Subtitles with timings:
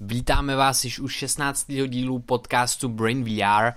[0.00, 1.66] Vítáme vás již u 16.
[1.86, 3.72] dílu podcastu Brain VR.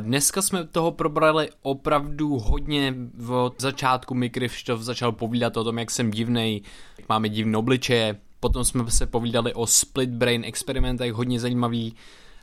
[0.00, 2.94] Dneska jsme toho probrali opravdu hodně
[3.28, 6.62] od začátku mi Krištof začal povídat o tom, jak jsem divnej,
[6.98, 8.20] jak máme divné obličeje.
[8.40, 11.94] Potom jsme se povídali o split brain experimentech, hodně zajímavý.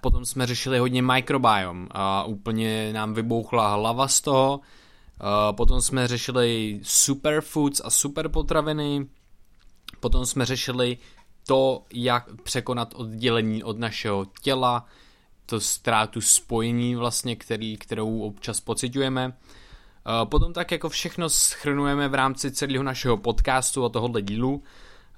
[0.01, 4.59] Potom jsme řešili hodně microbiome a úplně nám vybouchla hlava z toho.
[5.51, 9.07] Potom jsme řešili superfoods a superpotraviny.
[9.99, 10.97] Potom jsme řešili
[11.45, 14.85] to, jak překonat oddělení od našeho těla,
[15.45, 19.33] to ztrátu spojení vlastně, který, kterou občas pocitujeme.
[19.33, 24.63] Eh, potom tak jako všechno schrnujeme v rámci celého našeho podcastu a tohohle dílu.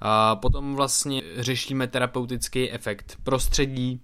[0.02, 4.00] Eh, potom vlastně řešíme terapeutický efekt prostředí,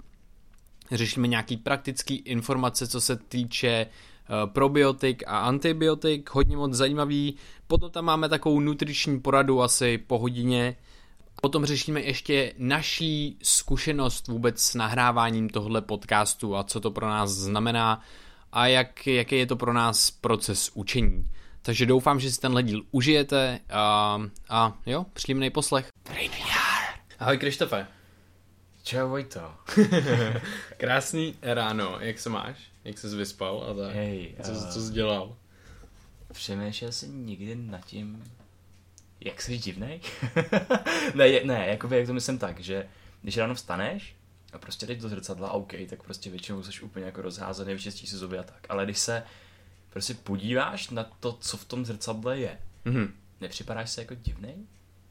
[0.90, 7.36] řešíme nějaký praktický informace, co se týče eh, probiotik a antibiotik, hodně moc zajímavý.
[7.66, 10.76] Potom tam máme takovou nutriční poradu asi po hodině,
[11.44, 17.30] Potom řešíme ještě naší zkušenost vůbec s nahráváním tohle podcastu a co to pro nás
[17.30, 18.02] znamená
[18.52, 21.30] a jak, jaký je to pro nás proces učení.
[21.62, 25.88] Takže doufám, že si tenhle díl užijete a, a jo, příjemný poslech.
[27.18, 27.86] Ahoj Krištofe.
[28.82, 29.54] Čau Vojto.
[30.76, 32.56] Krásný ráno, jak se máš?
[32.84, 33.94] Jak jsi vyspal a tak?
[33.94, 35.36] Hej, co, uh, co jsi dělal?
[36.32, 38.24] Přemýšlel jsi někdy nad tím,
[39.24, 40.00] jak jsi divnej?
[41.14, 42.88] ne, ne, jakoby, jak to myslím tak, že
[43.22, 44.16] když ráno vstaneš
[44.52, 48.16] a prostě jdeš do zrcadla, OK, tak prostě většinou jsi úplně jako rozházený, vyčistíš si
[48.16, 48.66] zuby a tak.
[48.68, 49.22] Ale když se
[49.90, 53.10] prostě podíváš na to, co v tom zrcadle je, mm-hmm.
[53.40, 54.56] nepřipadáš se jako divnej?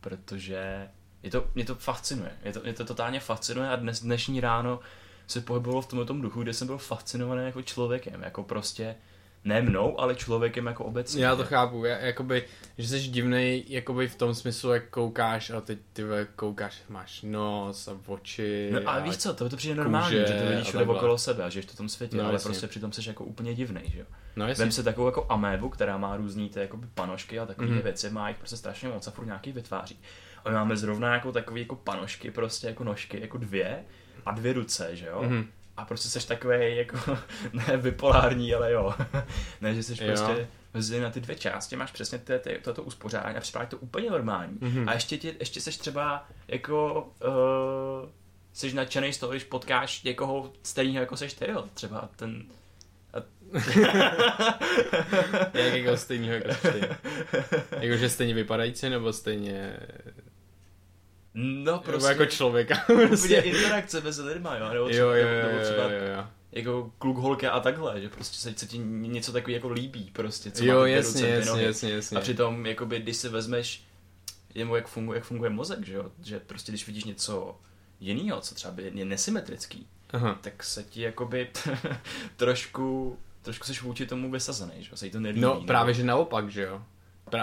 [0.01, 0.89] Protože
[1.23, 4.79] je to, mě to fascinuje, mě to, mě to totálně fascinuje a dnes, dnešní ráno
[5.27, 8.95] se pohybovalo v tomhle tom duchu, kde jsem byl fascinovaný jako člověkem, jako prostě
[9.43, 11.25] ne mnou, ale člověkem jako obecně.
[11.25, 12.43] Já to chápu, já, jakoby,
[12.77, 16.03] že jsi divnej, jakoby v tom smyslu, jak koukáš a teď ty
[16.35, 18.69] koukáš, máš nos a oči.
[18.71, 21.43] No a, a víš co, to, to přijde normální, že to vidíš všude okolo sebe
[21.43, 22.47] a že jsi v tom světě, no, ale jasně.
[22.47, 24.05] prostě přitom jsi jako úplně divnej, že jo.
[24.35, 27.83] No, Vem si takovou jako amébu, která má různý ty jakoby panošky a takové mm-hmm.
[27.83, 29.99] věci, má jich prostě strašně moc a furt nějaký vytváří.
[30.45, 33.85] A my máme zrovna jako takové jako panošky, prostě jako nožky, jako dvě
[34.25, 35.21] a dvě ruce, že jo.
[35.21, 35.45] Mm-hmm
[35.77, 37.17] a prostě seš takový jako,
[37.53, 38.93] ne bipolární, ale jo.
[39.61, 40.07] ne, že seš jo.
[40.07, 43.77] prostě mezi na ty dvě části, máš přesně ty, ty, toto uspořádání a připadá to
[43.77, 44.57] úplně normální.
[44.57, 44.89] Mm-hmm.
[44.89, 48.09] A ještě, tě, ještě seš třeba jako, uh,
[48.53, 51.65] seš nadšený z toho, když potkáš někoho stejného jako seš ty, jo.
[51.73, 52.43] Třeba ten,
[55.53, 56.81] Jak jako stejného jako ty.
[57.79, 59.77] Jakože stejně vypadající nebo stejně
[61.33, 62.09] No prostě.
[62.09, 62.75] Nebo jako člověka.
[63.13, 64.69] Úplně interakce mezi lidma, jo.
[64.73, 66.27] Nebo třeba, jo, jo, jo, nebo třeba jo, jo, jo.
[66.51, 70.51] jako kluk, holka a takhle, že prostě se, se ti něco takový jako líbí prostě,
[70.51, 72.17] co jo, jasně, ruce, jasně, jasně, jasně.
[72.17, 73.83] A přitom, jakoby, když si vezmeš,
[74.55, 77.59] jemu jak funguje, jak funguje mozek, že jo, že prostě když vidíš něco
[77.99, 80.39] jiného, co třeba je nesymetrický, Aha.
[80.41, 81.49] tak se ti jakoby
[82.35, 85.41] trošku, trošku seš vůči tomu vysazený, že jo, se jí to nelíbí.
[85.41, 86.81] No právě, že naopak, že jo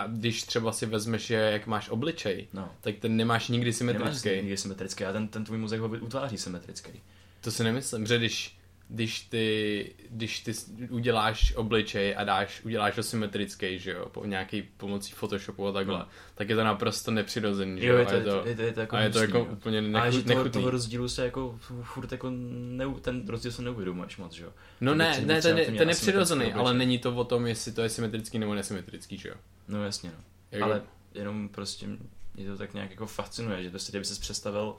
[0.07, 2.71] když třeba si vezmeš, že jak máš obličej, no.
[2.81, 4.29] tak ten nemáš nikdy symetrický.
[4.29, 7.03] Nemáš nikdy symetrický a ten, ten tvůj mozek ho utváří symetrický.
[7.41, 8.58] To si nemyslím, že když,
[8.89, 10.53] když ty, když ty
[10.91, 15.99] uděláš obličej a dáš, uděláš ho symetrický, že jo, po nějaký pomocí Photoshopu a takhle,
[15.99, 16.07] no.
[16.35, 18.73] tak je to naprosto nepřirozený, že jo, je to, a je to, je to, je
[18.73, 21.59] to jako, a je to jako úplně nechu, Ale že toho, toho rozdílu se jako
[21.83, 24.53] furt jako ne, ten rozdíl se neuvědomuješ moc, že jo.
[24.81, 27.89] No ne, ne, ten, ten je nepřirozený, ale není to o tom, jestli to je
[27.89, 29.35] symetrický nebo nesymetrický, že jo.
[29.69, 30.25] No jasně, no.
[30.53, 30.65] Jako...
[30.65, 30.83] Ale
[31.15, 31.87] jenom prostě
[32.35, 34.77] mě to tak nějak jako fascinuje, že prostě kdyby ses představil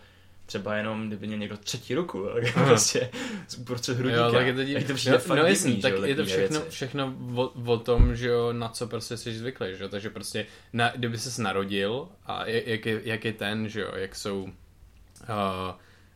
[0.50, 3.10] třeba jenom, kdyby měl někdo třetí ruku, tak prostě
[3.58, 4.26] uprostřed hrudníka.
[4.26, 4.88] Jo, tak je to, dív...
[4.88, 6.76] to přijde no, fakt no jasný, divný, tak jo, je to všechno, věci.
[6.76, 10.46] všechno o, o, tom, že jo, na co prostě jsi zvyklý, že jo, takže prostě
[10.74, 14.50] na, kdyby ses narodil a jak je, jak je ten, že jo, jak jsou uh,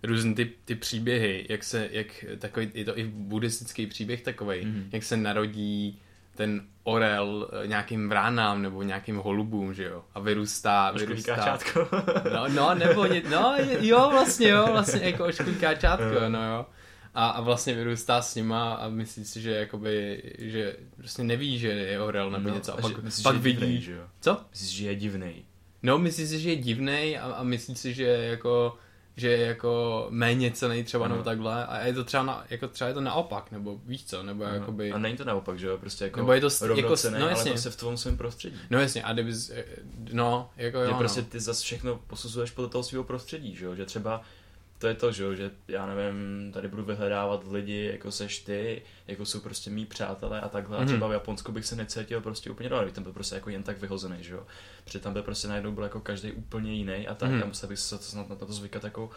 [0.04, 4.90] různé ty, ty příběhy, jak se, jak takový, je to i buddhistický příběh takový, mm.
[4.92, 6.00] jak se narodí
[6.36, 11.60] ten orel eh, nějakým vránám nebo nějakým holubům, že jo, a vyrůstá, vyrůstá.
[12.34, 16.66] no, no, nebo, no, jo, vlastně, jo, vlastně jako oškulkáčátko, no jo.
[17.16, 21.68] A, a vlastně vyrůstá s nima a myslí si, že jakoby, že prostě neví, že
[21.68, 22.74] je orel nebo no, něco.
[22.74, 24.04] A pak, myslíš, pak vidí, divnej, že jo?
[24.22, 24.42] Co?
[24.52, 25.44] Myslíš, že je divnej.
[25.84, 28.78] No, myslí si, že je divnej a, a myslí si, že jako
[29.18, 32.88] že je jako méně cený třeba nebo takhle a je to třeba, na, jako třeba
[32.88, 34.54] je to naopak, nebo víš co, nebo no.
[34.54, 34.92] jakoby...
[34.92, 37.20] A není to naopak, že jo, prostě jako nebo je to jako, no jasně.
[37.20, 38.58] ale prostě v tom svém prostředí.
[38.70, 39.34] No jasně, a kdyby,
[40.12, 41.28] no, jako jo, prostě no.
[41.30, 44.22] ty zase všechno posuzuješ podle toho svého prostředí, že jo, že třeba
[44.84, 49.26] to je to, že, že já nevím, tady budu vyhledávat lidi, jako seš ty, jako
[49.26, 50.78] jsou prostě mý přátelé a takhle.
[50.78, 50.80] Mm-hmm.
[50.80, 50.88] A mhm.
[50.88, 53.78] třeba v Japonsku bych se necítil prostě úplně dole, tam byl prostě jako jen tak
[53.78, 54.48] vyhozený, že jo.
[54.84, 57.44] Protože tam byl prostě najednou byl jako každý úplně jiný a tak, mm-hmm.
[57.44, 59.10] a musel bych se na, na, to zvykat jako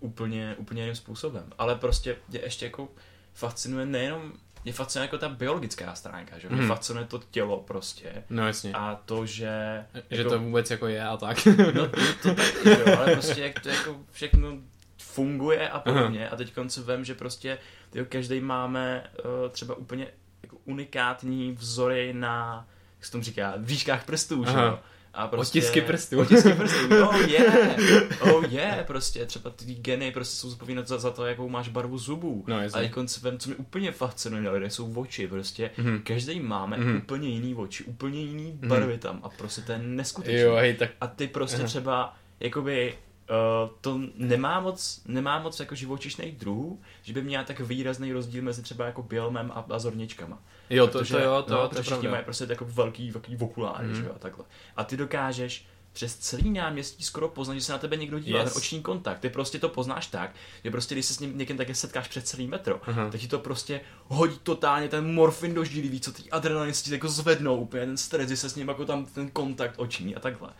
[0.00, 1.44] úplně, úplně jiným způsobem.
[1.58, 2.88] Ale prostě je ještě jako
[3.34, 4.32] fascinuje nejenom
[4.64, 6.48] mě fascinuje jako ta biologická stránka, že?
[6.48, 6.68] Mě mm.
[6.68, 8.24] fascinuje to tělo prostě.
[8.30, 8.72] No jasně.
[8.74, 9.84] A to, že...
[10.10, 11.46] Že jako, to vůbec jako je a tak.
[11.74, 14.58] no to, to taky, jo, ale prostě jak to jako všechno
[14.98, 16.26] funguje a podobně.
[16.26, 16.34] Aha.
[16.34, 17.58] A teď konce vem, že prostě
[17.90, 20.06] tyjo, každý máme uh, třeba úplně
[20.42, 22.66] jako unikátní vzory na,
[22.96, 24.78] jak se tomu říká, výškách prstů, že jo?
[25.14, 26.20] A prostě, otisky prstů.
[26.20, 27.78] Otisky prstů, oh yeah,
[28.20, 31.98] oh yeah, prostě třeba ty geny prostě jsou zodpovědné za, za to, jakou máš barvu
[31.98, 32.44] zubů.
[32.46, 36.02] No, a jako vem, co mi úplně fascinuje na lidech, jsou oči, prostě mm-hmm.
[36.02, 36.96] každý máme mm-hmm.
[36.96, 38.98] úplně jiný oči, úplně jiný barvy mm-hmm.
[38.98, 40.40] tam a prostě to je neskutečné.
[40.40, 40.90] Jo, hej, tak...
[41.00, 41.66] A ty prostě Aha.
[41.66, 42.94] třeba, jakoby,
[43.28, 48.42] Uh, to nemá moc, nemá moc jako živočišných druhů, že by měl tak výrazný rozdíl
[48.42, 50.38] mezi třeba jako bielmem a, a zorničkama.
[50.70, 53.36] Jo, to, protože, to jo, to, no, to, to všichni mají prostě jako velký, velký
[53.36, 53.94] okuláry, mm.
[53.94, 54.44] že jo, a takhle.
[54.76, 58.52] A ty dokážeš přes celý náměstí skoro poznat, že se na tebe někdo dívá, yes.
[58.52, 59.18] ten oční kontakt.
[59.20, 60.30] Ty prostě to poznáš tak,
[60.64, 63.10] že prostě když se s ním někým také setkáš před celý metro, uh-huh.
[63.10, 66.92] tak ti to prostě hodí totálně ten morfin do žíly, víc, co ty adrenalin si
[66.92, 70.20] jako zvednou úplně, ten stres, že se s ním jako tam ten kontakt oční a
[70.20, 70.50] takhle.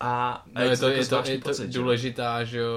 [0.00, 2.74] A, no, je, to, je, to, je to pocit, důležitá, že jo,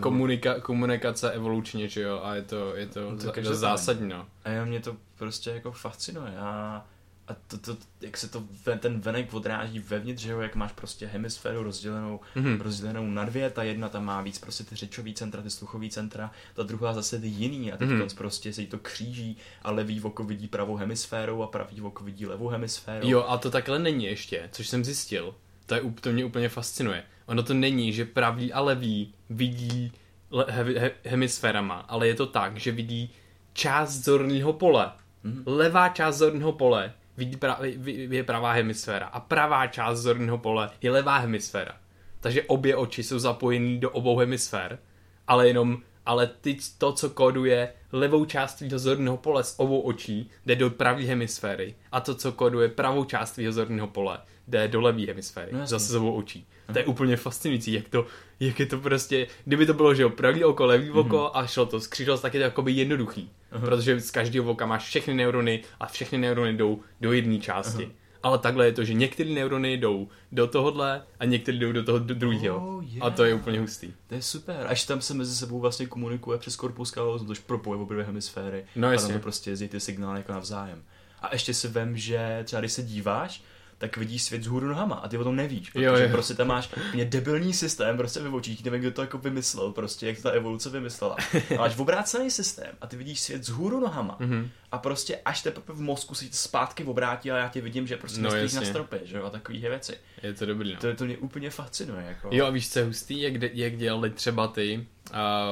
[0.00, 4.26] komunika, komunikace evolučně, že jo, a je to, je to, to, to zásadní, no.
[4.44, 6.84] A jo, mě to prostě jako fascinuje a,
[7.28, 8.42] a to, to, jak se to
[8.78, 12.60] ten venek odráží vevnitř, že jo, jak máš prostě hemisféru rozdělenou, mm-hmm.
[12.60, 16.30] rozdělenou na dvě, ta jedna tam má víc prostě ty řečový centra, ty sluchový centra,
[16.54, 18.16] ta druhá zase ty jiný a teď mm-hmm.
[18.16, 22.26] prostě se jí to kříží a levý oko vidí pravou hemisférou a pravý oko vidí
[22.26, 23.08] levou hemisférou.
[23.08, 25.34] Jo, a to takhle není ještě, což jsem zjistil
[25.66, 27.02] to, je, to mě úplně fascinuje.
[27.26, 29.92] Ono to není, že pravý a levý vidí
[30.30, 33.10] le, he, he, hemisférama, ale je to tak, že vidí
[33.52, 34.92] část zorného pole.
[35.24, 35.42] Mm-hmm.
[35.46, 40.90] Levá část zorného pole vidí pra, je pravá hemisféra a pravá část zorného pole je
[40.90, 41.76] levá hemisféra.
[42.20, 44.78] Takže obě oči jsou zapojený do obou hemisfér,
[45.26, 50.30] ale jenom ale ty, to, co koduje levou část tvýho zorného pole z obou očí,
[50.46, 54.18] jde do pravé hemisféry a to, co koduje pravou část tvýho zorného pole,
[54.48, 56.46] jde do levé hemisféry, no, zase z obou očí.
[56.72, 58.06] To je úplně fascinující, jak to,
[58.40, 60.98] jak je to prostě, kdyby to bylo, že jo, pravý oko, levý mm-hmm.
[60.98, 63.60] oko a šlo to, skřížil tak je to jakoby jednoduchý, uh-huh.
[63.60, 67.82] protože z každého oka máš všechny neurony a všechny neurony jdou do jedné části.
[67.82, 67.92] Uh-huh.
[68.22, 71.98] Ale takhle je to, že některé neurony jdou do tohohle a některé jdou do toho
[71.98, 72.76] druhého.
[72.76, 73.06] Oh, yeah.
[73.06, 73.92] A to je úplně hustý.
[74.06, 74.66] To je super.
[74.66, 78.64] Až tam se mezi sebou vlastně komunikuje přes korpus callosum, tož propojuje obě hemisféry.
[78.76, 79.04] No jasně.
[79.04, 80.82] A tam to prostě jezdí ty signály jako navzájem.
[81.22, 83.42] A ještě si vem, že třeba když se díváš,
[83.78, 86.08] tak vidíš svět z hůru nohama a ty o tom nevíš, protože jo, jo.
[86.10, 90.20] prostě tam máš mě debilní systém prostě očích, nevím, kdo to jako vymyslel, prostě jak
[90.20, 91.16] ta evoluce vymyslela.
[91.50, 94.48] A máš obrácený systém a ty vidíš svět z hůru nohama mm-hmm.
[94.72, 98.20] a prostě až teprve v mozku si zpátky obrátí a já tě vidím, že prostě
[98.20, 99.96] no, na stropě, že jo, a takovýhle věci.
[100.22, 100.80] Je to dobrý, no.
[100.80, 102.28] To, to mě úplně fascinuje, jako.
[102.32, 104.86] Jo, a víš, co je hustý, jak, jak dělali třeba ty,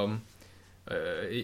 [0.04, 0.20] um,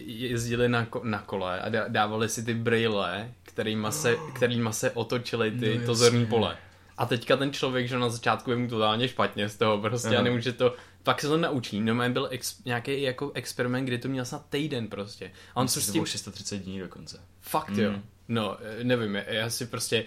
[0.05, 5.51] jezdili na, ko- na kole a dávali si ty brýle, kterýma se, kterýma se otočily
[5.51, 6.57] ty, no, to zorní pole.
[6.99, 10.19] A teďka ten člověk, že na začátku je mu totálně špatně z toho prostě uh-huh.
[10.19, 11.81] a nemůže to, pak se to naučí.
[11.81, 15.31] No byl ex, nějaký jako experiment, kdy to měl snad týden prostě.
[15.55, 16.05] A on co s tím...
[16.05, 17.19] 630 dní dokonce.
[17.41, 17.79] Fakt mm.
[17.79, 17.93] jo.
[18.27, 20.05] No, nevím, já si prostě,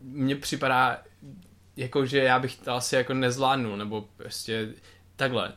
[0.00, 1.02] mně připadá,
[1.76, 4.68] jako že já bych to asi jako nezvládnul, nebo prostě
[5.16, 5.52] takhle.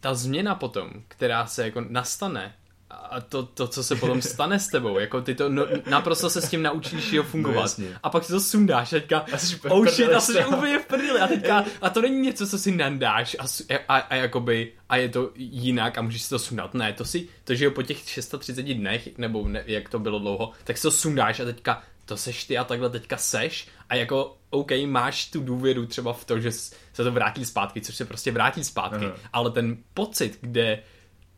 [0.00, 2.54] Ta změna potom, která se jako nastane
[2.90, 6.42] a to, to, co se potom stane s tebou, jako ty to no, naprosto se
[6.42, 7.78] s tím naučíš jo fungovat.
[7.78, 9.26] No, a pak si to sundáš a teďka,
[9.68, 12.72] oh shit, a jsi úplně v prdeli a teďka, a to není něco, co si
[12.72, 13.44] nandáš a,
[13.88, 16.74] a, a, jakoby, a je to jinak a můžeš si to sundat.
[16.74, 20.18] Ne, to si, to že jo po těch 630 dnech, nebo ne, jak to bylo
[20.18, 23.94] dlouho, tak si to sundáš a teďka to seš ty a takhle teďka seš a
[23.94, 28.04] jako OK, máš tu důvěru třeba v to, že se to vrátí zpátky, což se
[28.04, 29.14] prostě vrátí zpátky, Aha.
[29.32, 30.82] ale ten pocit, kde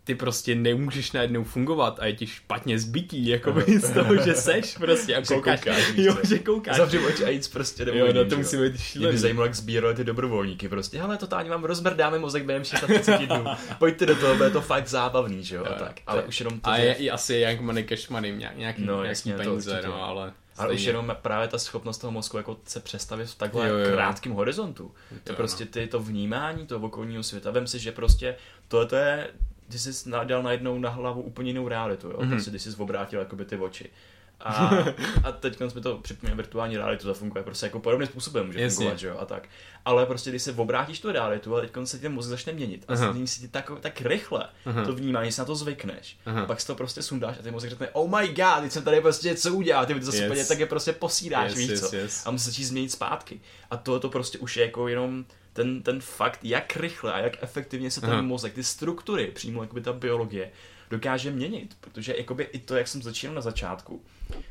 [0.05, 4.35] ty prostě nemůžeš najednou fungovat a je ti špatně zbytí, jako by z toho, že
[4.35, 5.61] seš prostě a koukáš.
[5.61, 6.77] Že koukáš jo, že koukáš.
[6.77, 9.07] Zavři oči a jít prostě nebo Jo, na no, to musí být šílený.
[9.07, 11.01] Mě by zajímalo, jak sbírali ty dobrovolníky prostě.
[11.01, 13.45] Ale totálně vám rozbrdáme mozek během 36 dnů.
[13.79, 16.01] Pojďte do toho, bude to fakt zábavný, že jo, a tak.
[16.07, 19.05] Ale už jenom to, A je i asi jak money cash money, nějaký, nějaký, no,
[19.05, 20.33] jasně, peníze, no, ale...
[20.59, 23.93] Ale už jenom právě ta schopnost toho mozku jako se přestavit v takhle jo, jo.
[23.93, 24.95] krátkém horizontu.
[25.25, 27.51] To je prostě ty, to vnímání toho okolního světa.
[27.51, 28.37] Vem si, že prostě
[28.69, 29.29] tohle je
[29.71, 32.19] ty jsi dal najednou na hlavu úplně jinou realitu, jo?
[32.19, 32.29] Mm-hmm.
[32.29, 33.91] Prostě, když jsi obrátil jakoby ty oči.
[34.41, 34.85] A,
[35.25, 38.77] a teď jsme to připomíná virtuální realitu, to funguje prostě jako podobným způsobem může Jasně.
[38.77, 39.49] fungovat, že jo, a tak.
[39.85, 42.97] Ale prostě, když se obrátíš tu realitu a teď se ten mozek začne měnit a
[42.97, 44.85] změní se ti tak, tak rychle Aha.
[44.85, 46.47] to vnímání, si na to zvykneš, Aha.
[46.47, 49.01] pak si to prostě sundáš a ten mozek řekne, oh my god, teď jsem tady
[49.01, 50.25] prostě něco udělal, ty to yes.
[50.25, 52.27] úplně tak je prostě posídáš, yes, víš yes, co, yes.
[52.27, 53.41] a musíš začít změnit zpátky.
[53.71, 57.43] A to, to prostě už je jako jenom ten, ten fakt, jak rychle a jak
[57.43, 58.23] efektivně se ten Aha.
[58.23, 60.51] mozek, ty struktury, přímo jakoby ta biologie,
[60.91, 64.03] dokáže měnit, protože jakoby i to, jak jsem začínal na začátku,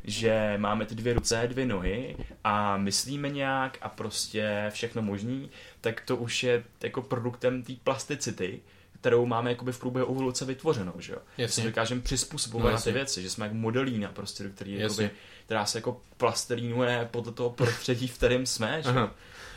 [0.04, 5.50] že máme ty dvě ruce, dvě nohy a myslíme nějak a prostě všechno možný,
[5.82, 8.60] tak to už je jako produktem té plasticity,
[9.02, 11.20] kterou máme jakoby v průběhu evoluce vytvořenou, že jo?
[11.38, 11.64] Jasně.
[11.64, 15.12] Že dokážeme přizpůsobovat no, ty věci, že jsme jak modelína prostě, do který, jakoby,
[15.46, 19.10] která se jako plastelínuje podle toho prostředí, v kterém jsme, že jo?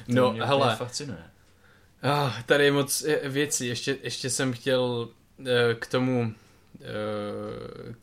[0.09, 0.77] No, mě hele.
[0.77, 1.25] fascinuje.
[2.03, 3.67] Oh, tady je moc eh, věcí.
[3.67, 5.09] Ještě, ještě jsem chtěl
[5.39, 5.47] uh,
[5.79, 6.35] k tomu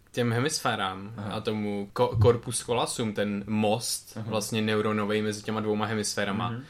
[0.04, 1.32] k těm hemisférám Aha.
[1.32, 4.26] a tomu ko- corpus colasum, ten most Aha.
[4.30, 6.50] vlastně neuronový mezi těma dvouma hemisférama.
[6.50, 6.64] Mhm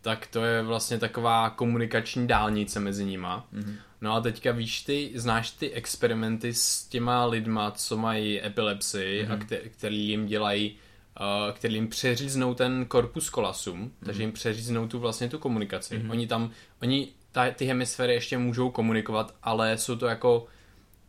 [0.00, 3.46] tak to je vlastně taková komunikační dálnice mezi nima.
[3.54, 3.74] Mm-hmm.
[4.00, 9.32] No a teďka víš ty, znáš ty experimenty s těma lidma, co mají epilepsii mm-hmm.
[9.32, 10.76] a kte- který jim dělají
[11.20, 14.06] uh, který jim přeříznou ten korpus kolasum, mm-hmm.
[14.06, 15.98] takže jim přeříznou tu vlastně tu komunikaci.
[15.98, 16.10] Mm-hmm.
[16.10, 16.50] Oni tam,
[16.82, 20.46] oni ta, ty hemisféry ještě můžou komunikovat, ale jsou to jako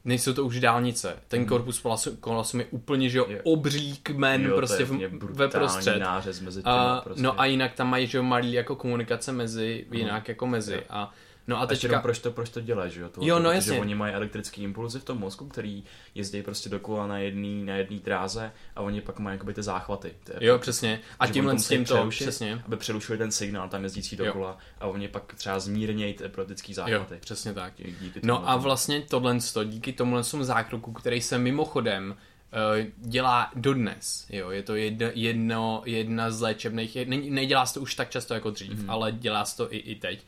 [0.05, 1.15] nejsou to už dálnice.
[1.27, 2.17] Ten korpus hmm.
[2.19, 5.99] kolosum je úplně, že jo, obří kmen jo, prostě v, ve prostřed.
[5.99, 7.23] nářez mezi těma, a, prostě.
[7.23, 10.73] No a jinak tam mají, že jo, malý jako komunikace mezi, jinak jako mezi.
[10.73, 10.81] Jo.
[10.89, 11.13] A
[11.49, 12.01] No a teďka...
[12.01, 13.09] proč to, proč to dělají, že jo?
[13.09, 13.79] To, jo, no jasně.
[13.79, 15.83] Oni mají elektrický impulzy v tom mozku, který
[16.15, 20.13] jezdí prostě dokola na jedné na jedný dráze a oni pak mají jakoby ty záchvaty.
[20.23, 20.99] Ty, jo, přesně.
[21.19, 22.61] A tímhle s tím to, přesně.
[22.65, 24.57] Aby přerušili ten signál tam jezdící dokola jo.
[24.79, 27.13] a oni pak třeba zmírnějí ty epileptický záchvaty.
[27.13, 27.73] Jo, přesně tak.
[27.77, 34.25] Díky no a vlastně tohle, díky tomu zákroku, který se mimochodem uh, dělá dodnes.
[34.29, 38.33] Jo, je to jedno, jedno, jedna z léčebných, ne, nedělá se to už tak často
[38.33, 38.89] jako dřív, mm.
[38.89, 40.25] ale dělá se to i, i teď.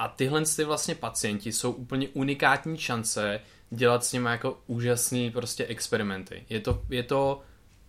[0.00, 3.40] A tyhle ty vlastně pacienti jsou úplně unikátní šance
[3.70, 6.44] dělat s nimi jako úžasný prostě experimenty.
[6.48, 7.40] Je to, je to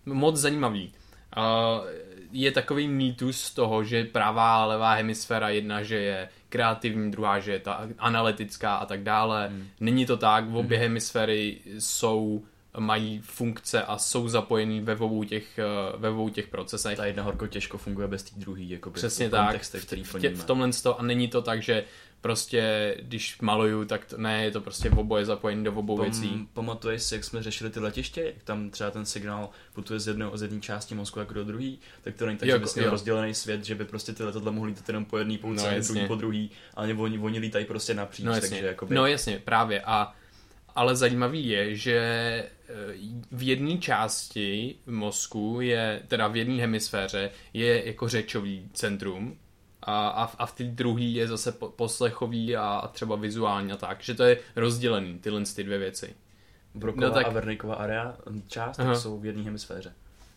[0.06, 0.92] moc zajímavý.
[1.36, 1.86] Uh,
[2.32, 7.52] je takový mýtus toho, že pravá a levá hemisféra jedna, že je kreativní, druhá, že
[7.52, 9.48] je ta analytická a tak dále.
[9.48, 9.68] Hmm.
[9.80, 10.82] Není to tak, v obě hmm.
[10.82, 12.44] hemisféry jsou
[12.78, 15.64] mají funkce a jsou zapojený ve obou těch, eh,
[15.96, 16.96] ve obou těch procesech.
[16.96, 20.44] Ta jedna horko těžko funguje bez té druhé, jako Přesně tak, který v, tě, v
[20.44, 21.84] tomhle to, a není to tak, že
[22.20, 26.04] prostě, když maluju, tak to, ne, je to prostě v oboje zapojený do obou Pom,
[26.04, 26.48] věcí.
[26.52, 30.26] Pamatuješ si, jak jsme řešili ty letiště, jak tam třeba ten signál putuje z, jedné
[30.34, 32.90] z jedné části mozku jako do druhé, tak to není tak, jo, že bys měl
[32.90, 36.06] rozdělený svět, že by prostě ty letadla mohly lítat jenom po jedné půlce, no, druhý
[36.06, 38.94] po druhý, ale oni, oni lítají prostě napříč, no, takže jakoby...
[38.94, 39.80] No jasně, právě.
[39.80, 40.14] A
[40.76, 42.74] ale zajímavý je, že eh,
[43.32, 49.36] v jedné části mozku je, teda v jedné hemisféře, je jako řečový centrum
[49.82, 54.02] a, a, a v té druhé je zase poslechový a, a třeba vizuální a tak,
[54.02, 56.14] že to je rozdělený, tyhle ty dvě věci.
[56.74, 57.26] Broková no, tak...
[57.26, 58.16] a Wernicková area
[58.48, 59.92] část tak jsou v jedné hemisféře.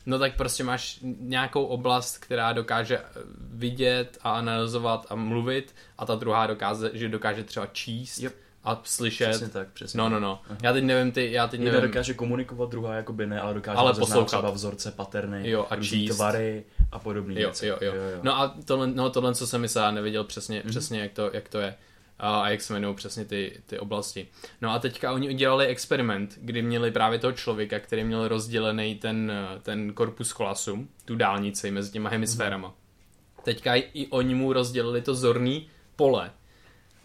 [0.05, 3.01] No tak prostě máš nějakou oblast, která dokáže
[3.39, 8.19] vidět a analyzovat a mluvit a ta druhá dokáže, že dokáže třeba číst.
[8.19, 9.29] Yep a slyšet.
[9.29, 9.97] Přesně tak, přesně.
[9.97, 10.41] No, no, no.
[10.49, 10.57] Aha.
[10.63, 11.89] Já teď nevím, ty, já teď Jedna nevím.
[11.89, 16.15] dokáže komunikovat, druhá jakoby ne, ale dokáže ale poslouchat třeba vzorce, paterny, jo, a číst.
[16.15, 17.67] tvary a podobné jo, věci.
[17.67, 17.93] Jo, jo.
[17.95, 18.19] jo, jo.
[18.23, 20.69] No a tohle, no, tohle, co jsem myslel, nevěděl přesně, mm-hmm.
[20.69, 21.75] přesně jak, to, jak to je
[22.19, 24.27] a, a jak se jmenují přesně ty, ty oblasti.
[24.61, 29.31] No a teďka oni udělali experiment, kdy měli právě toho člověka, který měl rozdělený ten,
[29.61, 32.69] ten korpus kolasum, tu dálnici mezi těma hemisférama.
[32.69, 33.43] Mm-hmm.
[33.43, 36.31] Teďka i oni mu rozdělili to zorný pole.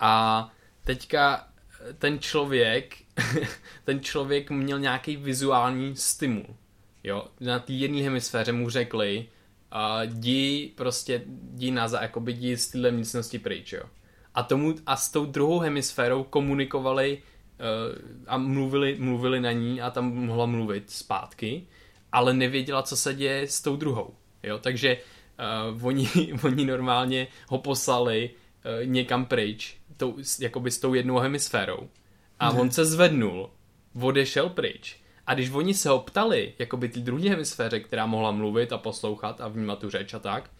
[0.00, 0.50] A
[0.84, 1.46] teďka
[1.98, 2.96] ten člověk,
[3.84, 6.56] ten člověk měl nějaký vizuální stimul.
[7.04, 9.26] Jo, na té jedné hemisféře mu řekli,
[9.74, 13.82] uh, jdi prostě, jdi na za, jakoby jdi z téhle místnosti pryč, jo.
[14.34, 19.90] A, tomu, a s tou druhou hemisférou komunikovali uh, a mluvili, mluvili na ní a
[19.90, 21.66] tam mohla mluvit zpátky,
[22.12, 24.58] ale nevěděla, co se děje s tou druhou, jo.
[24.58, 24.96] Takže
[25.76, 26.08] uh, oni,
[26.42, 31.88] oni normálně ho poslali uh, někam pryč tou, jakoby s tou jednou hemisférou.
[32.38, 32.58] A mm.
[32.58, 33.50] on se zvednul,
[34.00, 34.96] odešel pryč.
[35.26, 39.40] A když oni se ho ptali, jakoby ty druhé hemisféře, která mohla mluvit a poslouchat
[39.40, 40.50] a vnímat tu řeč a tak,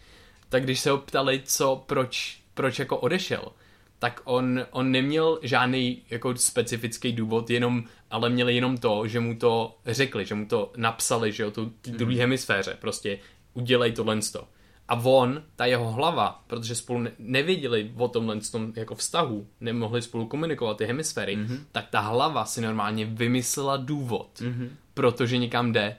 [0.49, 3.51] tak když se ho ptali, co, proč, proč jako odešel,
[3.99, 9.35] tak on, on neměl žádný jako specifický důvod, jenom, ale měli jenom to, že mu
[9.35, 12.21] to řekli, že mu to napsali, že jo, tu, tu druhé mhm.
[12.21, 13.19] hemisféře, prostě
[13.53, 14.19] udělej tohle.
[14.91, 20.27] A on, ta jeho hlava, protože spolu nevěděli o tomhle tom jako vztahu, nemohli spolu
[20.27, 21.59] komunikovat ty hemisféry, mm-hmm.
[21.71, 24.69] tak ta hlava si normálně vymyslela důvod, mm-hmm.
[24.93, 25.97] protože někam jde.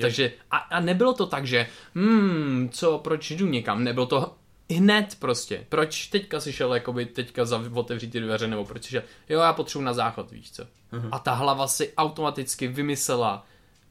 [0.00, 4.34] Takže, a, a nebylo to tak, že hmm, co, proč jdu někam, nebylo to
[4.76, 5.66] hned prostě.
[5.68, 9.40] Proč teďka si šel jakoby teďka za, otevřít ty dveře, nebo proč si šel, jo,
[9.40, 10.62] já potřebuji na záchod, víš co.
[10.62, 11.08] Mm-hmm.
[11.12, 13.46] A ta hlava si automaticky vymyslela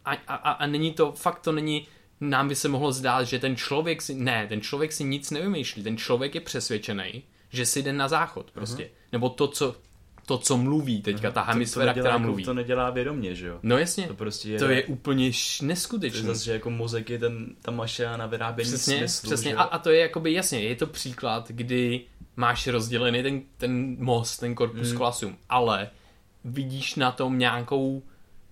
[0.05, 1.87] a, a, a, a není to, fakt to není,
[2.21, 5.83] nám by se mohlo zdát, že ten člověk si, ne, ten člověk si nic nevymýšlí,
[5.83, 8.83] ten člověk je přesvědčený, že si jde na záchod prostě.
[8.83, 9.11] Uh-huh.
[9.11, 9.75] Nebo to, co
[10.29, 12.43] to, co mluví teďka, ta hemisféra, která jako, mluví.
[12.43, 13.59] To nedělá vědomě, že jo?
[13.63, 16.21] No jasně, to, prostě je, to je úplně neskutečné.
[16.21, 19.55] To je zase, že jako mozek je ten, ta mašina na vyrábění přesně, smyslu, Přesně,
[19.55, 22.01] a, a, to je jakoby jasně, je to příklad, kdy
[22.35, 25.35] máš rozdělený ten, ten most, ten korpus hmm.
[25.49, 25.89] ale
[26.45, 28.03] vidíš na tom nějakou,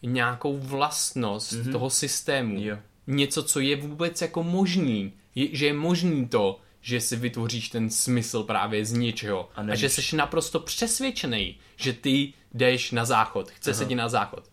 [0.03, 1.71] nějakou vlastnost mm-hmm.
[1.71, 2.61] toho systému.
[2.61, 2.77] Jo.
[3.07, 5.13] Něco, co je vůbec jako možný.
[5.35, 9.49] Je, že je možný to, že si vytvoříš ten smysl právě z ničeho.
[9.55, 14.09] A, a že jsi naprosto přesvědčený, že ty jdeš na záchod, chce se ti na
[14.09, 14.43] záchod.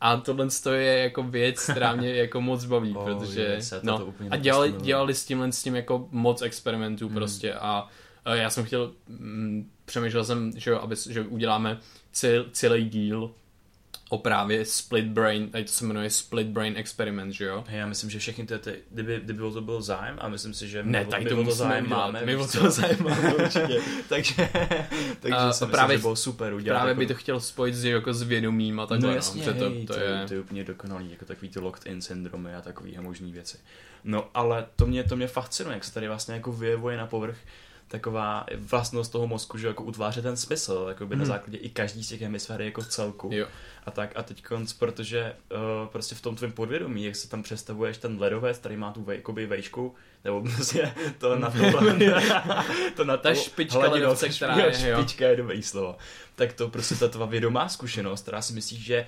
[0.00, 4.36] A tohle je jako věc, která mě jako moc baví, oh, protože yes, no, a
[4.36, 7.14] dělali, dělali s tímhle s tím jako moc experimentů mm.
[7.14, 7.88] prostě a,
[8.24, 11.78] a já jsem chtěl, mm, přemýšlel jsem, že, jo, aby, že uděláme
[12.12, 13.34] cel, celý díl
[14.10, 17.64] o právě split brain, tady to se jmenuje split brain experiment, že jo?
[17.68, 20.68] Já myslím, že všechny ty, ty kdyby, kdyby o to byl zájem a myslím si,
[20.68, 22.22] že ne, tak to, to zájem máme.
[22.24, 23.80] My o to zájem máme určitě.
[24.08, 24.34] takže
[25.20, 26.76] takže uh, si právě, myslím, že bylo super udělat.
[26.76, 26.98] Právě jako...
[26.98, 29.08] by to chtěl spojit s, jako s vědomím a takhle.
[29.08, 30.24] No jasně, no, hej, to, to, je...
[30.28, 33.58] to, je úplně dokonalý, jako takový ty locked in syndromy a takový možný věci.
[34.04, 37.36] No ale to mě, to mě fascinuje, jak se tady vlastně jako vyjevuje na povrch
[37.88, 41.20] taková vlastnost toho mozku, že jako utváří ten smysl, jako by hmm.
[41.20, 43.30] na základě i každý z těch hemisféry jako celku.
[43.32, 43.46] Jo.
[43.86, 47.42] A tak a teď konc, protože uh, prostě v tom tvém podvědomí, jak se tam
[47.42, 49.94] představuješ ten ledovec, který má tu vej, vejšku,
[50.24, 51.58] nebo prostě to na to,
[52.96, 55.96] to na Ta špička ledovce, která je, špička je dobrý slovo.
[56.34, 59.06] Tak to prostě ta tvá vědomá zkušenost, která si myslíš, že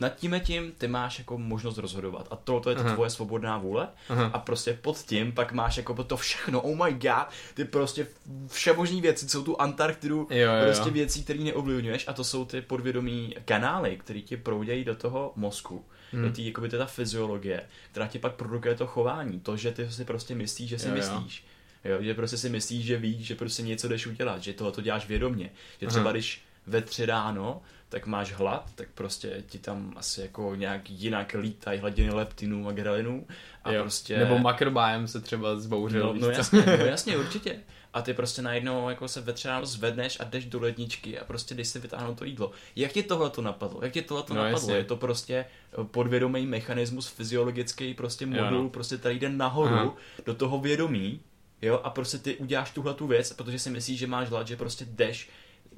[0.00, 3.88] nad tím tím ty máš jako možnost rozhodovat a tohle je to tvoje svobodná vůle
[4.08, 4.30] Aha.
[4.32, 8.06] a prostě pod tím pak máš jako to všechno, oh my god, ty prostě
[8.48, 10.92] všemožní věci, jsou tu Antarktidu, jo, jo, prostě jo.
[10.92, 15.84] věcí, které neovlivňuješ a to jsou ty podvědomí kanály, které ti proudějí do toho mozku.
[16.12, 16.24] Hmm.
[16.24, 20.04] Je tý, jakoby ta fyziologie, která ti pak produkuje to chování, to, že ty si
[20.04, 21.44] prostě myslíš, že si jo, myslíš.
[21.44, 21.50] Jo.
[21.84, 24.80] Jo, že prostě si myslíš, že víš, že prostě něco jdeš udělat, že tohle to
[24.80, 25.50] děláš vědomě.
[25.80, 26.12] Že třeba Aha.
[26.12, 27.62] když ve tři ráno
[27.94, 32.72] tak máš hlad, tak prostě ti tam asi jako nějak jinak lítají hladiny leptinů a
[32.72, 33.26] grelinů.
[33.64, 33.82] A jo.
[33.82, 34.18] prostě...
[34.18, 36.06] Nebo makrobájem se třeba zbouřil.
[36.06, 37.60] No, no jasně, no jasně, určitě.
[37.92, 41.54] A ty prostě najednou jako se ve ráno zvedneš a jdeš do ledničky a prostě
[41.54, 42.50] jdeš si vytáhnout to jídlo.
[42.76, 43.80] Jak ti tohle to napadlo?
[43.82, 44.58] Jak ti tohle to no, napadlo?
[44.58, 44.74] Jasně.
[44.74, 48.68] Je to prostě eh, podvědomý mechanismus, fyziologický prostě modul, jo, no.
[48.68, 49.94] prostě tady jde nahoru Aha.
[50.26, 51.20] do toho vědomí,
[51.62, 54.56] jo, a prostě ty uděláš tuhle tu věc, protože si myslíš, že máš hlad, že
[54.56, 55.30] prostě jdeš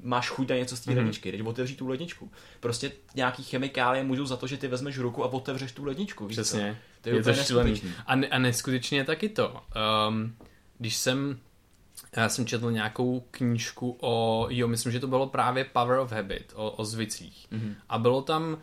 [0.03, 0.97] máš chuť na něco z té mm-hmm.
[0.97, 2.31] ledničky, teď otevří tu ledničku.
[2.59, 6.27] Prostě nějaký chemikálie můžou za to, že ty vezmeš ruku a otevřeš tu ledničku.
[6.27, 6.81] Přesně.
[7.01, 7.81] To je, je to šílený.
[8.05, 9.61] A, ne, a neskutečně je taky to.
[10.09, 10.35] Um,
[10.77, 11.39] když jsem
[12.15, 16.53] já jsem četl nějakou knížku o, jo, myslím, že to bylo právě Power of Habit,
[16.55, 17.47] o, o zvicích.
[17.51, 17.75] Mm-hmm.
[17.89, 18.57] A bylo tam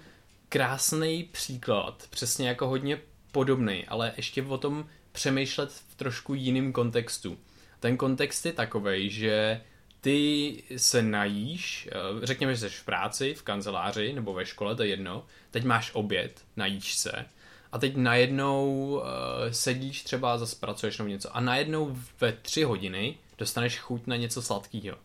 [0.49, 3.01] krásný příklad, přesně jako hodně
[3.33, 7.39] podobný, ale ještě o tom přemýšlet v trošku jiném kontextu.
[7.81, 9.61] Ten kontext je takový, že
[10.05, 14.83] ty se najíš, eh, řekněme, že jsi v práci, v kanceláři nebo ve škole, to
[14.83, 17.25] je jedno, teď máš oběd, najíš se
[17.73, 19.03] a teď najednou uh,
[19.51, 24.43] sedíš třeba, zase pracuješ nebo něco a najednou ve tři hodiny dostaneš chuť na něco
[24.43, 24.97] sladkého.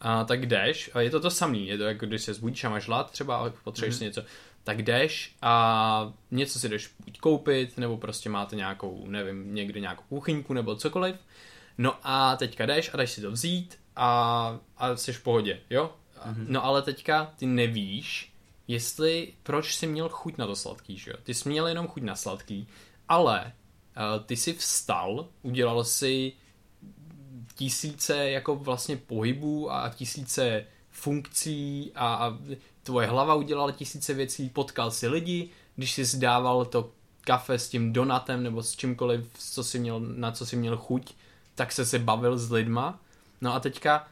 [0.00, 2.68] A tak jdeš, a je to to samý, je to jako když se zbudíš a
[2.68, 3.98] máš hlad třeba a potřebuješ mm-hmm.
[3.98, 4.22] si něco,
[4.64, 10.02] tak jdeš a něco si jdeš buď koupit, nebo prostě máte nějakou, nevím, někde nějakou
[10.08, 11.16] kuchyňku nebo cokoliv.
[11.78, 15.94] No a teďka jdeš a jdeš si to vzít a, a jsi v pohodě, jo?
[16.26, 16.44] Mm-hmm.
[16.48, 18.32] No ale teďka ty nevíš,
[18.68, 21.16] jestli, proč jsi měl chuť na to sladký, že jo?
[21.22, 22.68] Ty jsi měl jenom chuť na sladký,
[23.08, 26.32] ale uh, ty jsi vstal, udělal si
[27.54, 32.38] tisíce jako vlastně pohybů a tisíce funkcí a, a
[32.82, 37.92] tvoje hlava udělala tisíce věcí, potkal si lidi, když jsi zdával to kafe s tím
[37.92, 41.14] donatem nebo s čímkoliv, co jsi měl, na co jsi měl chuť,
[41.54, 43.00] tak se se bavil s lidma
[43.40, 44.08] No a teďka,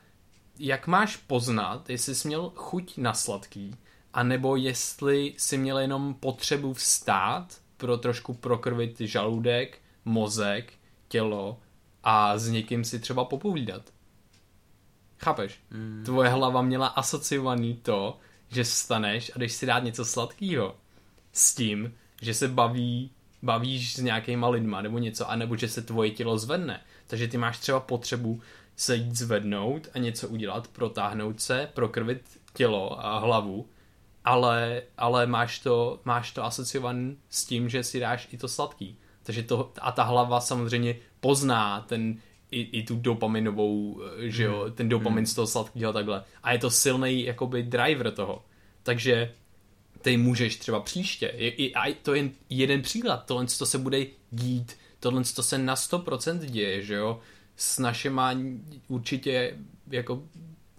[0.59, 3.77] jak máš poznat, jestli jsi měl chuť na sladký,
[4.15, 10.73] anebo jestli jsi měl jenom potřebu vstát pro trošku prokrvit žaludek, mozek,
[11.09, 11.61] tělo
[12.03, 13.83] a s někým si třeba popovídat.
[15.19, 15.61] Chápeš?
[15.71, 16.03] Mm.
[16.05, 20.77] Tvoje hlava měla asociovaný to, že staneš a jdeš si dát něco sladkého.
[21.33, 23.11] S tím, že se baví,
[23.43, 26.81] bavíš s nějakýma lidma nebo něco, anebo že se tvoje tělo zvedne.
[27.07, 28.41] Takže ty máš třeba potřebu
[28.79, 32.23] se jít zvednout a něco udělat, protáhnout se, prokrvit
[32.55, 33.69] tělo a hlavu,
[34.25, 38.99] ale, ale máš, to, máš to asociované s tím, že si dáš i to sladký.
[39.23, 42.17] Takže to, a ta hlava samozřejmě pozná ten,
[42.51, 44.73] i, i tu dopaminovou, eh, že jo, mm.
[44.73, 45.27] ten dopamin mm.
[45.27, 46.25] z toho sladkého takhle.
[46.43, 48.45] A je to silný jakoby driver toho.
[48.83, 49.35] Takže
[50.03, 54.77] ty můžeš třeba příště, je, a to je jeden příklad, tohle to se bude dít,
[55.01, 57.21] tohle to se na 100% děje, že jo,
[57.59, 58.35] s našima
[58.89, 59.55] určitě
[59.91, 60.23] jako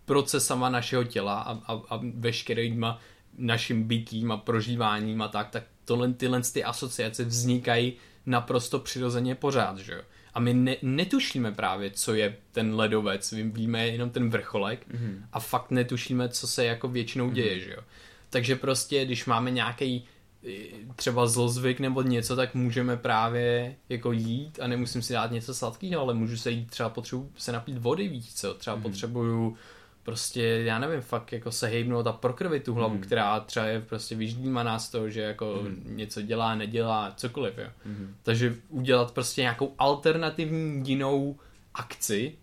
[0.06, 3.00] procesama našeho těla a, a, a veškerýma
[3.38, 7.94] naším bytím a prožíváním a tak, tak tohle, tyhle ty asociace vznikají
[8.26, 10.02] naprosto přirozeně pořád, že jo.
[10.34, 15.22] A my ne, netušíme právě, co je ten ledovec, víme jenom ten vrcholek mm-hmm.
[15.34, 17.64] a fakt netušíme, co se jako většinou děje, mm-hmm.
[17.66, 17.82] že jo.
[18.30, 20.06] Takže prostě, když máme nějaký
[20.96, 26.02] třeba zlozvyk nebo něco, tak můžeme právě jako jít a nemusím si dát něco sladkého,
[26.02, 28.82] ale můžu se jít, třeba potřebuji se napít vody víc, co, třeba mm-hmm.
[28.82, 29.58] potřebuju
[30.04, 33.02] prostě, já nevím, fakt jako se hejbnout a prokrvit tu hlavu, mm.
[33.02, 35.84] která třeba je prostě vyždímaná z toho, že jako mm.
[35.86, 37.70] něco dělá, nedělá, cokoliv, jo.
[37.86, 38.16] Mm.
[38.24, 41.40] Takže udělat prostě nějakou alternativní jinou
[41.74, 42.36] akci,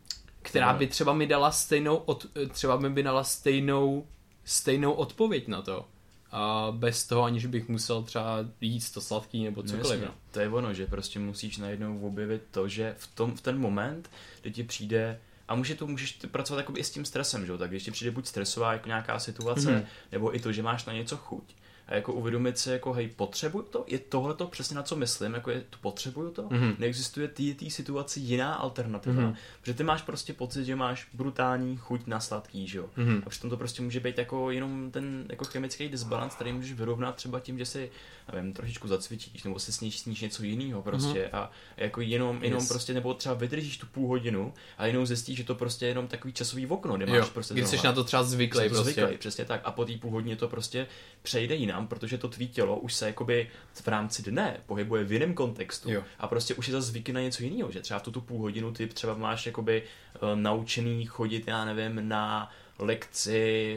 [0.42, 4.06] která by třeba mi dala stejnou, od, třeba by mi dala stejnou,
[4.44, 5.84] stejnou odpověď na to
[6.30, 10.00] a bez toho, aniž bych musel třeba jíst to sladký nebo no cokoliv.
[10.00, 13.58] No, to je ono, že prostě musíš najednou objevit to, že v, tom, v ten
[13.58, 14.10] moment,
[14.42, 17.58] kdy ti přijde a může to, můžeš pracovat i s tím stresem, že?
[17.58, 19.86] tak když ti přijde buď stresová jako nějaká situace, mm-hmm.
[20.12, 21.54] nebo i to, že máš na něco chuť,
[21.86, 23.84] a jako uvědomit si, jako hej, potřebuju to?
[23.86, 25.34] Je tohle to přesně na co myslím?
[25.34, 26.42] Jako je, to potřebuju to?
[26.42, 26.74] Mm-hmm.
[26.78, 29.22] Neexistuje té situaci jiná alternativa?
[29.22, 29.36] Mm-hmm.
[29.60, 32.90] Protože ty máš prostě pocit, že máš brutální chuť na sladký, že jo?
[32.98, 33.22] Mm-hmm.
[33.26, 37.16] A přitom to prostě může být jako jenom ten jako chemický disbalans, který můžeš vyrovnat
[37.16, 37.90] třeba tím, že si,
[38.34, 41.38] nevím, trošičku zacvičíš, nebo se sníš, sníš něco jiného prostě mm-hmm.
[41.38, 42.68] a jako jenom, jenom yes.
[42.68, 46.08] prostě, nebo třeba vydržíš tu půl hodinu a jenom zjistíš, že to prostě je jenom
[46.08, 48.92] takový časový okno, kde máš jo, prostě Když jsi na to třeba zvyklý, prostě.
[48.92, 49.60] zvyklý, přesně tak.
[49.64, 50.86] A po té půl hodině to prostě
[51.22, 55.34] přejde jinam, protože to tvý tělo už se jakoby v rámci dne pohybuje v jiném
[55.34, 56.02] kontextu jo.
[56.18, 58.72] a prostě už je zase zvyky na něco jiného, že třeba v tu půl hodinu
[58.72, 59.82] ty třeba máš jakoby
[60.22, 63.76] uh, naučený chodit, já nevím, na lekci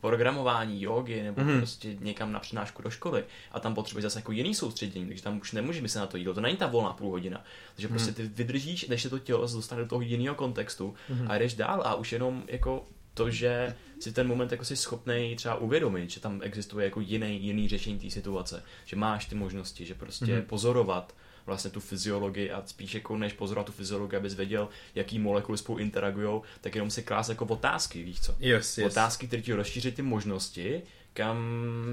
[0.00, 1.58] programování, jogy nebo mm-hmm.
[1.58, 5.40] prostě někam na přednášku do školy a tam potřebuješ zase jako jiný soustředění, takže tam
[5.40, 7.44] už nemůžeš myslet na to jídlo, to není ta volná půl hodina.
[7.74, 7.90] Takže mm-hmm.
[7.90, 11.26] prostě ty vydržíš, než se to tělo dostane do toho jiného kontextu mm-hmm.
[11.28, 12.84] a jdeš dál a už jenom jako
[13.14, 17.42] to, že si ten moment jako si schopný třeba uvědomit, že tam existuje jako jiný,
[17.42, 20.42] jiný řešení té situace, že máš ty možnosti, že prostě mm-hmm.
[20.42, 21.14] pozorovat
[21.50, 25.78] vlastně tu fyziologii a spíš jako než pozorovat tu fyziologii, abys věděl, jaký molekuly spolu
[25.78, 28.34] interagují, tak jenom si krás jako otázky, víš co?
[28.38, 28.92] Yes, yes.
[28.92, 30.82] Otázky, které ti rozšíří ty možnosti,
[31.12, 31.38] kam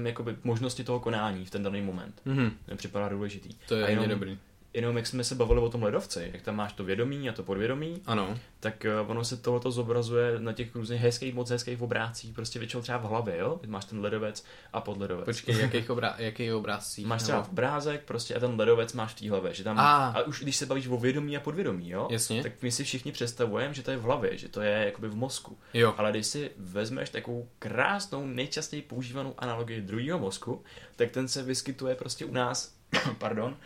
[0.06, 2.22] jakoby možnosti toho konání v ten daný moment.
[2.26, 2.52] Mm-hmm.
[2.76, 3.48] Připadá důležitý.
[3.68, 4.38] To je a jenom, dobrý
[4.74, 7.42] jenom jak jsme se bavili o tom ledovci, jak tam máš to vědomí a to
[7.42, 8.38] podvědomí, ano.
[8.60, 12.82] tak uh, ono se tohoto zobrazuje na těch různých hezkých, moc hezkých obrázcích, prostě většinou
[12.82, 13.60] třeba v hlavě, jo?
[13.66, 15.24] Máš ten ledovec a podledovec.
[15.24, 17.06] Počkej, jakých obrá- jaký obrázcích?
[17.06, 17.50] Máš třeba nebo...
[17.50, 20.06] obrázek prostě a ten ledovec máš v té hlavě, že tam, a.
[20.08, 22.08] a už když se bavíš o vědomí a podvědomí, jo?
[22.10, 22.42] Jasně.
[22.42, 25.16] Tak my si všichni představujeme, že to je v hlavě, že to je jakoby v
[25.16, 25.58] mozku.
[25.74, 25.94] Jo.
[25.96, 30.62] Ale když si vezmeš takovou krásnou, nejčastěji používanou analogii druhého mozku,
[30.96, 32.74] tak ten se vyskytuje prostě u nás,
[33.18, 33.56] pardon,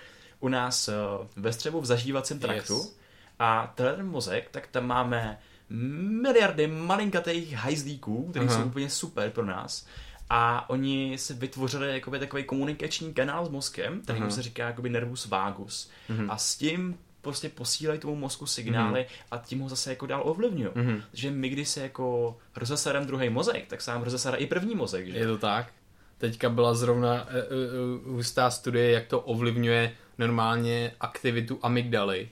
[0.43, 0.95] u nás eh,
[1.37, 2.97] ve střevu v zažívacím traktu yes.
[3.39, 9.87] a ten mozek, tak tam máme miliardy malinkatých hajzlíků, které jsou úplně super pro nás.
[10.31, 14.29] A oni si vytvořili jakoby takový komunikační kanál s mozkem, který uh-huh.
[14.29, 15.91] se říká jakoby nervus vagus.
[16.11, 16.27] Uh-huh.
[16.31, 19.27] A s tím prostě posílají tomu mozku signály mm-hmm.
[19.31, 20.71] a tím ho zase jako dál ovlivňují.
[20.71, 21.03] Mm-hmm.
[21.13, 25.07] Že my, když se jako rozeserem druhý mozek, tak sám rozesere i první mozek.
[25.07, 25.19] Že?
[25.19, 25.73] Je to tak?
[26.19, 32.29] Teďka byla zrovna uh, uh, hustá studie, jak to ovlivňuje normálně aktivitu amygdaly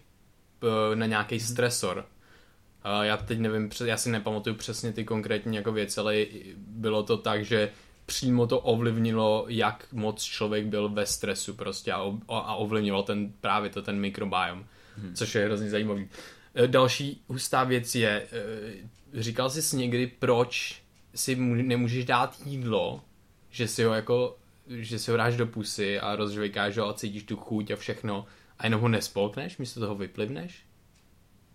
[0.95, 1.53] na nějaký mm-hmm.
[1.53, 2.07] stresor.
[3.03, 7.45] Já teď nevím, já si nepamatuju přesně ty konkrétní jako věci, ale bylo to tak,
[7.45, 7.71] že
[8.07, 13.71] přímo to ovlivnilo, jak moc člověk byl ve stresu prostě a, a ovlivňoval ten, právě
[13.71, 14.67] to ten mikrobiom,
[14.97, 15.15] hmm.
[15.15, 16.09] což je hrozně zajímavý.
[16.67, 18.27] Další hustá věc je,
[19.15, 20.83] říkal jsi někdy, proč
[21.15, 23.01] si nemůžeš dát jídlo,
[23.51, 24.39] že si ho jako,
[24.71, 28.27] že si ho dáš do pusy a rozžvejkáš ho a cítíš tu chuť a všechno
[28.59, 30.65] a jenom ho nespolkneš, místo toho vyplivneš?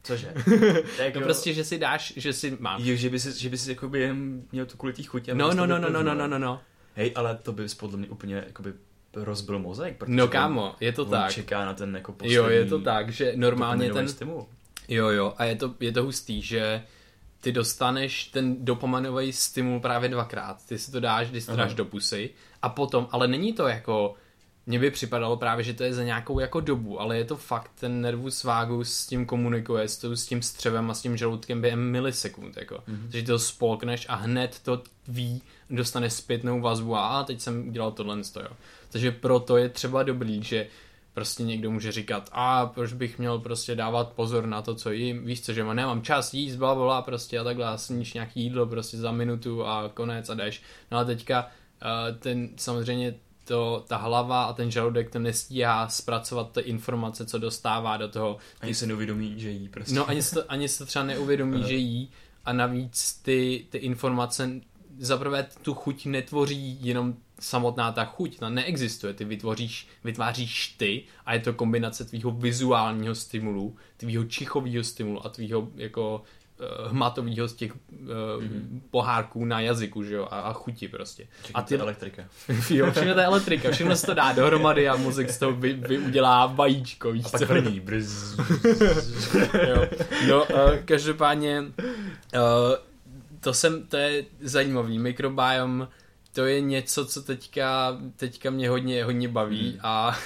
[0.04, 0.34] Cože?
[1.00, 1.20] jako...
[1.20, 2.82] No prostě, že si dáš, že si máš.
[2.84, 5.30] Jo, že by si, že by si jakoby jen měl tu kvůli té chuť.
[5.34, 6.62] No, no, no, no, no, no, no, no, no.
[6.96, 8.74] Hej, ale to by podle mě úplně jakoby
[9.14, 10.04] rozbil mozek.
[10.08, 11.32] No kámo, je to tak.
[11.32, 12.36] čeká na ten jako poslední...
[12.36, 14.08] Jo, je to tak, že normálně ten...
[14.08, 14.48] Stimul.
[14.88, 16.84] Jo, jo, a je to, je to hustý, že
[17.40, 20.66] ty dostaneš ten dopaminový stimul právě dvakrát.
[20.66, 22.30] Ty si to dáš, když to dáš do pusy
[22.66, 24.14] a potom, ale není to jako,
[24.66, 27.72] mně by připadalo právě, že to je za nějakou jako dobu, ale je to fakt,
[27.80, 31.92] ten nervus vagus s tím komunikuje, s, s tím střevem a s tím žaludkem během
[31.92, 32.76] milisekund, jako.
[32.76, 33.12] Mm-hmm.
[33.12, 38.18] Takže to spolkneš a hned to ví, dostane zpětnou vazbu a teď jsem udělal tohle,
[38.36, 38.50] jo.
[38.90, 40.68] Takže proto je třeba dobrý, že
[41.14, 45.26] prostě někdo může říkat, a proč bych měl prostě dávat pozor na to, co jím,
[45.26, 48.66] víš co, že nemám čas jíst, bla, bla, prostě a takhle a sníš nějaký jídlo
[48.66, 50.62] prostě za minutu a konec a jdeš.
[50.92, 51.48] No a teďka
[52.20, 57.98] ten samozřejmě to, ta hlava a ten žaludek to nestíhá zpracovat ty informace, co dostává
[57.98, 58.38] do toho.
[58.62, 59.96] Ani se neuvědomí, že jí prostě.
[59.96, 62.12] No ani se to, ani se to třeba neuvědomí, že jí
[62.46, 64.62] a navíc ty, ty informace
[64.98, 71.34] zaprvé tu chuť netvoří jenom samotná ta chuť, ta neexistuje, ty vytvoříš, vytváříš ty a
[71.34, 76.24] je to kombinace tvýho vizuálního stimulu, tvýho čichového stimulu a tvýho jako
[76.60, 78.82] uh, hmatového z těch uh, mm-hmm.
[78.92, 81.28] pohárků na jazyku, že jo, a, a chuti prostě.
[81.42, 82.24] Všechno a ty elektrika.
[82.70, 85.74] jo, všechno to je elektrika, všechno se to dá dohromady a mozek z toho vy,
[85.74, 87.46] vy udělá vajíčko, víš a co?
[87.46, 88.38] pak plní, brz.
[89.68, 89.88] jo.
[90.30, 92.42] No, uh, každopádně uh,
[93.40, 95.88] to jsem, to je zajímavý, mikrobiom
[96.36, 99.80] to je něco, co teďka, teďka mě hodně, hodně baví hmm.
[99.84, 100.18] a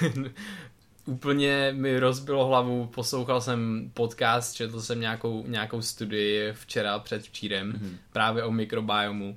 [1.06, 7.72] úplně mi rozbilo hlavu, poslouchal jsem podcast, četl jsem nějakou, nějakou studii včera před včírem
[7.72, 7.96] hmm.
[8.12, 9.36] právě o mikrobiomu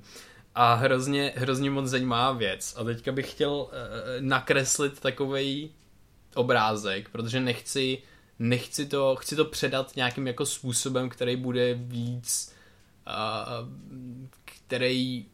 [0.54, 3.68] a hrozně, hrozně moc zajímavá věc a teďka bych chtěl uh,
[4.20, 5.70] nakreslit takový
[6.34, 7.98] obrázek, protože nechci
[8.38, 12.54] nechci to, chci to předat nějakým jako způsobem, který bude víc
[13.06, 13.68] uh,
[14.44, 15.26] který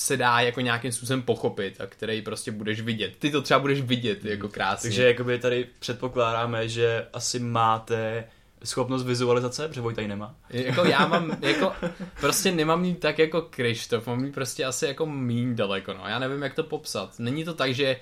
[0.00, 3.16] se dá jako nějakým způsobem pochopit a který prostě budeš vidět.
[3.18, 4.52] Ty to třeba budeš vidět jako hmm.
[4.52, 4.90] krásně.
[4.90, 8.24] Takže jakoby tady předpokládáme, že asi máte
[8.64, 10.34] schopnost vizualizace, protože Vojta nemá.
[10.50, 11.72] Jako já mám, jako
[12.20, 16.02] prostě nemám ní tak jako Krištof, mám jí prostě asi jako míň daleko, no.
[16.08, 17.18] Já nevím, jak to popsat.
[17.18, 17.96] Není to tak, že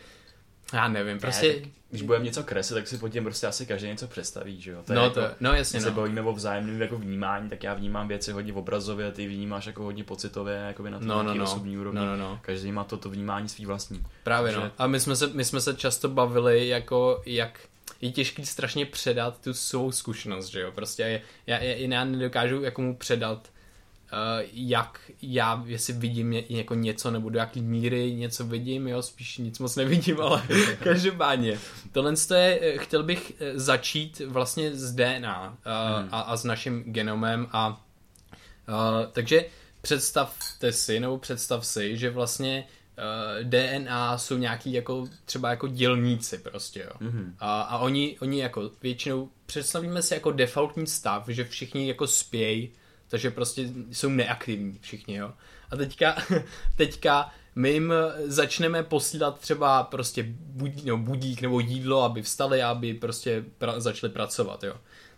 [0.72, 1.60] já nevím, prostě...
[1.64, 4.70] Ne, když budeme něco kreslit, tak si pod tím prostě asi každý něco představí, že
[4.70, 4.82] jo?
[4.84, 5.96] To no, jako, to, no jasně, se no.
[5.96, 10.04] bavíme o vzájemném jako vnímání, tak já vnímám věci hodně obrazově, ty vnímáš jako hodně
[10.04, 11.44] pocitově, jako na no, no, no.
[11.44, 12.00] osobní úrovni.
[12.00, 12.38] No, no, no.
[12.42, 14.02] Každý má toto vnímání svý vlastní.
[14.22, 14.66] Právě Takže...
[14.66, 14.72] no.
[14.78, 17.60] A my jsme, se, my jsme se často bavili, jako jak
[18.00, 20.72] je těžký strašně předat tu svou zkušenost, že jo?
[20.72, 23.48] Prostě já, já, já nedokážu jako mu předat
[24.52, 29.58] jak já, jestli vidím jako něco, nebo do jaký míry něco vidím, jo, spíš nic
[29.58, 30.42] moc nevidím, ale
[30.82, 31.58] každopádně.
[31.92, 35.54] Tohle je, eh, chtěl bych eh, začít vlastně s DNA uh,
[36.00, 36.08] hmm.
[36.12, 39.44] a, a s naším genomem a uh, takže
[39.80, 42.64] představte si, nebo představ si, že vlastně
[43.42, 47.08] DNA jsou nějaký jako třeba jako dělníci prostě, jo.
[47.08, 47.32] Mm-hmm.
[47.38, 52.70] A, a oni, oni jako většinou představíme si jako defaultní stav, že všichni jako spějí
[53.08, 55.32] takže prostě jsou neaktivní všichni, jo.
[55.70, 56.16] A teďka,
[56.76, 57.92] teďka my jim
[58.24, 64.12] začneme posílat třeba prostě budí, no, budík nebo jídlo, aby vstali, aby prostě pra, začali
[64.12, 64.74] pracovat, jo.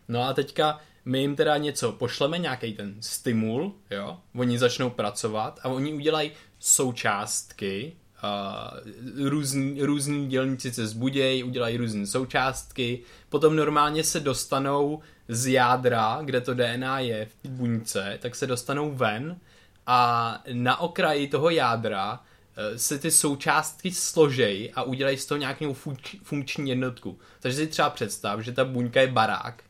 [0.08, 5.60] No a teďka my jim teda něco pošleme, nějaký ten stimul, jo, oni začnou pracovat
[5.62, 7.92] a oni udělají součástky,
[8.24, 15.00] uh, různý, různý dělníci se zbudějí, udělají různé součástky, potom normálně se dostanou
[15.30, 19.36] z jádra, kde to DNA je v buňce, tak se dostanou ven
[19.86, 22.20] a na okraji toho jádra
[22.56, 25.76] eh, se ty součástky složej a udělají z toho nějakou
[26.22, 27.18] funkční jednotku.
[27.40, 29.62] Takže si třeba představ, že ta buňka je barák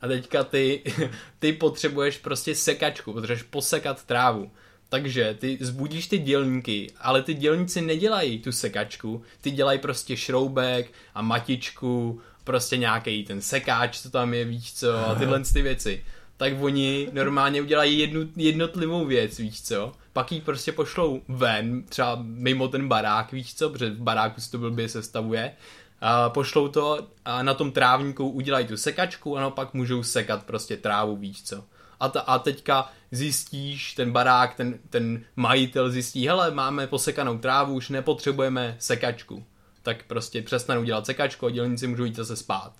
[0.00, 0.82] a teďka ty,
[1.38, 4.50] ty potřebuješ prostě sekačku, potřebuješ posekat trávu.
[4.88, 10.92] Takže ty zbudíš ty dělníky, ale ty dělníci nedělají tu sekačku, ty dělají prostě šroubek
[11.14, 16.04] a matičku prostě nějaký ten sekáč, co tam je, víš co, a tyhle ty věci.
[16.36, 22.18] Tak oni normálně udělají jednu, jednotlivou věc, víš co, pak ji prostě pošlou ven, třeba
[22.22, 25.52] mimo ten barák, víš co, protože v baráku se to blbě sestavuje,
[26.00, 30.44] a pošlou to a na tom trávníku udělají tu sekačku a no pak můžou sekat
[30.44, 31.64] prostě trávu, víš co.
[32.00, 37.74] A, ta, a teďka zjistíš, ten barák, ten, ten majitel zjistí, hele, máme posekanou trávu,
[37.74, 39.44] už nepotřebujeme sekačku
[39.84, 42.72] tak prostě přestanou dělat sekačku a dělníci můžou jít zase spát.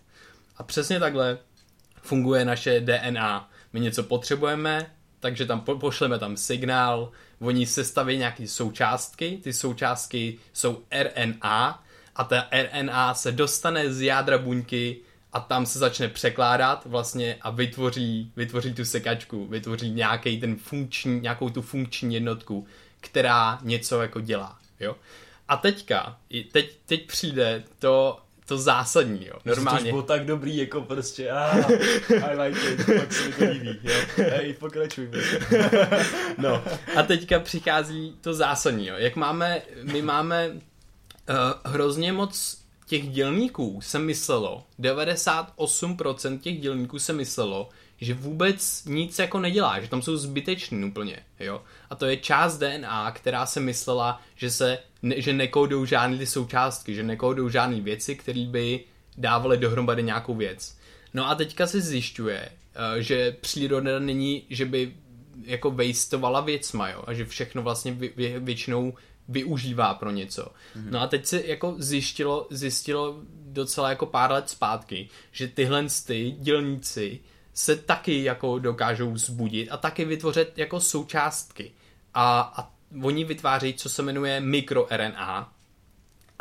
[0.56, 1.38] A přesně takhle
[2.02, 3.50] funguje naše DNA.
[3.72, 4.90] My něco potřebujeme,
[5.20, 11.84] takže tam po- pošleme tam signál, oni sestaví nějaké součástky, ty součástky jsou RNA
[12.16, 14.96] a ta RNA se dostane z jádra buňky
[15.32, 21.20] a tam se začne překládat vlastně a vytvoří, vytvoří tu sekačku, vytvoří nějaký ten funkční,
[21.20, 22.66] nějakou tu funkční jednotku,
[23.00, 24.96] která něco jako dělá, jo.
[25.48, 26.18] A teďka,
[26.52, 29.34] teď, teď přijde to, to zásadní, jo.
[29.44, 29.84] Normálně.
[29.84, 31.72] To bylo tak dobrý, jako prostě, ah,
[32.10, 33.94] I like it, pak se mi to líbí, jo.
[34.16, 35.10] Hej, pokračuj.
[36.38, 36.64] no,
[36.96, 38.94] a teďka přichází to zásadní, jo.
[38.98, 47.12] Jak máme, my máme uh, hrozně moc těch dělníků se myslelo, 98% těch dělníků se
[47.12, 47.68] myslelo,
[48.00, 51.62] že vůbec nic jako nedělá, že tam jsou zbyteční úplně, jo.
[51.90, 56.26] A to je část DNA, která se myslela, že se, ne, že nekódou žádné ty
[56.26, 58.84] součástky, že nekódou žádné věci, které by
[59.18, 60.78] dávaly dohromady nějakou věc.
[61.14, 62.40] No a teďka se zjišťuje,
[62.74, 64.94] eh, že příroda není, že by
[65.42, 68.94] jako vejstovala věcma, jo, a že všechno vlastně vě, vě, většinou
[69.28, 70.42] využívá pro něco.
[70.42, 70.90] Mm-hmm.
[70.90, 76.36] No a teď se jako zjistilo, zjistilo docela jako pár let zpátky, že tyhle ty
[76.38, 77.20] dělníci
[77.54, 81.72] se taky jako dokážou zbudit a taky vytvořit jako součástky.
[82.14, 85.52] A, a oni vytvářejí, co se jmenuje mikroRNA.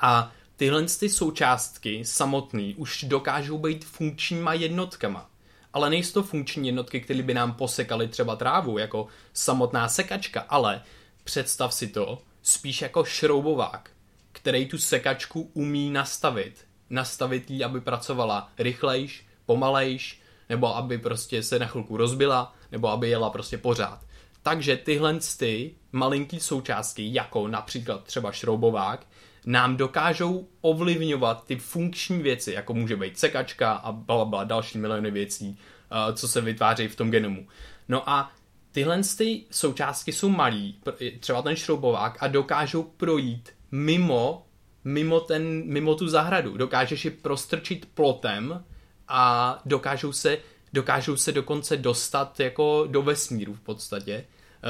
[0.01, 5.29] A tyhle ty součástky samotný už dokážou být funkčníma jednotkama.
[5.73, 10.81] Ale nejsou to funkční jednotky, které by nám posekaly třeba trávu, jako samotná sekačka, ale
[11.23, 13.89] představ si to spíš jako šroubovák,
[14.31, 16.65] který tu sekačku umí nastavit.
[16.89, 23.09] Nastavit ji, aby pracovala rychlejš, pomalejš, nebo aby prostě se na chvilku rozbila, nebo aby
[23.09, 23.99] jela prostě pořád.
[24.43, 29.07] Takže tyhle ty malinký součástky, jako například třeba šroubovák,
[29.45, 35.49] nám dokážou ovlivňovat ty funkční věci, jako může být sekačka a bla, další miliony věcí,
[35.49, 37.47] uh, co se vytváří v tom genomu.
[37.89, 38.31] No a
[38.71, 40.79] tyhle ty součástky jsou malý,
[41.19, 44.45] třeba ten šroubovák, a dokážou projít mimo,
[44.83, 46.57] mimo, ten, mimo tu zahradu.
[46.57, 48.63] Dokážeš je prostrčit plotem
[49.07, 50.37] a dokážou se,
[50.73, 54.25] dokážou se dokonce dostat jako do vesmíru v podstatě.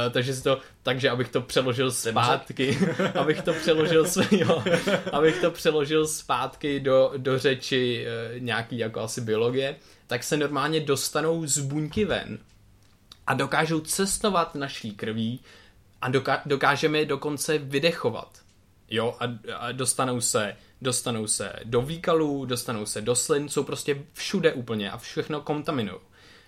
[0.05, 2.77] Uh, takže to, takže abych to přeložil zpátky,
[3.19, 4.63] abych to přeložil, jo,
[5.11, 9.75] abych to přeložil zpátky do, do řeči uh, nějaký jako asi biologie,
[10.07, 12.37] tak se normálně dostanou z buňky ven
[13.27, 15.39] a dokážou cestovat naší krví
[16.01, 18.39] a doká- dokážeme je dokonce vydechovat.
[18.89, 19.25] Jo, a,
[19.57, 24.91] a dostanou se dostanou se do výkalů, dostanou se do slin, jsou prostě všude úplně
[24.91, 25.99] a všechno kontaminují.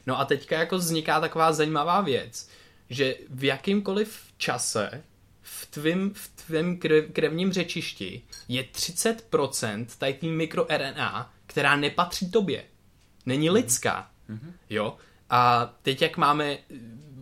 [0.05, 2.49] No a teďka jako vzniká taková zajímavá věc,
[2.89, 5.03] že v jakýmkoliv čase
[5.41, 12.63] v tvém, v tvém krev, krevním řečišti je 30% tady tý mikroRNA, která nepatří tobě.
[13.25, 13.55] Není mhm.
[13.55, 14.09] lidská.
[14.29, 14.51] Mm-hmm.
[14.69, 14.97] Jo?
[15.29, 16.57] A teď jak máme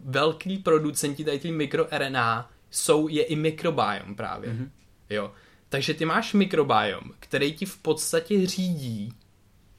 [0.06, 4.49] velký producenti tady tý mikroRNA, jsou, je i mikrobiom právě.
[4.49, 4.69] Mm-hmm.
[5.10, 5.32] Jo?
[5.74, 9.14] Takže ty máš mikrobiom, který ti v podstatě řídí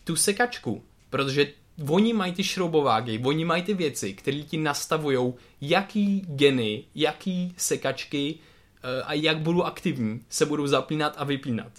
[0.04, 1.52] tu sekačku, protože
[1.88, 8.34] oni mají ty šroubováky, oni mají ty věci, které ti nastavují, jaký geny, jaký sekačky
[8.34, 11.72] eh, a jak budou aktivní, se budou zapínat a vypínat.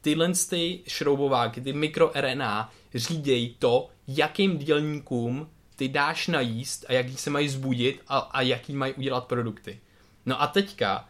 [0.00, 7.30] Tyhle ty šroubováky, ty mikroRNA řídějí to, jakým dělníkům ty dáš najíst a jaký se
[7.30, 9.80] mají zbudit a, a jaký mají udělat produkty.
[10.26, 11.08] No a teďka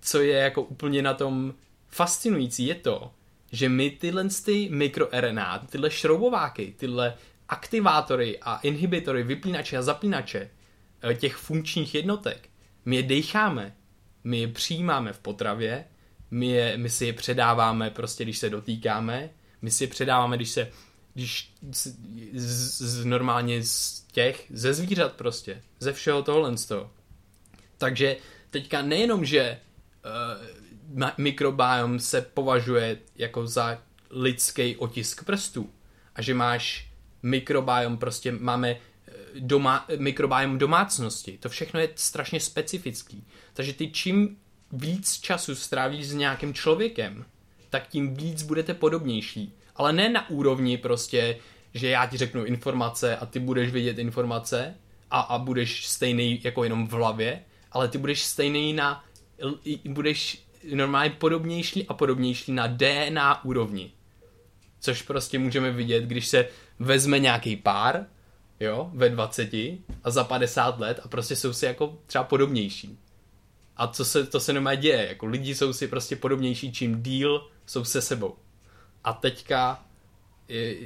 [0.00, 1.54] co je jako úplně na tom
[1.88, 3.10] fascinující, je to,
[3.52, 7.14] že my tyhle ty mikroRNA, tyhle šroubováky, tyhle
[7.48, 10.50] aktivátory a inhibitory, vypínače a zapínače
[11.02, 12.48] eh, těch funkčních jednotek,
[12.84, 13.74] my je decháme,
[14.24, 15.84] my je přijímáme v potravě,
[16.30, 19.30] my, je, my si je předáváme prostě, když se dotýkáme,
[19.62, 20.70] my si je předáváme, když se,
[21.14, 21.86] když z,
[22.32, 26.90] z, z normálně z těch, ze zvířat prostě, ze všeho tohle z toho.
[27.78, 28.16] Takže
[28.50, 29.58] teďka nejenom, že
[30.04, 33.78] uh, mikrobiom se považuje jako za
[34.10, 35.70] lidský otisk prstů
[36.14, 36.88] a že máš
[37.22, 41.38] mikrobiom, prostě máme eh, doma, mikrobiom domácnosti.
[41.38, 43.24] To všechno je strašně specifický.
[43.52, 44.36] Takže ty čím
[44.72, 47.24] víc času strávíš s nějakým člověkem,
[47.70, 49.52] tak tím víc budete podobnější.
[49.76, 51.38] Ale ne na úrovni prostě,
[51.74, 54.74] že já ti řeknu informace a ty budeš vědět informace
[55.10, 57.42] a, a budeš stejný jako jenom v hlavě,
[57.76, 59.04] ale ty budeš stejný na,
[59.84, 63.92] budeš normálně podobnější a podobnější na DNA úrovni.
[64.80, 68.06] Což prostě můžeme vidět, když se vezme nějaký pár,
[68.60, 69.54] jo, ve 20
[70.04, 72.98] a za 50 let a prostě jsou si jako třeba podobnější.
[73.76, 77.48] A co se, to se normálně děje, jako lidi jsou si prostě podobnější, čím díl
[77.66, 78.36] jsou se sebou.
[79.04, 79.84] A teďka
[80.48, 80.76] je,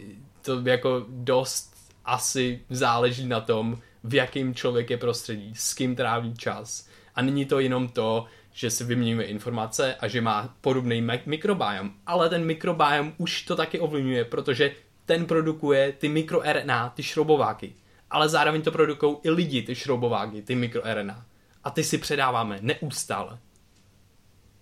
[0.43, 1.75] to jako dost
[2.05, 6.89] asi záleží na tom, v jakém člověk je prostředí, s kým tráví čas.
[7.15, 12.29] A není to jenom to, že si vyměňuje informace a že má podobný mikrobiom, ale
[12.29, 14.73] ten mikrobiom už to taky ovlivňuje, protože
[15.07, 17.75] ten produkuje ty mikroRNA, ty šroubováky.
[18.11, 21.27] Ale zároveň to produkují i lidi, ty šroubováky, ty mikroRNA.
[21.65, 23.39] A ty si předáváme neustále.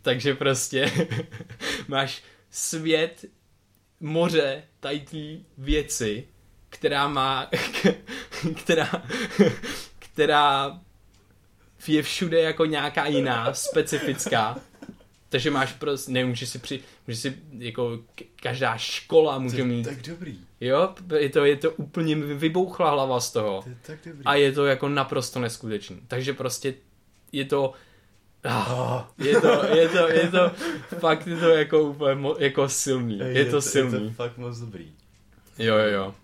[0.03, 0.93] Takže prostě
[1.89, 3.25] máš svět,
[4.01, 6.29] moře, tady věci,
[6.69, 7.51] která má,
[8.65, 8.91] která,
[9.99, 10.81] která
[11.89, 14.57] je všude jako nějaká jiná, specifická.
[15.29, 17.99] Takže máš prostě, nevím, může si při, může si, jako
[18.43, 19.83] každá škola může mít.
[19.83, 20.39] tak dobrý.
[20.61, 23.63] Jo, je to, je to úplně vybouchla hlava z toho.
[23.63, 24.25] To je tak dobrý.
[24.25, 26.01] A je to jako naprosto neskutečný.
[26.09, 26.75] Takže prostě
[27.33, 27.73] je to,
[28.45, 30.51] Oh, je to, je to, je to,
[30.99, 33.19] fakt je to jako úplně mo, jako silný.
[33.19, 33.93] Je, je to silný.
[34.05, 34.93] Je to fakt moc dobrý.
[35.59, 36.15] Jo, jo, jo.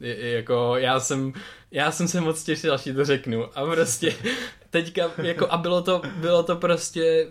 [0.00, 1.32] Je, jako já jsem,
[1.70, 3.58] já jsem se moc těšil, až ti to řeknu.
[3.58, 4.14] A prostě
[4.70, 7.26] teďka, jako a bylo to, bylo to prostě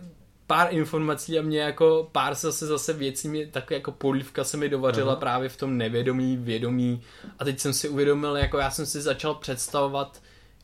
[0.48, 4.70] pár informací a mě jako pár zase zase věcí mě tak jako polívka se mi
[4.70, 5.20] dovařila Aha.
[5.20, 7.02] právě v tom nevědomí, vědomí
[7.40, 10.22] a teď jsem si uvědomil, jako já jsem si začal představovat,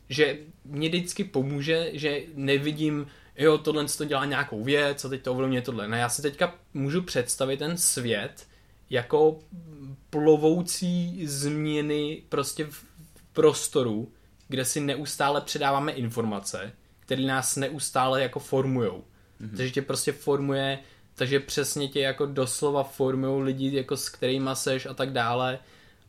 [0.08, 5.32] že mě vždycky pomůže, že nevidím, jo, tohle to dělá nějakou věc a teď to
[5.32, 5.88] ovlivňuje tohle.
[5.88, 8.46] No já si teďka můžu představit ten svět
[8.94, 9.38] jako
[10.10, 12.84] plovoucí změny prostě v
[13.32, 14.12] prostoru,
[14.48, 19.04] kde si neustále předáváme informace, které nás neustále jako formujou.
[19.40, 19.56] Mm-hmm.
[19.56, 20.78] Takže tě prostě formuje,
[21.14, 25.58] takže přesně tě jako doslova formují lidi, jako s kterými seš a tak dále.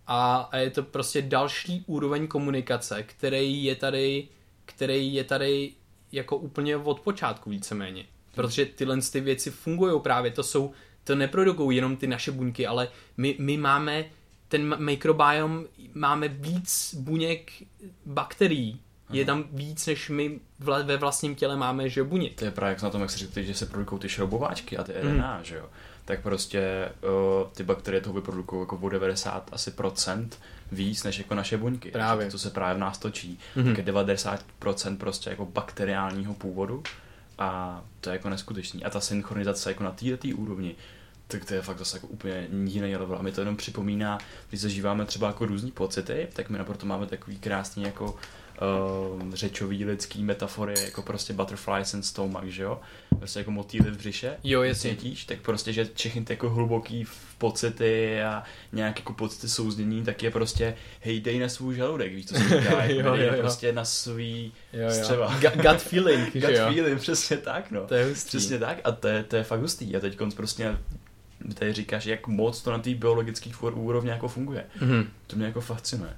[0.07, 4.27] A, a je to prostě další úroveň komunikace, který je tady,
[4.65, 5.73] který je tady
[6.11, 8.05] jako úplně od počátku víceméně.
[8.35, 10.71] Protože tyhle ty věci fungují právě, to jsou,
[11.05, 12.87] to neprodukují jenom ty naše buňky, ale
[13.17, 14.05] my, my máme
[14.47, 17.51] ten mikrobiom, máme víc buněk
[18.05, 18.79] bakterií,
[19.09, 22.35] je tam víc, než my vla, ve vlastním těle máme že buněk.
[22.35, 24.83] To je právě jak na tom, jak se říká, že se produkují ty šroubováčky a
[24.83, 25.43] ty RNA, mm.
[25.43, 25.69] že jo.
[26.05, 30.39] Tak prostě uh, ty bakterie toho vyprodukují jako o 90 asi procent
[30.71, 31.91] víc než jako naše buňky.
[31.91, 32.31] Právě.
[32.31, 33.39] To se právě v nás točí.
[33.55, 33.75] Mm-hmm.
[33.75, 36.83] Tak je 90% prostě jako bakteriálního původu
[37.37, 38.83] a to je jako neskutečný.
[38.83, 40.75] A ta synchronizace jako na této úrovni,
[41.27, 43.17] tak to je fakt zase jako úplně jiný level.
[43.17, 44.17] A mi to jenom připomíná,
[44.49, 49.85] když zažíváme třeba jako různý pocity, tak my naproto máme takový krásný jako uh, řečový
[49.85, 52.79] lidský metafory, jako prostě butterflies and stomach, že jo?
[53.17, 54.37] Prostě jako motýly v břiše.
[54.43, 54.89] Jo, jasně.
[54.89, 57.05] Cítíš, tak prostě, že všechny ty jako hluboký
[57.37, 62.25] pocity a nějak jako pocity souznění, tak je prostě hej, dej na svůj žaludek, víš,
[62.25, 63.39] co se říká, jako jo, jo, jo.
[63.39, 65.39] prostě na svůj jo, střeva.
[65.39, 66.67] gut feeling, Gut jo?
[66.73, 67.87] feeling, přesně tak, no.
[67.87, 68.27] To je hustý.
[68.27, 70.77] Přesně tak a to je, to je fakt hustý a teď prostě
[71.53, 74.65] tady říkáš, jak moc to na té biologické úrovni jako funguje.
[74.79, 75.07] Mm-hmm.
[75.27, 76.17] To mě jako fascinuje.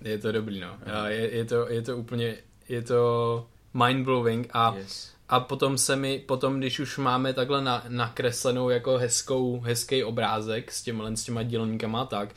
[0.00, 0.76] Je to dobrý, no.
[1.06, 2.36] Je, je, to, je to úplně,
[2.68, 5.12] je to mind-blowing a, yes.
[5.28, 10.72] a potom se mi, potom když už máme takhle na, nakreslenou jako hezkou, hezký obrázek
[10.72, 12.34] s těma, s těma dílníkama tak,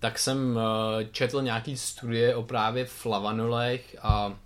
[0.00, 0.62] tak jsem uh,
[1.12, 4.38] četl nějaký studie o právě flavanolech a,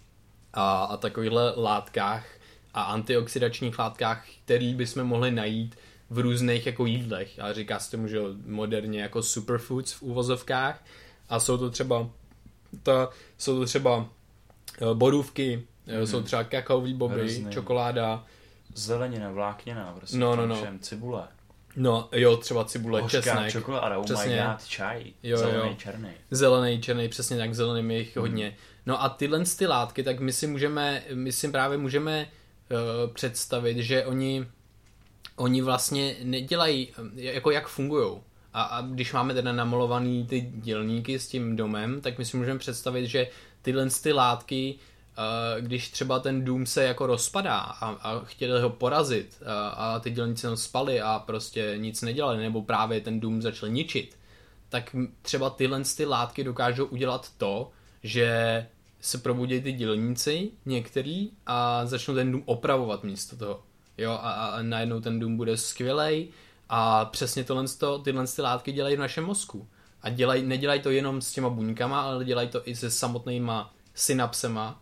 [0.52, 2.26] a, a takovýchhle látkách
[2.74, 5.76] a antioxidačních látkách, který bychom mohli najít
[6.14, 7.38] v různých jako jídlech.
[7.38, 10.84] A říká se tomu, že moderně jako superfoods v úvozovkách.
[11.28, 12.10] A jsou to třeba
[12.82, 13.08] ta,
[13.38, 14.08] jsou to třeba
[14.82, 16.02] eh, borůvky, mm-hmm.
[16.02, 17.50] jsou třeba kakaový boby, Hrozný.
[17.50, 18.24] čokoláda.
[18.74, 20.56] Zelenina, vlákněná, prostě no, no, no.
[20.56, 21.28] Všem, cibule.
[21.76, 23.52] No, jo, třeba cibule, Hořká česnek.
[23.52, 24.36] čokoláda, oh přesně.
[24.36, 25.04] my god, čaj.
[25.22, 25.74] Jo, zelený, jo.
[25.78, 26.10] černý.
[26.30, 28.22] Zelený, černý, přesně tak, zelený je jich mm.
[28.22, 28.56] hodně.
[28.86, 33.78] No a tyhle ty látky, tak my si můžeme, my si právě můžeme uh, představit,
[33.78, 34.46] že oni,
[35.36, 38.20] oni vlastně nedělají, jako jak fungují.
[38.52, 42.58] A, a když máme teda namalovaný ty dělníky s tím domem, tak my si můžeme
[42.58, 43.28] představit, že
[43.62, 44.78] tyhle ty látky,
[45.60, 50.10] když třeba ten dům se jako rozpadá a, a chtěli ho porazit a, a ty
[50.10, 54.18] dělníci ho spali a prostě nic nedělali, nebo právě ten dům začal ničit,
[54.68, 57.70] tak třeba tyhle ty látky dokážou udělat to,
[58.02, 58.66] že
[59.00, 63.62] se probudí ty dělníci některý a začnou ten dům opravovat místo toho.
[63.98, 66.28] Jo, a, a najednou ten dům bude skvělej,
[66.68, 67.64] a přesně tohle,
[68.04, 69.68] tyhle ty látky dělají v našem mozku.
[70.02, 74.80] A dělaj, nedělají to jenom s těma buňkama, ale dělají to i se samotnýma synapsema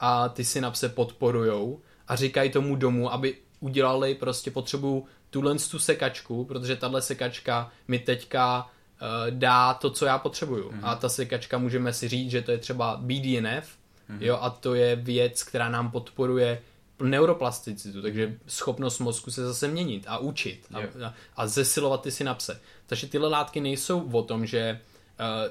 [0.00, 6.44] a ty synapse podporujou a říkají tomu domu, aby udělali prostě potřebu tuhle tu sekačku,
[6.44, 10.70] protože tahle sekačka mi teďka uh, dá to, co já potřebuju.
[10.70, 10.80] Mm-hmm.
[10.82, 13.66] A ta sekačka můžeme si říct, že to je třeba BDNF,
[14.10, 14.18] mm-hmm.
[14.20, 16.62] jo, a to je věc, která nám podporuje
[17.02, 22.60] neuroplasticitu, takže schopnost mozku se zase měnit a učit a, a, a zesilovat ty synapse.
[22.86, 24.80] Takže tyhle látky nejsou o tom, že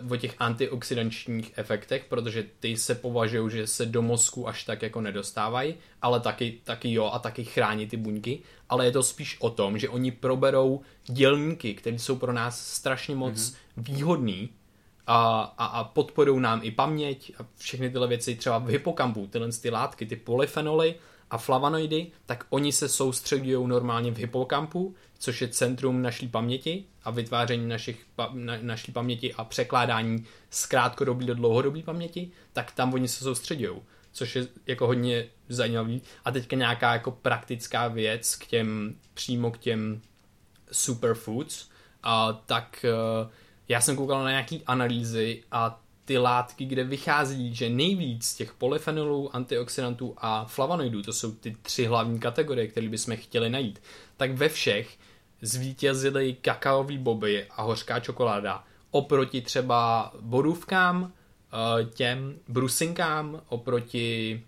[0.04, 4.82] uh, o těch antioxidančních efektech, protože ty se považují, že se do mozku až tak
[4.82, 8.40] jako nedostávají, ale taky, taky jo a taky chrání ty buňky,
[8.70, 13.16] ale je to spíš o tom, že oni proberou dělníky, které jsou pro nás strašně
[13.16, 13.56] moc mm-hmm.
[13.78, 14.50] výhodný
[15.08, 19.50] a, a, a podporují nám i paměť a všechny tyhle věci, třeba v hypokampu, tyhle
[19.52, 20.96] ty látky, ty polyfenoly,
[21.32, 27.12] a flavonoidy, tak oni se soustředují normálně v hypokampu, což je centrum naší paměti a
[27.12, 33.08] vytváření našich, na, naší paměti a překládání z krátkodobí do dlouhodobé paměti, tak tam oni
[33.08, 36.02] se soustředují, což je jako hodně zajímavý.
[36.26, 40.02] A teďka nějaká jako praktická věc k těm, přímo k těm
[40.72, 41.70] superfoods,
[42.04, 42.86] a tak
[43.24, 43.32] uh,
[43.68, 49.36] já jsem koukal na nějaký analýzy a ty látky, kde vychází, že nejvíc těch polyfenolů,
[49.36, 53.82] antioxidantů a flavonoidů, to jsou ty tři hlavní kategorie, které bychom chtěli najít,
[54.18, 54.98] tak ve všech
[55.42, 64.44] zvítězily kakaový boby a hořká čokoláda oproti třeba borůvkám, eh, těm brusinkám, oproti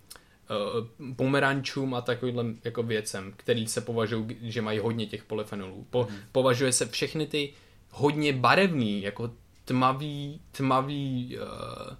[0.49, 5.87] uh, pomerančům a takovým jako věcem, který se považují, že mají hodně těch polyfenolů.
[5.89, 6.15] Po, mm.
[6.31, 7.53] Považuje se všechny ty
[7.89, 9.31] hodně barevný, jako
[9.65, 11.95] tmavý, tmavý uh,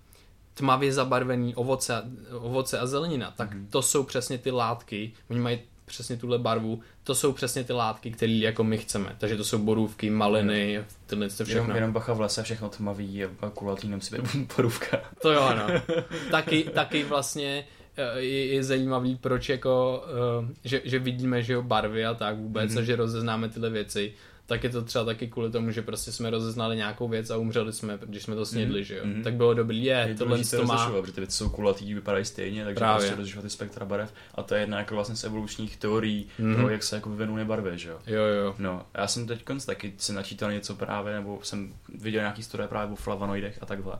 [0.53, 3.67] tmavě zabarvený ovoce, ovoce a zelenina, tak mm.
[3.67, 8.11] to jsou přesně ty látky, oni mají přesně tuhle barvu, to jsou přesně ty látky,
[8.11, 9.15] které jako my chceme.
[9.17, 11.63] Takže to jsou borůvky, maliny, tyhle to všechno.
[11.63, 14.97] Jenom, jenom bacha v lese, všechno tmavý a kulatý nemusí být borůvka.
[15.21, 15.67] To jo, ano.
[16.31, 17.65] taky, taky vlastně
[17.97, 20.03] eh, je, je zajímavý, proč jako,
[20.39, 22.79] uh, že, že vidíme, že jo, barvy a tak vůbec mm-hmm.
[22.79, 24.13] a že rozeznáme tyhle věci
[24.45, 27.73] tak je to třeba taky kvůli tomu, že prostě jsme rozeznali nějakou věc a umřeli
[27.73, 28.85] jsme, když jsme to snědli, mm-hmm.
[28.85, 29.05] že jo.
[29.05, 29.23] Mm-hmm.
[29.23, 30.91] Tak bylo dobrý, je, je tohle to má...
[30.91, 32.99] protože ty věci jsou kulatý, vypadají stejně, takže Právě.
[32.99, 36.55] prostě rozlišovat ty spektra barev a to je jedna jako vlastně z evolučních teorií mm-hmm.
[36.55, 37.99] toho, jak se jako vyvinuly barvy, že jo.
[38.07, 38.55] Jo, jo.
[38.59, 42.93] No, já jsem teď taky si načítal něco právě, nebo jsem viděl nějaký studie právě
[42.93, 43.93] o flavonoidech a takhle.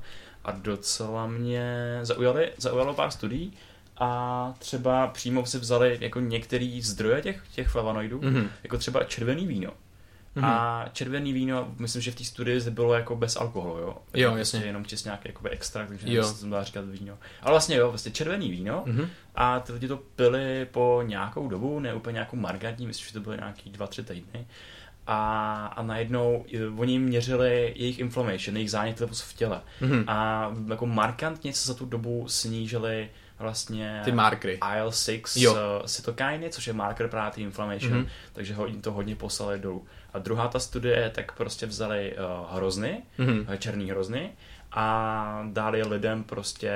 [0.46, 3.54] A docela mě zaujali, zaujalo pár studií,
[3.98, 8.48] a třeba přímo si vzali jako některý zdroje těch, těch flavonoidů, mm-hmm.
[8.64, 9.72] jako třeba červený víno.
[10.36, 10.46] Mm-hmm.
[10.46, 13.98] A červený víno, myslím, že v té studii bylo jako bez alkoholu, jo?
[14.14, 14.60] Jo, jako jasně.
[14.66, 16.24] Jenom čistě nějaký jakoby extrakt, takže jo.
[16.24, 17.18] se dá říkat víno.
[17.42, 19.08] Ale vlastně jo, vlastně červený víno mm-hmm.
[19.36, 23.20] a ty lidi to pili po nějakou dobu, ne úplně nějakou markantní, myslím, že to
[23.20, 24.48] byly nějaký dva, tři týdny.
[25.08, 26.46] A, a najednou
[26.78, 29.62] oni měřili jejich inflammation, jejich zánětlivost v těle.
[29.82, 30.04] Mm-hmm.
[30.08, 33.10] A jako markantně se za tu dobu snížili
[33.40, 34.60] vlastně ty markery.
[34.62, 38.08] IL-6 uh, cytokiny, což je marker právě ty inflammation, mm-hmm.
[38.34, 39.86] takže ho, jim to hodně poslali dolů.
[40.14, 43.58] A druhá ta studie, tak prostě vzali uh, hrozny, mm-hmm.
[43.58, 44.32] černý hrozny
[44.72, 46.74] a dali lidem prostě,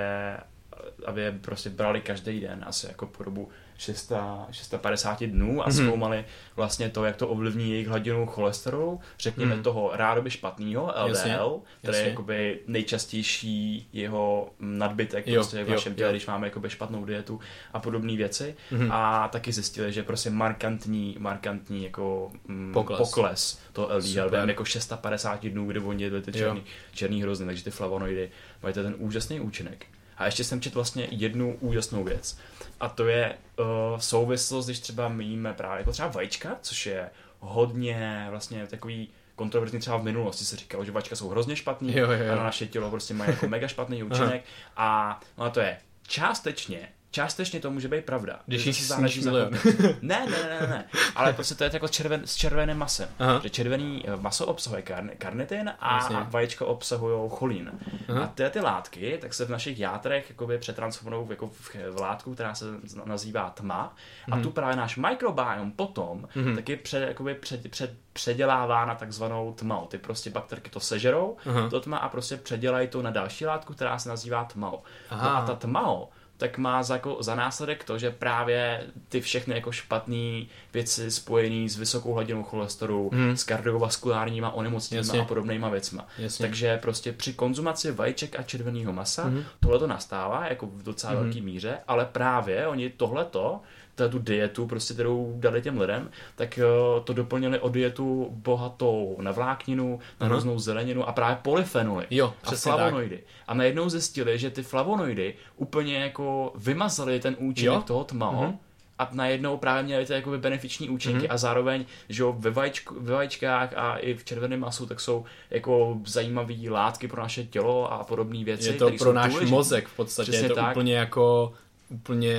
[1.05, 5.85] aby je prostě brali každý den, asi jako po dobu 600, 650 dnů a mm-hmm.
[5.85, 6.25] zkoumali
[6.55, 9.63] vlastně to, jak to ovlivní jejich hladinu cholesterolu, řekněme mm.
[9.63, 11.37] toho rádoby špatného LDL, jasně,
[11.81, 17.05] který je jakoby nejčastější jeho nadbytek jo, prostě v našem těle, když máme jakoby špatnou
[17.05, 17.39] dietu
[17.73, 18.55] a podobné věci.
[18.71, 18.89] Mm-hmm.
[18.91, 22.97] A taky zjistili, že prostě markantní, markantní jako mm, pokles.
[22.97, 26.63] pokles to LDL během jako 650 dnů, kdy oni jedli ty černý,
[26.93, 28.31] černý hrozny, takže ty flavonoidy
[28.63, 29.85] mají ten úžasný účinek.
[30.17, 32.37] A ještě jsem četl vlastně jednu úžasnou věc.
[32.79, 33.65] A to je uh,
[33.99, 37.09] souvislost, když třeba míme právě jako třeba vajíčka, což je
[37.39, 42.11] hodně vlastně takový kontroverzní třeba v minulosti se říkalo, že vajíčka jsou hrozně špatný jo,
[42.11, 42.33] jo, jo.
[42.33, 44.43] a na naše tělo prostě mají jako mega špatný účinek
[44.77, 48.39] a no to je částečně částečně to může být pravda.
[48.45, 49.53] Když jich záleží milion.
[50.01, 50.85] ne, ne, ne, ne, ne,
[51.15, 53.09] ale prostě to je jako červen, s červeným masem.
[53.19, 53.39] Aha.
[53.43, 56.17] Že červený eh, maso obsahuje karn, karnitin a Jasně.
[56.29, 57.71] vajíčka obsahují cholín.
[58.09, 58.23] Aha.
[58.23, 62.33] A ty, ty látky tak se v našich játrech jakoby přetransformují jako v, v látku,
[62.33, 62.65] která se
[63.05, 63.95] nazývá tma.
[64.31, 64.43] A mhm.
[64.43, 66.55] tu právě náš microbiome potom mhm.
[66.55, 69.85] taky před, jakoby před, před, předělává na takzvanou tmou.
[69.85, 71.69] Ty prostě bakterky to sežerou, Aha.
[71.69, 74.83] to tma a prostě předělají to na další látku, která se nazývá tmou.
[75.11, 79.55] No a ta tmou tak má za, jako, za následek to, že právě ty všechny
[79.55, 83.37] jako špatné věci spojené s vysokou hladinou cholesterolu, hmm.
[83.37, 86.07] s kardiovaskulárníma onemocněními a podobnýma věcma.
[86.17, 86.43] Jasně.
[86.43, 89.43] Takže prostě při konzumaci vajíček a červeného masa hmm.
[89.59, 91.23] tohle to nastává jako v docela hmm.
[91.23, 93.61] velké míře, ale právě oni tohleto
[94.09, 99.31] tu dietu, prostě, kterou dali těm lidem, tak uh, to doplnili o dietu bohatou na
[99.31, 103.17] vlákninu, na různou zeleninu a právě polyfenoly jo, a flavonoidy.
[103.17, 103.25] Tak.
[103.47, 107.81] A najednou zjistili, že ty flavonoidy úplně jako vymazaly ten účinek jo?
[107.81, 108.57] toho tmao, mm-hmm
[108.99, 111.33] a najednou právě měly ty jakoby benefiční účinky mm-hmm.
[111.33, 115.25] a zároveň, že jo, ve, vajíčku, ve vajíčkách a i v červeném masu, tak jsou
[115.49, 118.67] jako zajímavé látky pro naše tělo a podobné věci.
[118.67, 119.51] Je to pro náš důležitý.
[119.51, 120.71] mozek v podstatě, Přesně je to tak.
[120.71, 121.53] úplně jako
[121.89, 122.35] úplně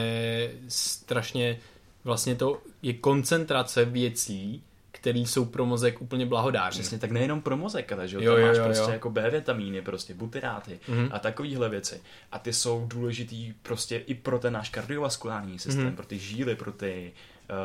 [0.68, 1.59] strašně,
[2.05, 6.70] vlastně to je koncentrace věcí, které jsou pro mozek úplně blahodárné.
[6.70, 8.90] Přesně, tak nejenom pro mozek, ale že jo, tam jo, máš jo, prostě jo.
[8.90, 11.09] jako B vitamíny, prostě butyráty mm-hmm.
[11.12, 12.01] a takovéhle věci.
[12.32, 15.96] A ty jsou důležitý prostě i pro ten náš kardiovaskulární systém, mm-hmm.
[15.96, 17.12] pro ty žíly, pro ty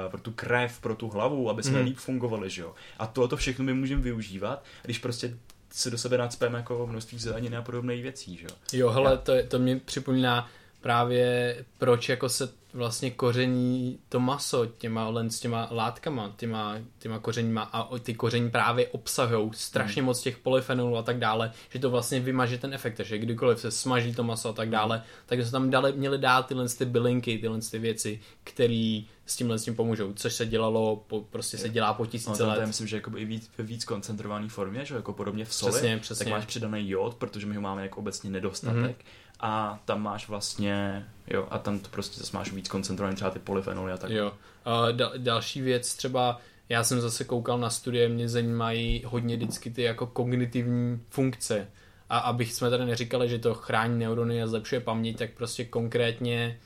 [0.06, 1.86] uh, pro tu krev, pro tu hlavu, aby jsme mm.
[1.86, 2.74] líp fungovali, že jo.
[3.00, 5.38] A tohle všechno my můžeme využívat, když prostě
[5.72, 8.56] se do sebe nadspeme jako množství zeleniny a podobných věcí, že jo.
[8.74, 10.50] Jo, hele, to, to mě připomíná
[10.84, 17.20] právě proč jako se vlastně koření to maso těma, len s těma látkama, těma, těma
[17.20, 20.06] kořeníma a ty koření právě obsahují strašně hmm.
[20.06, 23.72] moc těch polyfenolů a tak dále, že to vlastně vymaže ten efekt, že kdykoliv se
[23.72, 24.72] smaží to maso a tak hmm.
[24.72, 29.36] dále, tak se tam dali, měli dát tyhle ty bylinky, tyhle ty věci, které s
[29.36, 32.60] tímhle s tím pomůžou, což se dělalo, po, prostě se dělá po tisíce no, let.
[32.60, 35.72] Já myslím, že jako i víc, ve víc koncentrované formě, že jako podobně v soli,
[35.72, 36.26] přesně, přesně.
[36.26, 38.98] tak máš přidaný jod, protože my ho máme jako obecně nedostatek.
[38.98, 43.32] Mm-hmm a tam máš vlastně, jo, a tam to prostě zase máš víc koncentrovaný třeba
[43.32, 44.12] ty polyfenoly a tak.
[44.12, 44.34] Jo.
[44.66, 46.40] A da- další věc třeba,
[46.70, 51.68] já jsem zase koukal na studie, mě zajímají hodně vždycky ty jako kognitivní funkce.
[52.10, 56.60] A abych jsme tady neříkali, že to chrání neurony a zlepšuje paměť, tak prostě konkrétně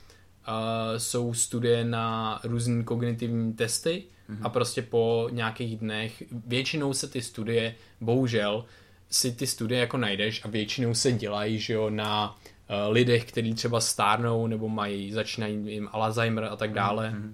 [0.98, 4.40] jsou studie na různé kognitivní testy mm-hmm.
[4.42, 8.66] a prostě po nějakých dnech, většinou se ty studie, bohužel,
[9.10, 12.57] si ty studie jako najdeš a většinou se dělají, že jo, na uh,
[12.90, 17.16] lidech, kteří třeba stárnou nebo mají, začínají jim Alzheimer a tak dále.
[17.16, 17.34] Mm-hmm.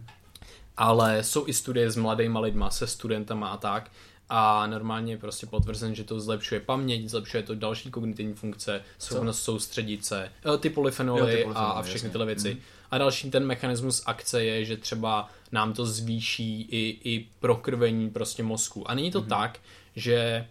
[0.77, 3.91] Ale jsou i studie s mladýma lidma, se studentama a tak
[4.29, 9.43] a normálně je prostě potvrzen, že to zlepšuje paměť, zlepšuje to další kognitivní funkce, schopnost
[9.43, 12.09] soustředit se, eh, ty polyfenoly, jo, ty polyfenoly a, a všechny jasně.
[12.09, 12.53] tyhle věci.
[12.53, 12.59] Mm.
[12.91, 18.43] A další ten mechanismus akce je, že třeba nám to zvýší i, i prokrvení prostě
[18.43, 18.89] mozku.
[18.89, 19.27] A není to mm.
[19.27, 19.59] tak,
[19.95, 20.47] že eh,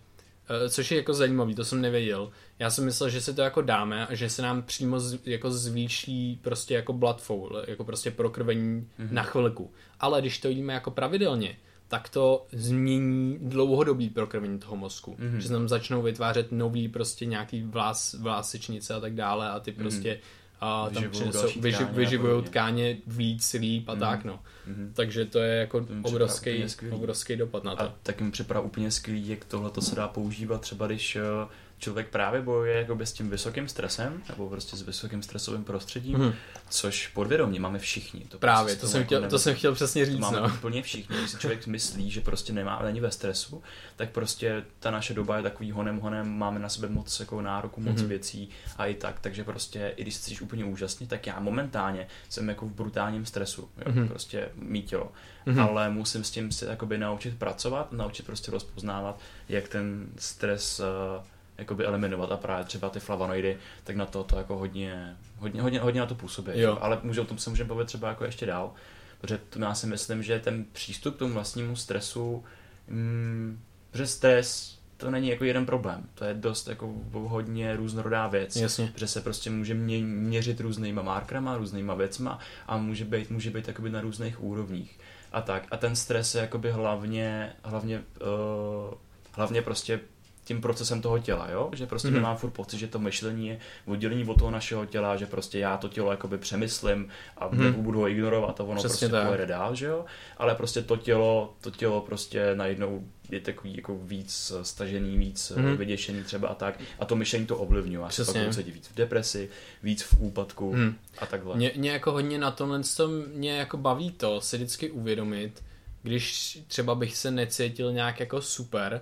[0.68, 2.30] což je jako zajímavý, to jsem nevěděl.
[2.58, 5.50] Já jsem myslel, že se to jako dáme a že se nám přímo z, jako
[5.50, 9.12] zvýší prostě jako blood flow, jako prostě prokrvení mm-hmm.
[9.12, 9.70] na chvilku.
[10.00, 11.56] Ale když to jíme jako pravidelně,
[11.88, 15.14] tak to změní dlouhodobý prokrvení toho mozku.
[15.14, 15.36] Mm-hmm.
[15.36, 19.70] Že se tam začnou vytvářet nový prostě nějaký vlás, vlásečnice a tak dále a ty
[19.70, 19.80] mhm.
[19.80, 20.41] prostě mm-hmm.
[20.64, 23.98] A tam přinesou, vyži, vyživují tkáně víc, líp a mm-hmm.
[23.98, 24.40] tak no.
[24.68, 24.90] Mm-hmm.
[24.94, 27.82] Takže to je jako obrovský, obrovský dopad na to.
[27.82, 31.50] A tak mi připadá úplně skvělý, jak tohle to se dá používat třeba, když uh,
[31.82, 36.32] člověk právě bojuje jakoby s tím vysokým stresem, nebo prostě s vysokým stresovým prostředím, hmm.
[36.68, 38.20] což podvědomě máme všichni.
[38.20, 40.14] To právě, prostě to, jsem jako chtěl, to jsem chtěl přesně říct.
[40.14, 40.54] To máme no.
[40.54, 41.16] úplně všichni.
[41.16, 43.62] Když si člověk myslí, že prostě nemá, není ve stresu,
[43.96, 47.80] tak prostě ta naše doba je takový honem honem, máme na sebe moc jako nároku,
[47.80, 48.08] moc hmm.
[48.08, 52.48] věcí a i tak, takže prostě i když jsi úplně úžasně, tak já momentálně jsem
[52.48, 54.08] jako v brutálním stresu, jo, hmm.
[54.08, 55.12] prostě mít tělo.
[55.46, 55.60] Hmm.
[55.60, 61.24] Ale musím s tím se jakoby naučit pracovat, naučit prostě rozpoznávat, jak ten stres uh,
[61.62, 65.80] jakoby eliminovat a právě třeba ty flavonoidy, tak na to to jako hodně, hodně, hodně,
[65.80, 66.50] hodně na to působí.
[66.54, 66.78] Jo.
[66.80, 68.72] Ale může, o tom se můžeme bavit třeba jako ještě dál,
[69.20, 72.44] protože to já si myslím, že ten přístup k tomu vlastnímu stresu,
[72.88, 73.60] mm,
[73.94, 76.08] že stres to není jako jeden problém.
[76.14, 78.56] To je dost jako hodně různorodá věc.
[78.56, 78.92] Jasně.
[78.96, 83.68] Že se prostě může mě, měřit různýma markrama, různýma věcma a může být, může být
[83.68, 84.98] jakoby na různých úrovních.
[85.32, 85.66] A tak.
[85.70, 88.94] A ten stres je jakoby hlavně, hlavně, uh,
[89.32, 90.00] hlavně prostě
[90.44, 91.70] tím procesem toho těla, jo?
[91.72, 92.12] že prostě mm-hmm.
[92.12, 95.76] nemám furt pocit, že to myšlení je oddělení od toho našeho těla, že prostě já
[95.76, 97.72] to tělo jakoby přemyslím a mm-hmm.
[97.72, 99.26] budu ho ignorovat a ono Přesně prostě tak.
[99.26, 100.04] pojede dál, že jo,
[100.36, 105.76] ale prostě to tělo, to tělo prostě najednou je takový jako víc stažený, víc mm-hmm.
[105.76, 108.94] vyděšený třeba a tak a to myšlení to ovlivňuje, a se pak se víc v
[108.94, 109.48] depresi,
[109.82, 110.94] víc v úpadku mm.
[111.18, 111.56] a takhle.
[111.56, 115.62] Mě, mě jako hodně na tomhle to mě jako baví to si vždycky uvědomit,
[116.02, 119.00] když třeba bych se necítil nějak jako super,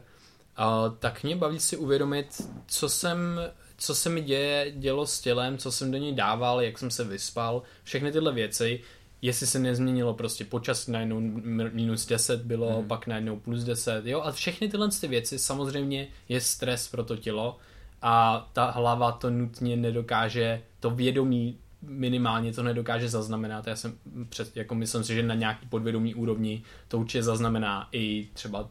[0.58, 3.40] Uh, tak mě baví si uvědomit, co jsem,
[3.78, 7.04] co se mi děje, dělo s tělem, co jsem do něj dával, jak jsem se
[7.04, 8.80] vyspal, všechny tyhle věci,
[9.22, 11.20] jestli se nezměnilo prostě počasí najednou
[11.72, 12.88] minus 10 bylo, mm.
[12.88, 17.16] pak najednou plus 10, jo, a všechny tyhle ty věci samozřejmě je stres pro to
[17.16, 17.58] tělo
[18.02, 23.66] a ta hlava to nutně nedokáže, to vědomí minimálně to nedokáže zaznamenat.
[23.66, 23.98] Já jsem
[24.28, 28.68] před, jako myslím si, že na nějaký podvědomí úrovni to určitě zaznamená i třeba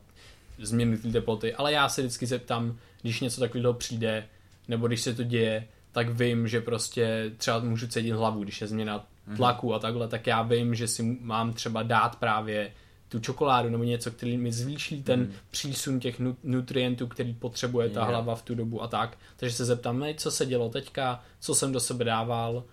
[0.62, 4.28] změny té teploty, ale já se vždycky zeptám, když něco takového přijde,
[4.68, 8.68] nebo když se to děje, tak vím, že prostě třeba můžu cítit hlavu, když je
[8.68, 9.38] změna mhm.
[9.38, 12.72] tlaku a takhle, tak já vím, že si mám třeba dát právě
[13.10, 15.34] tu čokoládu nebo něco, který mi zvýší ten mm.
[15.52, 18.10] přísun těch nutrientů, který potřebuje ta yeah.
[18.10, 19.18] hlava v tu dobu a tak.
[19.38, 22.64] Takže se zeptám, co se dělo teďka, co jsem do sebe dával, uh,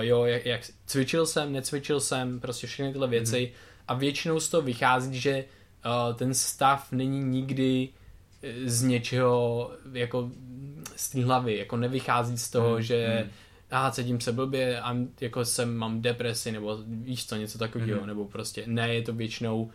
[0.00, 3.82] jo, jak, jak cvičil jsem, necvičil jsem, prostě všechny tyhle věci mm.
[3.88, 5.44] a většinou z toho vychází, že
[6.14, 7.88] ten stav není nikdy
[8.42, 10.30] eh, z něčeho jako
[10.96, 13.30] z té hlavy, jako nevychází z toho, hmm, že hmm.
[13.70, 18.06] a cítím se blbě a jako jsem, mám depresi nebo víš co, něco takového, hmm.
[18.06, 19.70] nebo prostě ne, je to většinou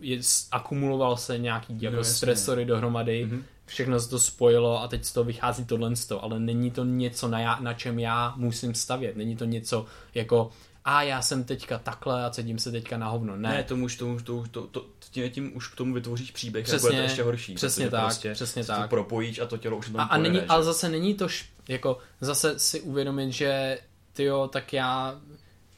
[0.00, 3.42] je, akumuloval se nějaký jako no, stresory dohromady, mm-hmm.
[3.66, 6.84] všechno se to spojilo a teď z toho vychází tohle z toho, ale není to
[6.84, 10.50] něco, na, já, na čem já musím stavět, není to něco jako
[10.84, 13.36] a já jsem teďka takhle a cítím se teďka na hovno.
[13.36, 16.64] Ne, ne tomu už, tomu, to, to, to, tím, tím už k tomu vytvoříš příběh
[16.64, 17.54] přesně, a bude to ještě horší.
[17.54, 18.82] Přesně tak, prostě přesně tak.
[18.82, 21.98] To propojíš a to tělo už a, a není, Ale zase není to, š, jako
[22.20, 23.78] zase si uvědomit, že
[24.12, 25.20] tyjo, tak já,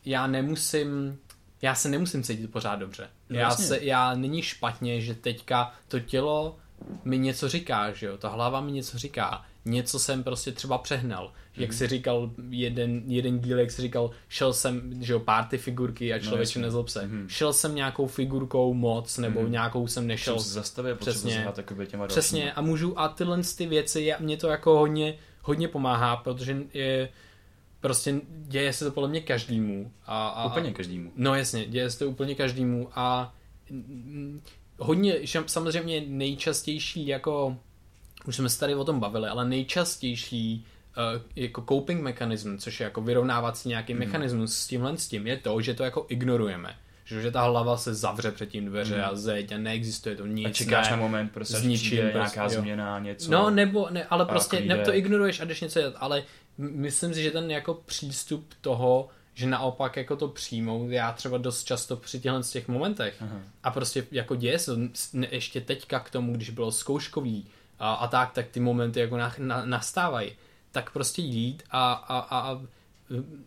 [0.04, 1.18] já nemusím,
[1.62, 3.08] já se nemusím cítit pořád dobře.
[3.30, 6.56] No, já, se, já není špatně, že teďka to tělo
[7.04, 11.32] mi něco říká, že jo, ta hlava mi něco říká něco jsem prostě třeba přehnal.
[11.56, 16.12] Jak si říkal jeden, jeden díl, jak si říkal, šel jsem, že jo, párty figurky
[16.12, 17.06] a no, člověk no, nezlob se.
[17.06, 17.26] Mm-hmm.
[17.26, 19.50] Šel jsem nějakou figurkou moc, nebo mm-hmm.
[19.50, 20.40] nějakou jsem nešel.
[20.40, 21.46] Jsem zastavil, přesně,
[21.86, 26.56] těma přesně, a můžu, a tyhle ty věci, mě to jako hodně, hodně pomáhá, protože
[26.74, 27.08] je,
[27.80, 29.92] prostě děje se to podle mě každému.
[30.06, 31.12] A, a, úplně každému.
[31.16, 33.34] No jasně, děje se to úplně každému a
[34.78, 37.56] hodně, samozřejmě nejčastější jako
[38.26, 40.66] už jsme se tady o tom bavili, ale nejčastější
[41.36, 43.98] jako coping mechanism, což je jako vyrovnávací nějaký mm.
[43.98, 46.76] mechanismus s tímhle s tím, je to, že to jako ignorujeme
[47.20, 49.04] že ta hlava se zavře před tím dveře mm.
[49.04, 50.46] a zeď a neexistuje to nic.
[50.46, 52.60] A čekáš ne, na moment, prostě s ničím, prostě, nějaká jo.
[52.60, 53.30] změna, něco.
[53.30, 56.24] No, nebo, ne, ale prostě ne, to ignoruješ a jdeš něco dělat, ale
[56.58, 61.64] myslím si, že ten jako přístup toho, že naopak jako to přijmout, já třeba dost
[61.64, 63.40] často při těchto těch momentech Aha.
[63.62, 64.72] a prostě jako děje se
[65.30, 67.46] ještě teďka k tomu, když bylo zkouškový
[67.78, 70.32] a, a tak, tak ty momenty jako na, na, nastávají,
[70.72, 72.60] tak prostě jít a, a, a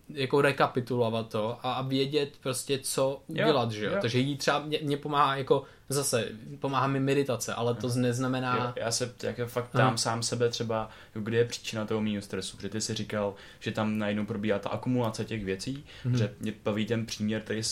[0.09, 3.91] jako rekapitulovat to a, a vědět prostě, co udělat, jo, že jo?
[3.91, 3.97] jo.
[4.01, 6.27] Takže jí třeba mě, mě pomáhá jako zase,
[6.59, 8.55] pomáhá mi meditace, ale to neznamená...
[8.55, 9.97] Jo, já se jako fakt tam hmm.
[9.97, 13.97] sám sebe třeba, kde je příčina toho mýho stresu, protože ty si říkal, že tam
[13.97, 16.17] najednou probíhá ta akumulace těch věcí, hmm.
[16.17, 17.63] že mě baví ten příměr, který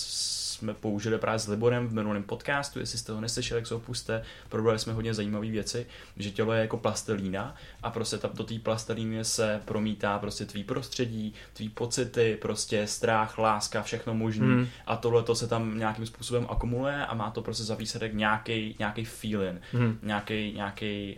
[0.64, 4.24] jsme použili právě s Liborem v minulém podcastu, jestli jste ho neslyšeli, jak se opuste,
[4.50, 5.86] probrali jsme hodně zajímavé věci,
[6.18, 10.64] že tělo je jako plastelína a prostě tam do té plastelíny se promítá prostě tvý
[10.64, 14.68] prostředí, tvý pocity, prostě strach, láska, všechno možný hmm.
[14.86, 18.76] a tohle to se tam nějakým způsobem akumuluje a má to prostě za výsledek nějaký
[18.80, 20.00] nějaký feeling, hmm.
[20.04, 21.16] nějaký nějaký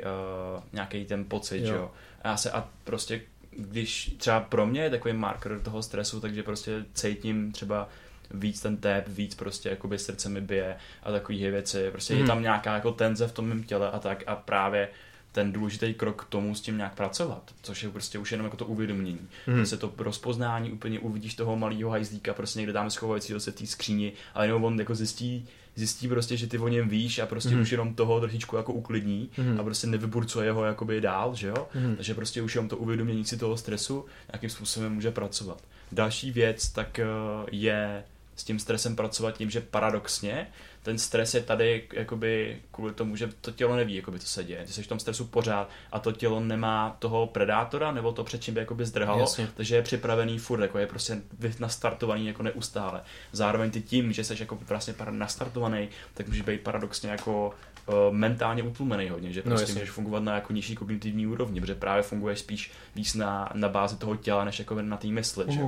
[0.55, 1.73] uh, nějaký ten pocit, jo.
[1.73, 1.91] jo.
[2.21, 3.21] A já se a prostě
[3.57, 7.89] když třeba pro mě je takový marker toho stresu, takže prostě cítím třeba
[8.31, 11.91] víc ten tep, víc prostě jakoby srdce mi bije a takové věci.
[11.91, 12.21] Prostě hmm.
[12.21, 14.89] je tam nějaká jako tenze v tom mém těle a tak a právě
[15.31, 18.57] ten důležitý krok k tomu s tím nějak pracovat, což je prostě už jenom jako
[18.57, 19.27] to uvědomění.
[19.45, 19.55] Hmm.
[19.55, 23.65] Prostě to rozpoznání, úplně uvidíš toho malého hajzlíka, prostě někde tam schovajícího se v té
[23.65, 27.55] skříni, ale jenom on jako zjistí, zjistí prostě, že ty o něm víš a prostě
[27.55, 27.61] mm.
[27.61, 29.59] už jenom toho trošičku jako uklidní mm.
[29.59, 31.67] a prostě nevyburcuje ho jakoby dál, že jo?
[31.75, 31.95] Mm.
[31.95, 35.63] Takže prostě už jenom to uvědomění si toho stresu nějakým způsobem může pracovat.
[35.91, 37.05] Další věc tak eh,
[37.51, 38.03] je
[38.35, 40.47] s tím stresem pracovat tím, že paradoxně
[40.85, 44.65] ten stres je tady jakoby kvůli tomu, že to tělo neví, jakoby to se děje.
[44.65, 48.43] Ty jsi v tom stresu pořád a to tělo nemá toho predátora nebo to před
[48.43, 49.47] čím by jakoby zdrhalo, Jasně.
[49.55, 51.21] takže je připravený furt, jako je prostě
[51.59, 53.01] nastartovaný jako neustále.
[53.31, 57.53] Zároveň ty tím, že jsi jako vlastně nastartovaný, tak můžeš být paradoxně jako
[57.85, 61.61] uh, mentálně utlumený hodně, že no, prostě no, můžeš fungovat na jako nižší kognitivní úrovni,
[61.61, 65.45] protože právě funguješ spíš víc na, na bázi toho těla, než jako na té mysli,
[65.45, 65.53] uh-huh.
[65.53, 65.61] že?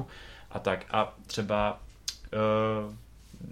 [0.51, 1.79] A tak a třeba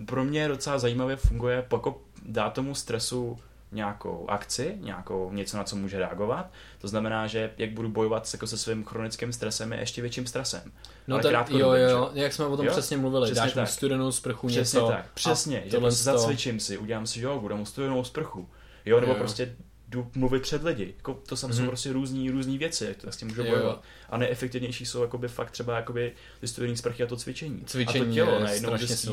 [0.06, 3.40] pro mě docela zajímavě funguje, pokud dá tomu stresu
[3.72, 6.52] nějakou akci, nějakou něco, na co může reagovat.
[6.82, 10.72] To znamená, že jak budu bojovat jako se svým chronickým stresem, je ještě větším stresem.
[11.08, 12.72] No tak jo, jo, jo, jak jsme o tom jo?
[12.72, 13.62] přesně mluvili, přesně dáš tak.
[13.64, 14.92] mu studenou sprchu přesně něco.
[14.92, 15.06] Tak.
[15.14, 18.50] Přesně, že prostě zacvičím si, udělám si jogu, dám mu studenou sprchu.
[18.86, 19.20] Jo, nebo jo.
[19.20, 19.56] prostě
[19.96, 20.94] jdu mluvit před lidi.
[20.98, 21.58] Jako, to sam mm-hmm.
[21.58, 23.84] jsou prostě různý, různý věci, jak to s tím můžu bojovat.
[24.10, 27.64] A neefektivnější jsou jakoby fakt třeba jakoby ty studený sprchy a to cvičení.
[27.66, 29.10] Cvičení a to tělo najednou zjistí,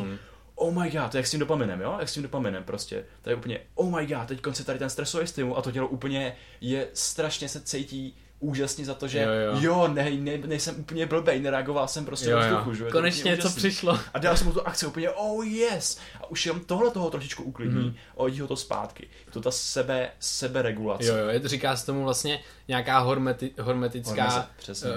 [0.55, 1.97] oh my god, to jak s tím dopaminem, jo?
[1.99, 3.05] Jak s tím dopaminem prostě.
[3.23, 5.89] To je úplně, oh my god, teď konce tady ten stresový stimul a to tělo
[5.89, 9.61] úplně je strašně se cítí úžasně za to, že jo, jo.
[9.61, 12.91] jo ne, ne, nejsem úplně blbej, nereagoval jsem prostě jo, vzduchu, že?
[12.91, 13.99] Konečně něco přišlo.
[14.15, 15.99] A dal jsem mu tu akci úplně, oh yes!
[16.21, 17.95] A už jenom tohle toho trošičku uklidní, mm.
[18.17, 19.09] hodí ho to zpátky.
[19.33, 21.05] To ta sebe, seberegulace.
[21.05, 24.95] Jo, jo, je to říká se tomu vlastně nějaká hormeti, hormetická Hormeze, uh,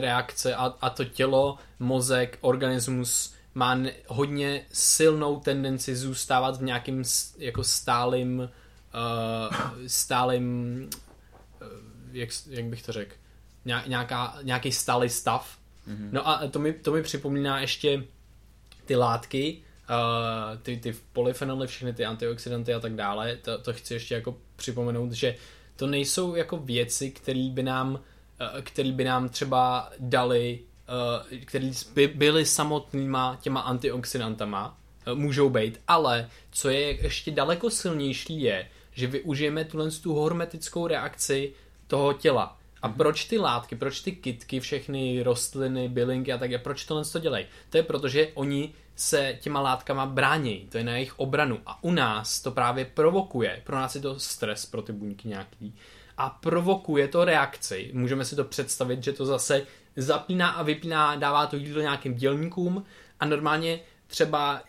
[0.00, 7.02] reakce a, a to tělo, mozek, organismus má hodně silnou tendenci zůstávat v nějakým
[7.38, 11.03] jako stálym uh, stálym uh,
[12.14, 13.14] jak, jak bych to řekl
[13.64, 15.58] nějaká, nějaký stálý stav.
[15.88, 16.08] Mm-hmm.
[16.12, 18.04] no a to mi, to mi připomíná ještě
[18.84, 23.36] ty látky uh, ty, ty polyfenoly, všechny ty antioxidanty a tak dále.
[23.36, 25.34] To, to chci ještě jako připomenout, že
[25.76, 28.00] to nejsou jako věci, které by nám uh,
[28.60, 30.60] který by nám třeba dali
[31.32, 37.70] uh, který by byly samotnýma těma antioxidantama, uh, můžou být, ale co je ještě daleko
[37.70, 41.52] silnější je, že využijeme tuhle tu hormetickou reakci
[41.94, 42.58] toho těla.
[42.82, 42.96] A mhm.
[42.96, 47.18] proč ty látky, proč ty kitky, všechny rostliny, bylinky a tak je, proč tohle to
[47.18, 47.46] dělají?
[47.70, 51.60] To je proto, že oni se těma látkama brání, to je na jejich obranu.
[51.66, 55.74] A u nás to právě provokuje, pro nás je to stres pro ty buňky nějaký,
[56.16, 57.90] a provokuje to reakci.
[57.92, 59.62] Můžeme si to představit, že to zase
[59.96, 62.84] zapíná a vypíná, dává to jídlo nějakým dělníkům
[63.20, 64.62] a normálně třeba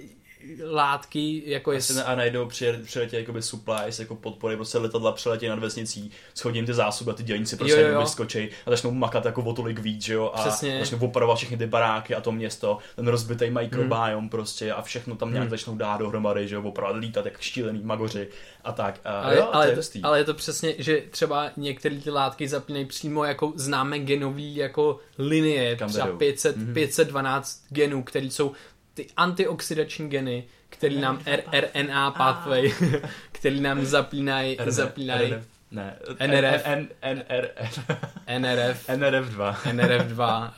[0.72, 1.80] látky, jako je...
[2.06, 2.48] A najednou
[2.84, 7.24] přiletí jakoby supplies, jako podpory, prostě letadla přiletí nad vesnicí, schodím ty zásoby a ty
[7.24, 8.00] dělníci prostě jo, jo, jo.
[8.00, 10.80] vyskočí a začnou makat jako o tolik víc, že jo, a Přesně.
[10.80, 14.30] začnou operovat všechny ty baráky a to město, ten rozbitý mikrobiom hmm.
[14.30, 15.50] prostě a všechno tam nějak hmm.
[15.50, 18.28] začnou dát dohromady, že jo, opravdu lítat jak štílený magoři
[18.64, 19.00] a tak.
[19.06, 22.48] A, ale, jo, ale, to je ale je to přesně, že třeba některé ty látky
[22.48, 26.74] zapínají přímo jako známe genový jako linie, Kam třeba 500, mm-hmm.
[26.74, 28.52] 512 genů, které jsou
[28.96, 31.20] ty antioxidační geny, který nám
[31.52, 32.74] RNA pathway,
[33.32, 35.34] který nám zapínají, zapínají
[35.72, 35.98] Ne.
[36.28, 36.62] NRF.
[36.66, 38.90] N, N, N, NRF.
[38.90, 39.54] NRF2.
[39.54, 40.52] NRF2,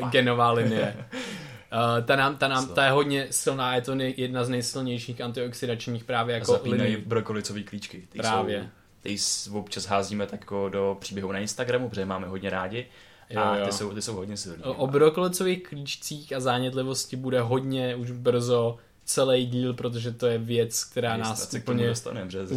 [0.00, 0.96] uh, genová linie.
[1.12, 5.20] Uh, ta, nám, ta, nám, ta je hodně silná, je to nej, jedna z nejsilnějších
[5.20, 8.02] antioxidačních právě jako Zapínají brokolicový klíčky.
[8.08, 8.70] Ty právě.
[9.04, 12.86] Jsou, ty občas házíme tak jako do příběhu na Instagramu, protože máme hodně rádi.
[13.30, 13.66] Jo, a jo.
[13.66, 14.64] Ty, jsou, ty jsou hodně silné.
[14.64, 20.38] O, o brokolicových klíčcích a zánětlivosti bude hodně už brzo celý díl, protože to je
[20.38, 21.94] věc, která Jist, nás úplně,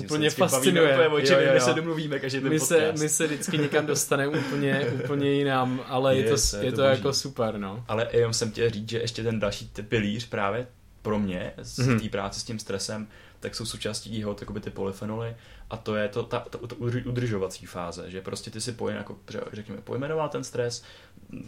[0.05, 0.93] úplně fascinuje.
[0.93, 1.53] Úplně, o čem jo, jo, jo.
[1.53, 2.97] My se domluvíme každý ten my podcast.
[2.97, 6.77] se, my se vždycky někam dostaneme úplně, úplně jinam, ale je, je to, je to,
[6.77, 7.57] to jako super.
[7.57, 7.85] No.
[7.87, 10.67] Ale jenom jsem chtěl říct, že ještě ten další pilíř právě
[11.01, 12.01] pro mě z mm-hmm.
[12.01, 13.07] té práce s tím stresem,
[13.39, 15.35] tak jsou součástí jeho ty polyfenoly
[15.71, 19.17] a to je to, ta, ta, ta udržovací fáze, že prostě ty si pojen, jako,
[19.53, 20.83] řekněme, pojmenoval ten stres,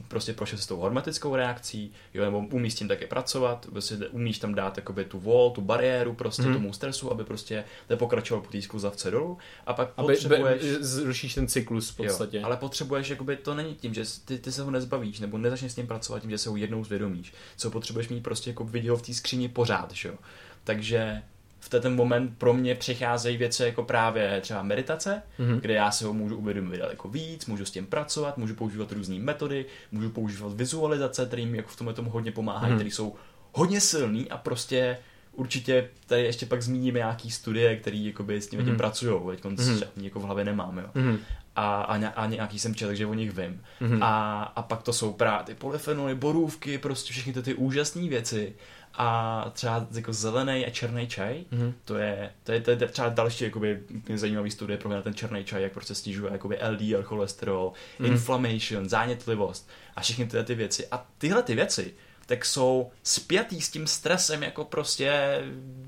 [0.07, 4.39] prostě prošel s tou hormetickou reakcí, jo, nebo umíš s tím také pracovat, prostě umíš
[4.39, 6.53] tam dát jakoby, tu wall, tu bariéru prostě hmm.
[6.53, 10.61] tomu stresu, aby prostě nepokračoval po té skluzavce dolů a pak aby, potřebuješ...
[10.61, 12.37] Be, zrušíš ten cyklus v podstatě.
[12.37, 15.71] Jo, ale potřebuješ, jakoby, to není tím, že ty, ty se ho nezbavíš, nebo nezačneš
[15.71, 17.33] s ním pracovat tím, že se ho jednou zvědomíš.
[17.57, 20.15] Co potřebuješ mít prostě jako viděl v té skříni pořád, že jo.
[20.63, 21.23] Takže
[21.63, 25.59] v ten moment pro mě přicházejí věci jako právě třeba meditace, mm-hmm.
[25.59, 29.19] kde já se ho můžu uvědomit daleko víc, můžu s tím pracovat, můžu používat různé
[29.19, 32.77] metody, můžu používat vizualizace, které mi jako v tomhle tomu hodně pomáhají, mm-hmm.
[32.77, 33.15] které jsou
[33.51, 34.97] hodně silný a prostě
[35.31, 38.77] určitě tady ještě pak zmíníme nějaký studie, které jakoby s tím mm-hmm.
[38.77, 39.87] pracují, teď mm-hmm.
[39.97, 40.87] jako v hlavě nemám, jo.
[40.95, 41.17] Mm-hmm.
[41.55, 43.61] A, a, a, nějaký jsem čel, takže o nich vím.
[43.81, 43.99] Mm-hmm.
[44.01, 48.53] A, a pak to jsou právě ty polyfenoly, borůvky, prostě všechny ty, ty úžasné věci
[48.93, 51.73] a třeba jako zelený a černý čaj, mm-hmm.
[51.85, 53.79] to, je, to, je, to je třeba další jakoby,
[54.15, 58.05] zajímavý studie pro mě ten černý čaj, jak prostě snižuje jakoby LDL, cholesterol, mm-hmm.
[58.05, 60.87] inflammation, zánětlivost a všechny tyhle ty věci.
[60.91, 61.93] A tyhle ty věci
[62.25, 65.39] tak jsou spjatý s tím stresem jako prostě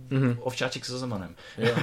[0.09, 0.37] mm-hmm.
[0.39, 1.35] ovčáček se zemanem.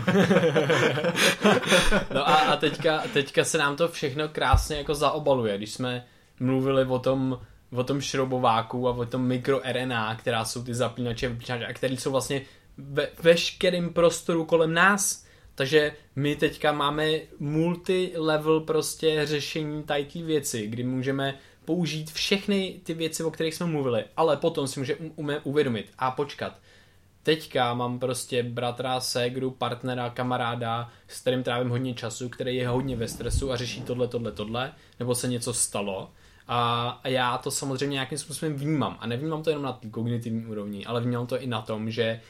[2.14, 6.06] No a, a teďka, teďka se nám to všechno krásně jako zaobaluje, když jsme
[6.40, 7.40] mluvili o tom,
[7.72, 11.36] o tom šrobováku a o tom mikroRNA, která jsou ty zapínače,
[11.68, 12.42] a které jsou vlastně
[12.78, 15.26] ve veškerém prostoru kolem nás.
[15.54, 23.24] Takže my teďka máme multi-level prostě řešení tady věci, kdy můžeme použít všechny ty věci,
[23.24, 26.58] o kterých jsme mluvili, ale potom si můžeme uvědomit a počkat.
[27.22, 32.96] Teďka mám prostě bratra, ségru, partnera, kamaráda, s kterým trávím hodně času, který je hodně
[32.96, 36.10] ve stresu a řeší tohle, tohle, tohle, nebo se něco stalo
[36.52, 38.96] a, já to samozřejmě nějakým způsobem vnímám.
[39.00, 42.20] A nevnímám to jenom na té kognitivní úrovni, ale vnímám to i na tom, že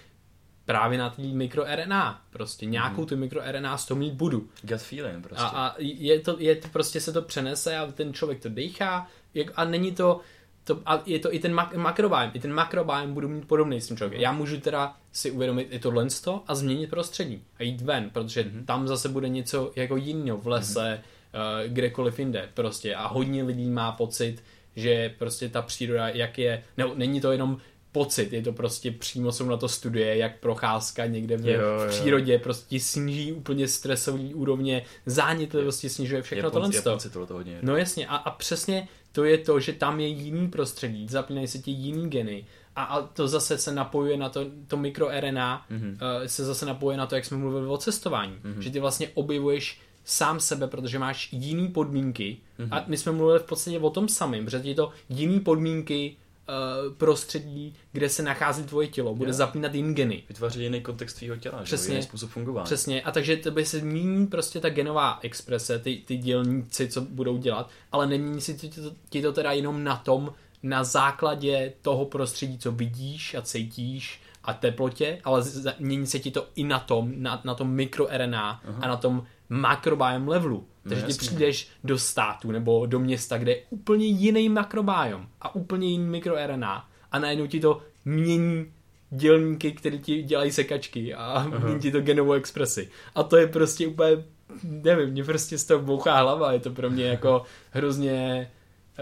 [0.64, 2.23] právě na té mikroRNA.
[2.31, 3.07] Prostě nějakou mhm.
[3.07, 4.49] tu mikroRNA z toho mít budu.
[4.62, 5.45] Gut feeling prostě.
[5.45, 9.07] A, a je, to, je to, prostě se to přenese a ten člověk to dechá
[9.55, 10.20] a není to,
[10.64, 12.31] to a je to i ten mak- makrobiom.
[12.35, 14.23] I ten makrobiom budu mít podobný s tím člověkem.
[14.23, 16.07] Já můžu teda si uvědomit i tohle
[16.47, 18.64] a změnit prostředí a jít ven, protože mm-hmm.
[18.64, 21.22] tam zase bude něco jako jiného v lese, mm-hmm
[21.66, 24.43] kdekoliv jinde prostě a hodně lidí má pocit,
[24.76, 27.59] že prostě ta příroda, jak je, nebo není to jenom
[27.93, 31.89] pocit, je to prostě přímo jsou na to studie, jak procházka někde v, jo, v
[31.89, 32.39] přírodě jo.
[32.43, 36.70] prostě sníží úplně stresový úrovně, zánětlivosti snižuje všechno tohle.
[37.12, 40.49] To, to hodně no jasně a, a přesně to je to, že tam je jiný
[40.49, 44.76] prostředí, zapínají se ti jiný geny a, a to zase se napojuje na to, to
[44.76, 45.93] mikroRNA, mm-hmm.
[45.93, 48.59] uh, se zase napojuje na to, jak jsme mluvili o cestování, mm-hmm.
[48.59, 52.68] že ty vlastně objevuješ sám sebe, protože máš jiný podmínky mm-hmm.
[52.70, 56.16] a my jsme mluvili v podstatě o tom samém, protože je to jiný podmínky
[56.48, 59.34] uh, prostředí, kde se nachází tvoje tělo, bude jo.
[59.34, 60.22] zapínat jiný geny.
[60.28, 61.92] Vytváří jiný kontext tvýho těla, přesně, že?
[61.92, 62.64] jiný způsob fungování.
[62.64, 67.38] Přesně, a takže by se mění prostě ta genová exprese, ty, ty dělníci, co budou
[67.38, 70.32] dělat, ale nemění si ti to, ti to teda jenom na tom,
[70.62, 75.42] na základě toho prostředí, co vidíš a cítíš a teplotě, ale
[75.78, 78.78] mění se ti to i na tom, na, na tom mikroRNA uh-huh.
[78.80, 80.66] a na tom makrobiom levelu.
[80.88, 85.55] Takže no, ty přijdeš do státu nebo do města, kde je úplně jiný makrobiom a
[85.55, 88.66] úplně jiný mikroRNA a najednou ti to mění
[89.11, 92.88] dělníky, které ti dělají sekačky a mění ti to genovou expresy.
[93.14, 94.24] A to je prostě úplně,
[94.62, 98.50] nevím, mě prostě z toho bouchá hlava, je to pro mě jako hrozně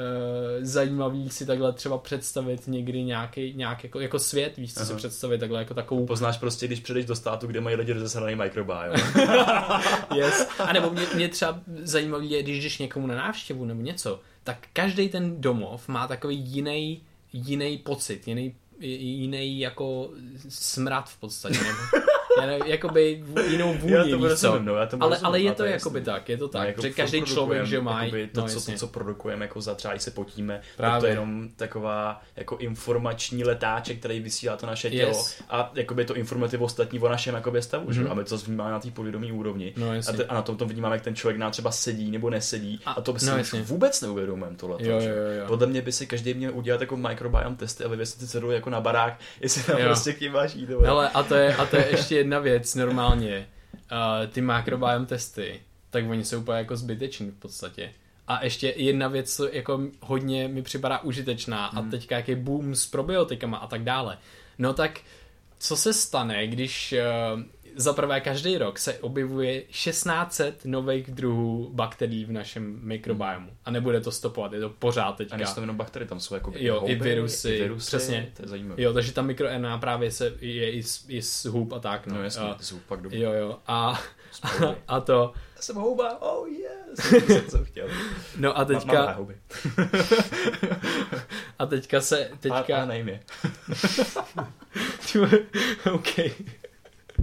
[0.01, 4.88] uh, zajímavý si takhle třeba představit někdy nějaký, nějak jako, jako svět, víš, co Aha.
[4.88, 6.07] si představit takhle jako takovou...
[6.07, 8.94] Poznáš prostě, když přijdeš do státu, kde mají lidi rozesraný microbiome.
[10.14, 10.48] yes.
[10.59, 14.59] A nebo mě, mě třeba zajímavý je, když jdeš někomu na návštěvu nebo něco, tak
[14.72, 20.11] každý ten domov má takový jiný jiný pocit, jiný, jiný jako
[20.48, 21.59] smrad v podstatě.
[21.59, 22.07] Nebo,
[22.64, 24.59] jakoby jinou vůni, já to víš co?
[24.59, 26.82] No, já to ale, rozumím, ale je to jakoby tak, je to tak, no, jako
[26.82, 28.05] že každý člověk, že má...
[28.32, 31.01] To, no, co, to, co produkujeme, jako za třeba, se potíme, Právě.
[31.01, 35.43] to je jenom taková jako informační letáček, který vysílá to naše tělo yes.
[35.51, 37.93] a jakoby to informativ ostatní o našem jakoby stavu, mm-hmm.
[37.93, 38.01] že?
[38.01, 38.11] Mhm.
[38.11, 40.66] a my to vnímáme na té povědomí úrovni no, a, te, a, na tom to
[40.66, 43.64] vnímáme, jak ten člověk nám třeba sedí nebo nesedí a, a to by si no,
[43.64, 44.78] vůbec neuvědomujeme tohle.
[45.47, 48.80] Podle mě by si každý měl udělat jako microbiome testy a vyvěsit si jako na
[48.80, 50.68] barák, jestli tam prostě kým máš jít.
[50.68, 53.49] Hele, a to, je, a to je ještě jedna věc normálně.
[53.93, 55.61] Uh, ty microbiome testy,
[55.91, 57.93] tak oni jsou úplně jako zbyteční v podstatě.
[58.28, 61.78] A ještě jedna věc, co jako hodně mi připadá užitečná hmm.
[61.78, 64.18] a teďka jaký boom s probiotikama a tak dále.
[64.59, 65.01] No tak
[65.59, 66.95] co se stane, když
[67.35, 67.43] uh,
[67.77, 73.51] za prvé každý rok se objevuje 1600 nových druhů bakterií v našem mikrobiomu.
[73.64, 75.35] A nebude to stopovat, je to pořád teďka.
[75.35, 78.33] A nejsou jenom bakterie, tam jsou jako jo, houby, i virusy, i virusy, přesně.
[78.37, 78.83] To je zajímavé.
[78.83, 82.07] Jo, takže ta mikroRNA právě se, je i z, i z hub a tak.
[82.07, 83.21] No, no jasně, uh, z hub pak dobrý.
[83.21, 83.59] Jo, jo.
[83.66, 84.01] A,
[84.43, 84.49] a,
[84.89, 85.33] a to...
[85.57, 87.89] Já jsem houba, oh yes, jsem, co chtěl.
[88.37, 89.05] No a teďka...
[89.05, 89.37] Mám houby.
[91.59, 92.77] a teďka se, teďka...
[92.77, 93.21] A, a nejmě.
[95.93, 96.09] OK.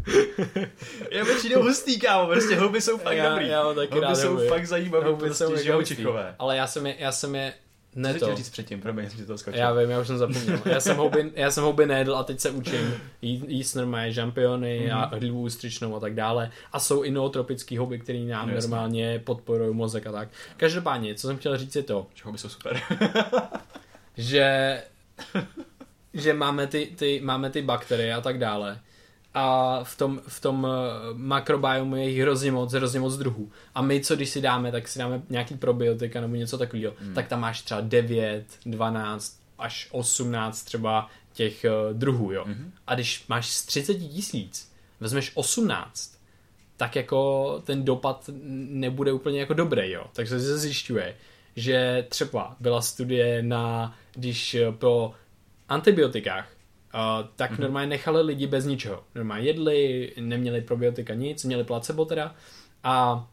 [1.12, 3.48] Já mi přijde hustý, kámo, prostě houby jsou fakt já, dobrý.
[3.48, 4.48] Já taky houby jsou houby.
[4.48, 6.36] fakt zajímavé, houby prostě, jsou živočichové.
[6.40, 7.54] Ale já jsem je, já jsem je
[7.96, 8.36] ne to.
[8.36, 9.60] říct předtím, promiň, jsem to skočil.
[9.60, 10.60] Já vím, já už jsem zapomněl.
[10.66, 14.90] Já jsem houby, já jsem houby nejedl a teď se učím jí, jíst normálně žampiony
[14.90, 14.98] mm-hmm.
[14.98, 16.52] a hlivou ústřičnou a tak dále.
[16.72, 20.30] A jsou i nootropický houby, které nám no, normálně podporují mozek a tak.
[20.58, 22.08] Každopádně, co jsem chtěl říct je to.
[22.16, 22.82] Že houby jsou super.
[24.18, 24.82] že
[26.14, 28.80] že máme ty, ty, máme ty bakterie a tak dále
[29.34, 33.52] a v tom, v tom eh, makrobiomu je jich hrozně moc, hrozně moc druhů.
[33.76, 37.14] A my, co když si dáme, tak si dáme nějaký probiotika nebo něco takového, hmm.
[37.14, 42.44] tak tam máš třeba 9, 12 až 18 třeba těch uh, druhů, jo.
[42.46, 42.72] Hmm.
[42.88, 46.18] A když máš z 30 tisíc, vezmeš 18,
[46.78, 50.06] tak jako ten dopad nebude úplně jako dobrý, jo.
[50.14, 51.16] Takže se zjišťuje,
[51.56, 55.14] že třeba byla studie na, když eh, po
[55.70, 56.57] antibiotikách
[56.98, 57.62] Uh, tak mm-hmm.
[57.62, 59.04] normálně nechali lidi bez ničeho.
[59.16, 62.36] Normálně jedli, neměli probiotika nic, měli placebo teda
[62.84, 63.28] a,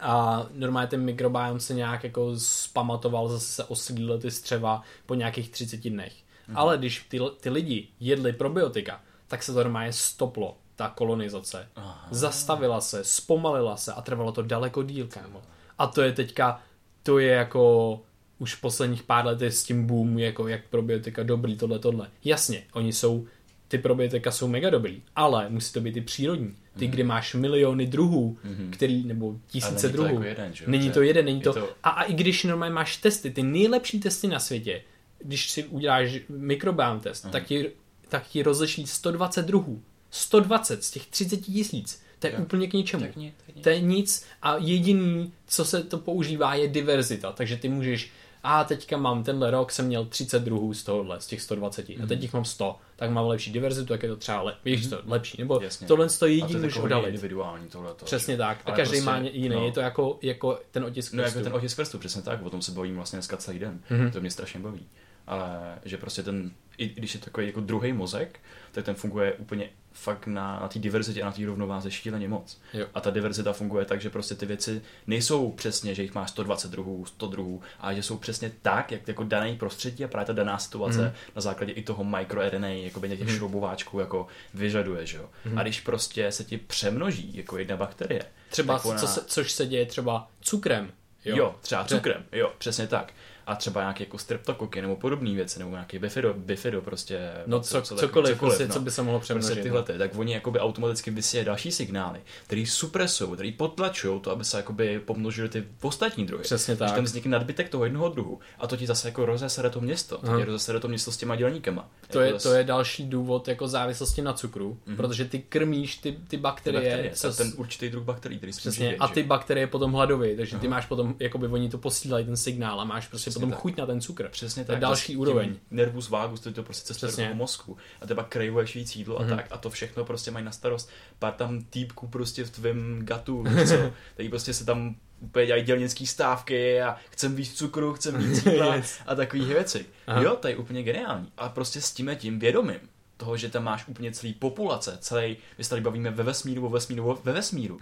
[0.00, 5.50] a normálně ten mikrobiom se nějak jako zpamatoval, zase se osídlil ty střeva po nějakých
[5.50, 6.12] 30 dnech.
[6.12, 6.52] Mm-hmm.
[6.54, 11.68] Ale když ty, ty lidi jedli probiotika, tak se to normálně stoplo, ta kolonizace.
[11.76, 12.08] Aha.
[12.10, 15.42] Zastavila se, zpomalila se a trvalo to daleko díl, kámo.
[15.78, 16.60] A to je teďka,
[17.02, 18.00] to je jako
[18.38, 22.08] už v posledních pár letech s tím boom, jako jak probiotika dobrý, tohle, tohle.
[22.24, 23.26] Jasně, oni jsou,
[23.68, 26.54] ty probiotika jsou mega dobrý, ale musí to být ty přírodní.
[26.78, 26.90] Ty, mm.
[26.90, 28.70] kde máš miliony druhů, mm-hmm.
[28.70, 30.08] který, nebo tisíce druhů.
[30.08, 30.64] Jako jeden, že?
[30.66, 31.52] Není to jeden, není to...
[31.52, 31.68] to...
[31.82, 34.82] A, a i když normálně máš testy, ty nejlepší testy na světě,
[35.18, 37.30] když si uděláš mikrobiom test, mm.
[37.30, 37.70] tak, ti,
[38.08, 39.82] tak ti rozliší 120 druhů.
[40.10, 42.02] 120 z těch 30 tisíc.
[42.18, 42.42] To je jo.
[42.42, 43.02] úplně k ničemu.
[43.02, 43.64] Tak nic, tak nic.
[43.64, 47.32] To je nic a jediný, co se to používá, je diverzita.
[47.32, 48.10] Takže ty můžeš
[48.48, 52.04] a teďka mám tenhle rok, jsem měl 30 druhů z tohohle, z těch 120, mm-hmm.
[52.04, 52.22] a teď mhm.
[52.22, 54.90] jich mám 100, tak mám lepší diverzitu, tak je to třeba le, mm-hmm.
[54.90, 55.86] to lepší, nebo Jasně.
[55.86, 57.14] tohle to jediný můžu odalit.
[57.14, 57.94] individuální tohle.
[58.04, 61.16] Přesně tak, a každý prostě, má jiný, no, je to jako, jako ten otisk prstů.
[61.16, 63.80] No jako ten otisk prstů, přesně tak, o tom se bavím vlastně dneska celý den,
[63.90, 64.12] mm-hmm.
[64.12, 64.86] to mě strašně baví.
[65.26, 68.40] Ale že prostě ten, i když je takový jako druhý mozek,
[68.72, 72.60] tak ten funguje úplně fakt na, na té diverzitě a na té rovnováze šíleně moc.
[72.72, 72.86] Jo.
[72.94, 76.70] A ta diverzita funguje tak, že prostě ty věci nejsou přesně, že jich máš 120
[76.70, 80.32] druhů, 100 druhů, ale že jsou přesně tak, jak jako daný prostředí a právě ta
[80.32, 81.12] daná situace mm.
[81.36, 83.36] na základě i toho microRNA, jako by těch mm.
[83.36, 85.28] šroubováčků jako vyžaduje, že jo.
[85.44, 85.58] Mm.
[85.58, 88.22] A když prostě se ti přemnoží jako jedna bakterie.
[88.50, 88.98] Třeba, ona...
[88.98, 90.90] co se, což se děje třeba cukrem.
[91.24, 93.12] Jo, jo třeba cukrem, jo, přesně tak
[93.46, 97.32] a třeba nějaké jako streptokoky nebo podobné věci, nebo nějaký bifido, bifido prostě.
[97.46, 98.74] No co, co, cokoliv, cokoliv prostě, no.
[98.74, 99.48] co by se mohlo přemnožit.
[99.48, 99.98] Prostě tyhle, no.
[99.98, 105.00] tak oni jakoby automaticky vysílají další signály, které supresují, které potlačují to, aby se jakoby
[105.00, 106.42] pomnožily ty ostatní druhy.
[106.42, 106.88] Přesně tak.
[106.88, 110.18] Že tam vznikne nadbytek toho jednoho druhu a to ti zase jako rozesere to město,
[110.18, 111.88] to ti rozesere to město s těma dělníkama.
[112.08, 114.96] To je, to je další důvod jako závislosti na cukru, mm-hmm.
[114.96, 116.80] protože ty krmíš ty, ty bakterie.
[116.80, 120.58] Ty bakterie co, ten určitý druh bakterií, který Přesně, a ty bakterie potom hladoví, takže
[120.58, 123.60] ty máš potom, jakoby oni to posílají ten signál a máš prostě Přesně potom tak.
[123.60, 124.28] chuť na ten cukr.
[124.28, 124.78] Přesně tak.
[124.78, 125.56] další úroveň.
[125.70, 127.76] Nervus vagus, to je to prostě cestuje do mozku.
[128.00, 129.22] A teba krejvuješ víc jídlo mm-hmm.
[129.22, 129.36] a mhm.
[129.36, 129.46] tak.
[129.50, 133.92] A to všechno prostě mají na starost pár tam týpků prostě v tvém gatu, co?
[134.16, 138.74] Tady prostě se tam úplně dělají dělnický stávky a chcem víc cukru, chcem víc jídla
[138.74, 138.98] yes.
[139.06, 139.86] a takové věci.
[140.06, 140.22] Aha.
[140.22, 141.32] Jo, to je úplně geniální.
[141.36, 142.80] A prostě s tím tím vědomím
[143.16, 146.68] toho, že tam máš úplně celý populace, celý, my se tady bavíme ve vesmíru, ve
[146.68, 147.78] vesmíru, ve vesmíru.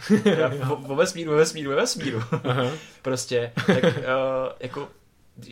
[0.88, 2.22] ve vesmíru, ve vesmíru, ve vesmíru.
[3.02, 3.92] prostě, tak uh,
[4.60, 4.88] jako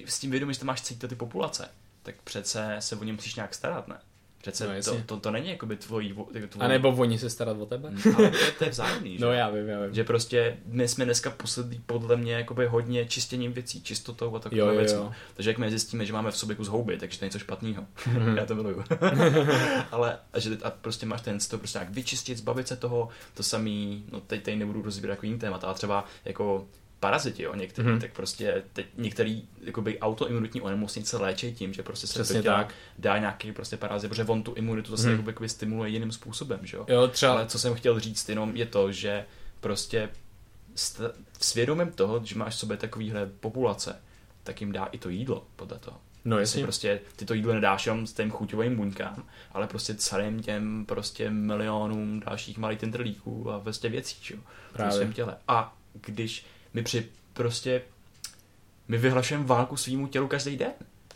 [0.04, 1.68] s tím vědomím, že tam máš cítit ty populace,
[2.02, 3.98] tak přece se o ně musíš nějak starat, ne?
[4.42, 6.64] Přece no, to, to, to, není jakoby tvojí, jako tvojí...
[6.64, 7.90] A nebo oni se starat o tebe?
[7.90, 9.24] Mm, ale to, to je vzájemný, že?
[9.24, 9.94] No já vím, já vím.
[9.94, 14.76] Že prostě my jsme dneska poslední podle mě jakoby hodně čistěním věcí, čistotou a takové
[14.76, 14.94] věci.
[15.34, 17.86] Takže jak my zjistíme, že máme v sobě kus houby, takže to je něco špatného.
[18.06, 18.36] Mm.
[18.36, 18.84] já to miluju.
[19.90, 23.42] ale a že a prostě máš ten to prostě nějak vyčistit, zbavit se toho, to
[23.42, 26.66] samý, no teď, teď nebudu rozbírat jako jiný témat, ale třeba jako
[27.02, 28.00] paraziti, jo, některý, mm-hmm.
[28.00, 32.74] tak prostě teď některý jakoby autoimunitní onemocnění léčí tím, že prostě se Přesně tak.
[32.98, 35.26] dá nějaký prostě parazit, protože on tu imunitu zase mm.
[35.26, 36.84] jakoby, stimuluje jiným způsobem, že jo.
[36.88, 37.32] jo třeba...
[37.32, 39.24] Ale co jsem chtěl říct jenom je to, že
[39.60, 40.08] prostě
[40.76, 43.96] st- svědomím toho, že máš v sobě takovýhle populace,
[44.42, 45.98] tak jim dá i to jídlo podle toho.
[46.24, 46.62] No jasně.
[46.62, 51.30] Prostě ty to jídlo nedáš jenom s tím chuťovým buňkám, ale prostě celým těm prostě
[51.30, 54.34] milionům dalších malých tentrlíků a prostě věcí, čo?
[54.72, 55.06] Právě.
[55.06, 55.36] V těle.
[55.48, 57.82] A když my při prostě
[58.88, 60.72] my vyhlašujeme válku svýmu tělu každý den.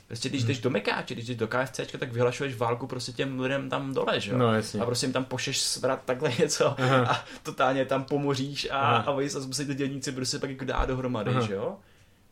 [0.07, 0.49] Prostě když hmm.
[0.49, 4.21] jdeš do Mekáče, když jdeš do KFC, tak vyhlašuješ válku prostě těm lidem tam dole,
[4.21, 4.39] že jo?
[4.39, 4.81] No, jasně.
[4.81, 7.07] A prostě jim tam pošeš svrat takhle něco Aha.
[7.07, 8.99] a totálně tam pomoříš a, Aha.
[9.07, 11.41] a oni se ty dělníci prostě pak jako dá dohromady, Aha.
[11.41, 11.77] že jo?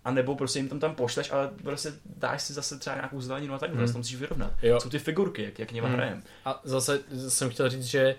[0.05, 3.55] A nebo prostě jim tam tam pošleš, ale prostě dáš si zase třeba nějakou zeleninu
[3.55, 3.93] a tak, hmm.
[3.93, 4.53] to musíš vyrovnat.
[4.63, 4.81] Jo.
[4.81, 5.97] Jsou ty figurky, jak, jak něma hmm.
[5.97, 6.23] hrajem.
[6.45, 8.15] A zase jsem chtěl říct, že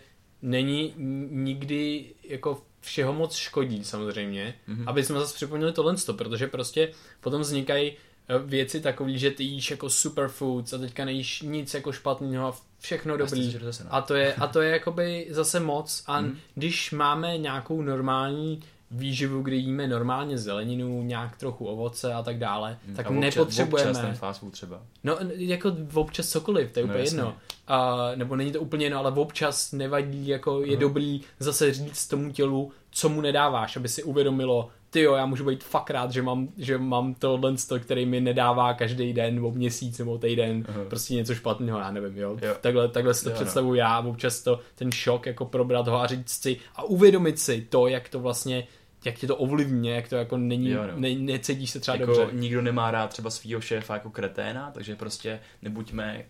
[0.46, 0.93] není
[1.30, 4.84] nikdy jako všeho moc škodí samozřejmě, mm-hmm.
[4.88, 6.91] aby jsme zase připomněli tohle, protože prostě
[7.22, 11.91] potom vznikají eh, věci takové, že ty jíš jako superfoods a teďka nejíš nic jako
[11.91, 13.56] špatného a všechno dobrý.
[13.89, 16.38] A to je, a to je jakoby zase moc a mm.
[16.56, 22.78] když máme nějakou normální výživu, kdy jíme normálně zeleninu, nějak trochu ovoce a tak dále,
[22.86, 22.96] hmm.
[22.96, 23.89] tak a občas, nepotřebujeme...
[23.91, 24.82] Občas ten fast food třeba.
[25.04, 27.18] No, jako občas cokoliv, to je no, úplně jasný.
[27.18, 27.36] jedno.
[27.68, 30.80] A, nebo není to úplně jedno, ale občas nevadí, jako je uh-huh.
[30.80, 35.45] dobrý zase říct tomu tělu, co mu nedáváš, aby si uvědomilo, ty jo, já můžu
[35.45, 39.99] být fakt rád, že mám, že mám tohle, který mi nedává každý den, nebo měsíc,
[39.99, 40.88] nebo týden, uh-huh.
[40.88, 42.38] prostě něco špatného, já nevím, jo.
[42.41, 42.55] jo.
[42.61, 43.76] Takhle, takhle si to jo, představuji no.
[43.76, 47.88] já, občas to, ten šok, jako probrat ho a říct si a uvědomit si to,
[47.88, 48.68] jak to vlastně
[49.05, 50.93] jak tě to ovlivňuje, jak to jako není, jo, no.
[50.95, 52.28] ne, necítíš se třeba jako dobře.
[52.38, 56.26] Nikdo nemá rád třeba svého šéfa jako kreténa, takže prostě nebuďme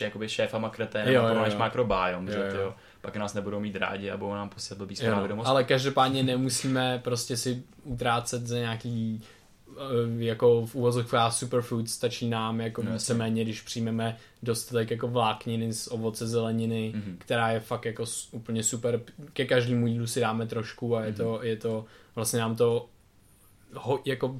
[0.00, 1.58] jakoby šéfama kreténa, jo, jo, jo.
[1.58, 2.62] makrobiom, jo, že jo.
[2.62, 5.46] jo pak nás nebudou mít rádi a budou nám posílat blbý zprávy domů.
[5.46, 9.22] Ale každopádně nemusíme prostě si utrácet za nějaký
[9.70, 15.72] eh, jako v úvozovkách superfood stačí nám jako no, víceméně, když přijmeme dostatek jako vlákniny
[15.72, 17.16] z ovoce zeleniny, mm-hmm.
[17.18, 19.00] která je fakt jako úplně super.
[19.32, 21.16] Ke každému jídlu si dáme trošku a je, mm-hmm.
[21.16, 21.84] to, je to
[22.14, 22.88] vlastně nám to
[23.74, 24.36] ho, jako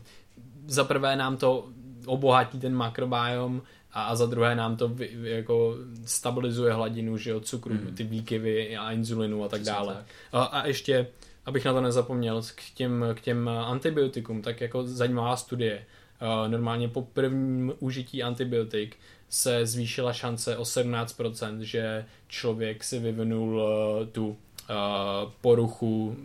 [0.67, 1.69] za prvé nám to
[2.07, 3.63] obohatí ten makrobiom
[3.99, 7.95] a, a za druhé nám to vy, jako stabilizuje hladinu že jo, cukru, mm.
[7.95, 9.95] ty výkyvy a inzulinu a tak dále.
[9.95, 10.07] Tak.
[10.33, 11.07] A, a ještě,
[11.47, 15.85] abych na to nezapomněl, k těm, k těm antibiotikům, tak jako zajímavá studie.
[16.47, 18.97] Normálně po prvním užití antibiotik
[19.29, 24.37] se zvýšila šance o 17%, že člověk si vyvinul uh, tu uh,
[25.41, 26.17] poruchu,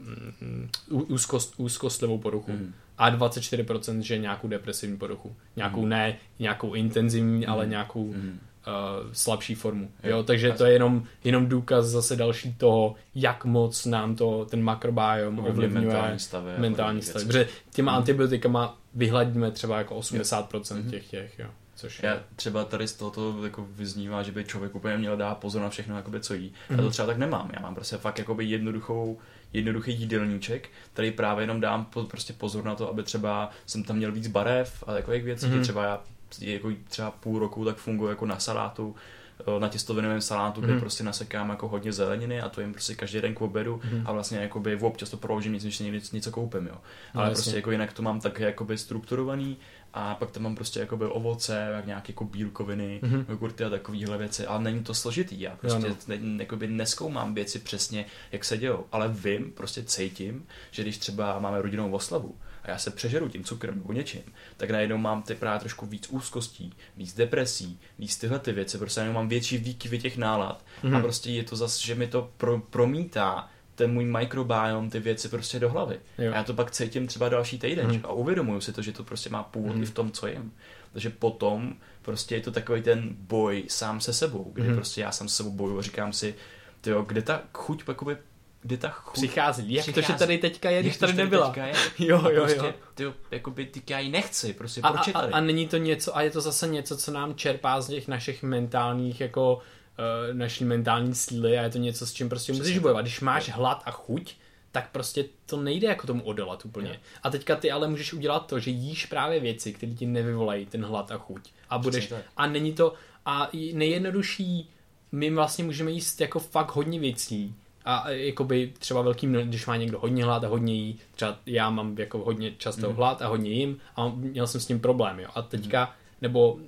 [0.42, 2.52] um, úzkost, úzkostlivou poruchu.
[2.52, 5.36] Mm a 24% že nějakou depresivní poruchu.
[5.56, 5.90] Nějakou mm.
[5.90, 7.52] ne, nějakou intenzivní, mm.
[7.52, 8.40] ale nějakou mm.
[8.68, 9.90] uh, slabší formu.
[10.04, 14.46] Jo, jo takže to je jenom, jenom důkaz zase další toho, jak moc nám to
[14.46, 16.52] ten makrobiom ovlivňuje mentální stavy.
[16.58, 17.26] Mentální stavy.
[17.26, 17.98] Protože těma mm.
[17.98, 20.90] antibiotikama vyhladíme třeba jako 80% mm.
[20.92, 21.48] těch těch, jo.
[21.84, 25.62] Což Já třeba tady z tohoto jako vyznívá, že by člověk úplně měl dát pozor
[25.62, 26.54] na všechno, jakoby, co jí.
[26.70, 26.78] Mm.
[26.78, 27.50] Já to třeba tak nemám.
[27.54, 29.20] Já mám prostě fakt jakoby jednoduchou
[29.54, 33.96] jednoduchý jídelníček, který právě jenom dám po, prostě pozor na to, aby třeba jsem tam
[33.96, 35.62] měl víc barev a takových věcí, mm-hmm.
[35.62, 36.02] třeba já
[36.42, 38.96] jako třeba půl roku tak funguje jako na salátu,
[39.40, 40.66] eh, na těstovinovém salátu, mm.
[40.66, 40.82] kde mhm.
[40.82, 44.04] prostě nasekám jako hodně zeleniny a to jim prostě každý den k obědu mm.
[44.06, 46.78] a vlastně jakoby občas to proložím nic, než něco, něco koupím, jo.
[47.14, 49.58] Ale no, prostě jako jinak to mám tak jakoby strukturovaný
[49.94, 53.26] a pak tam mám prostě jakoby ovoce, jak nějaké jako bílkoviny, mm-hmm.
[53.30, 56.16] jogurty a takovéhle věci, ale není to složitý, já prostě jo, no.
[56.18, 61.40] ne, jakoby neskoumám věci přesně, jak se dějou, ale vím, prostě cítím, že když třeba
[61.40, 64.24] máme rodinnou oslavu a já se přežeru tím cukrem nebo něčím,
[64.58, 69.00] tak najednou mám ty právě trošku víc úzkostí, víc depresí, víc tyhle ty věci, prostě
[69.00, 70.98] najednou mám větší výkyvy těch nálad mm-hmm.
[70.98, 75.30] a prostě je to zase, že mi to pro, promítá ten můj microbiome ty věci
[75.30, 76.00] prostě do hlavy.
[76.18, 76.32] Jo.
[76.32, 78.02] A já to pak cítím třeba další týden hmm.
[78.04, 79.84] a uvědomuju si to, že to prostě má původ hmm.
[79.84, 80.54] i v tom, co jim.
[80.94, 84.76] Takže potom prostě je to takový ten boj sám se sebou, kdy hmm.
[84.76, 86.36] prostě já sám se sebou boju a říkám si,
[86.82, 88.18] tyjo, kde ta chuť jakoby
[88.64, 89.74] kde ta chuť přichází.
[89.74, 90.08] Jak přichází.
[90.08, 91.54] to, že tady teďka je, když tady nebyla.
[91.56, 91.74] Je.
[92.08, 92.74] jo, jo, prostě, jo.
[92.96, 96.18] Tyjo, jakoby, ty já ji nechci, prostě a, proč a, a, a, není to něco,
[96.18, 99.60] a je to zase něco, co nám čerpá z těch našich mentálních jako
[100.00, 103.02] uh, naší mentální síly a je to něco, s čím prostě Přesně musíš bojovat.
[103.02, 104.36] Když máš hlad a chuť,
[104.72, 106.90] tak prostě to nejde jako tomu odolat úplně.
[106.90, 107.00] Je.
[107.24, 110.86] A teďka ty ale můžeš udělat to, že jíš právě věci, které ti nevyvolají ten
[110.86, 111.50] hlad a chuť.
[111.70, 112.94] A budeš, a není to,
[113.26, 114.70] a nejjednodušší
[115.12, 117.56] my vlastně můžeme jíst jako fakt hodně věcí
[117.86, 121.98] a jakoby třeba velký, když má někdo hodně hlad a hodně jí, třeba já mám
[121.98, 122.96] jako hodně často mm.
[122.96, 125.30] hlad a hodně jím a měl jsem s tím problém, jo.
[125.36, 125.92] A teďka, mm.
[126.22, 126.60] nebo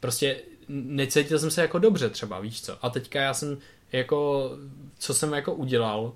[0.00, 0.36] prostě
[0.68, 2.84] necítil jsem se jako dobře třeba, víš co.
[2.84, 3.58] A teďka já jsem
[3.92, 4.50] jako,
[4.98, 6.12] co jsem jako udělal,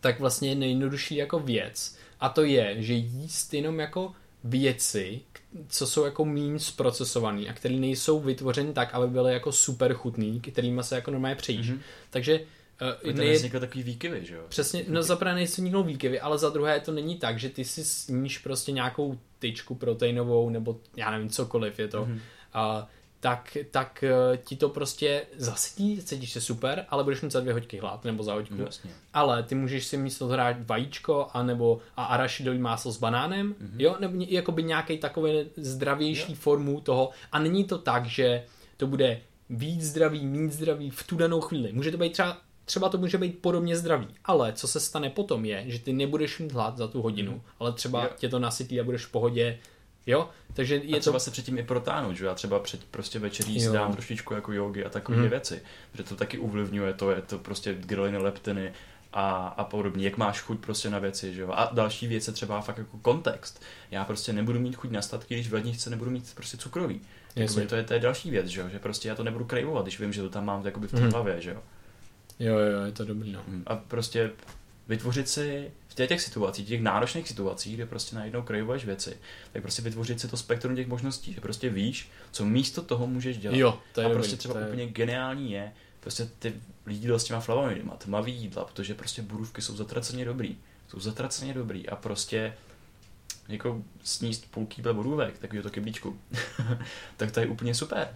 [0.00, 4.12] tak vlastně nejjednodušší jako věc a to je, že jíst jenom jako
[4.44, 5.20] věci,
[5.68, 10.40] co jsou jako méně zprocesovaný a které nejsou vytvořeny tak, aby byly jako super chutný,
[10.40, 11.70] kterými se jako normálně přejíš.
[11.70, 11.78] Mm-hmm.
[12.10, 12.40] Takže
[13.04, 13.50] Uh, to nej...
[13.50, 14.42] takový výkyvy, že jo?
[14.48, 17.64] Přesně, no za prvé nejsou nikdo výkyvy, ale za druhé to není tak, že ty
[17.64, 22.04] si sníš prostě nějakou tyčku proteinovou nebo já nevím, cokoliv je to.
[22.04, 22.20] Mm-hmm.
[22.80, 22.88] Uh,
[23.20, 27.52] tak, tak eh, ti to prostě zasedí, cítíš se super, ale budeš mít za dvě
[27.52, 28.56] hoďky hlad nebo za hoďku.
[28.56, 28.90] Vlastně.
[29.14, 33.78] Ale ty můžeš si místo hrát vajíčko a nebo a arašidový máslo s banánem, mm-hmm.
[33.78, 36.38] jo, nebo jakoby nějaký takový zdravější jo.
[36.40, 37.10] formu toho.
[37.32, 38.44] A není to tak, že
[38.76, 39.20] to bude
[39.50, 41.72] víc zdravý, méně zdravý v tu danou chvíli.
[41.72, 45.44] Může to být třeba třeba to může být podobně zdravý, ale co se stane potom
[45.44, 47.40] je, že ty nebudeš mít hlad za tu hodinu, mm.
[47.58, 48.10] ale třeba jo.
[48.16, 49.58] tě to nasytí a budeš v pohodě
[50.10, 51.20] Jo, takže je a třeba to...
[51.20, 54.84] se předtím i protáhnout, že já třeba před prostě večeří si dám trošičku jako jogy
[54.84, 55.28] a takové mm.
[55.28, 55.62] věci,
[55.94, 58.72] že to taky ovlivňuje, to je to prostě greliny, leptiny
[59.12, 61.50] a, a podobně, jak máš chuť prostě na věci, že jo.
[61.52, 63.62] A další věc je třeba fakt jako kontext.
[63.90, 67.00] Já prostě nebudu mít chuť na statky, když v ledničce nebudu mít prostě cukrový.
[67.36, 69.84] Jakoby to, je, to je další věc, že jo, že prostě já to nebudu krejvovat,
[69.84, 71.10] když vím, že to tam mám jakoby v té mm.
[71.10, 71.62] hlavě, že jo.
[72.38, 73.40] Jo, jo, je to dobrý, no.
[73.66, 74.30] A prostě
[74.88, 79.16] vytvořit si v těch, těch situacích, těch náročných situacích, kde prostě najednou krajuješ věci,
[79.52, 83.38] tak prostě vytvořit si to spektrum těch možností, že prostě víš, co místo toho můžeš
[83.38, 83.56] dělat.
[83.56, 84.66] Jo, to je A dobrý, prostě třeba je...
[84.66, 86.54] úplně geniální je, prostě ty
[86.86, 90.56] jídla s těma flavonoidama, tmavý jídla, protože prostě burůvky jsou zatraceně dobrý.
[90.88, 92.54] Jsou zatraceně dobrý a prostě
[93.48, 96.18] jako sníst půl kýble borůvek, takového to kyblíčku,
[97.16, 98.08] tak to je úplně super.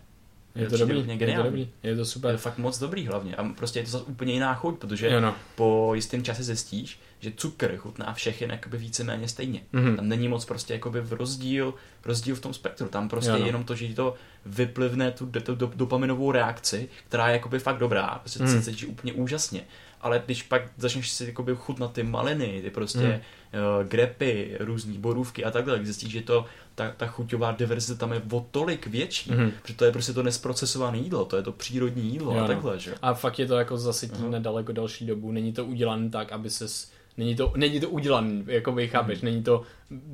[0.55, 2.30] Je to dobrý, je to dobrý, je to super.
[2.30, 5.10] Je to fakt moc dobrý hlavně a prostě je to zase úplně jiná chuť, protože
[5.10, 5.34] jo no.
[5.55, 9.60] po jistém čase zjistíš, že cukr chutná všechny jakoby víceméně stejně.
[9.74, 9.96] Mm-hmm.
[9.96, 11.74] Tam není moc prostě jakoby v rozdíl,
[12.05, 12.88] rozdíl v tom spektru.
[12.88, 13.46] Tam prostě jo, no.
[13.46, 14.14] jenom to, že to
[14.46, 18.48] vyplivne tu, tu, dopaminovou reakci, která je jakoby fakt dobrá, prostě mm.
[18.48, 19.64] se cítíš úplně úžasně.
[20.01, 23.12] Ale když pak začneš si jakoby chutnat ty maliny, ty prostě mm.
[23.12, 28.12] uh, grepy, různé borůvky a takhle, tak zjistíš, že to ta, ta chuťová diverzita tam
[28.12, 29.52] je o tolik větší, mm-hmm.
[29.62, 32.46] protože to je prostě to nesprocesované jídlo, to je to přírodní jídlo jo, a no.
[32.46, 32.94] takhle, že?
[33.02, 34.30] A fakt je to jako zasytí uh-huh.
[34.30, 38.73] nedaleko další dobu, není to udělané tak, aby ses Není to, není to udělaný, jako
[38.73, 39.24] vy chápeš, mm.
[39.24, 39.62] není to,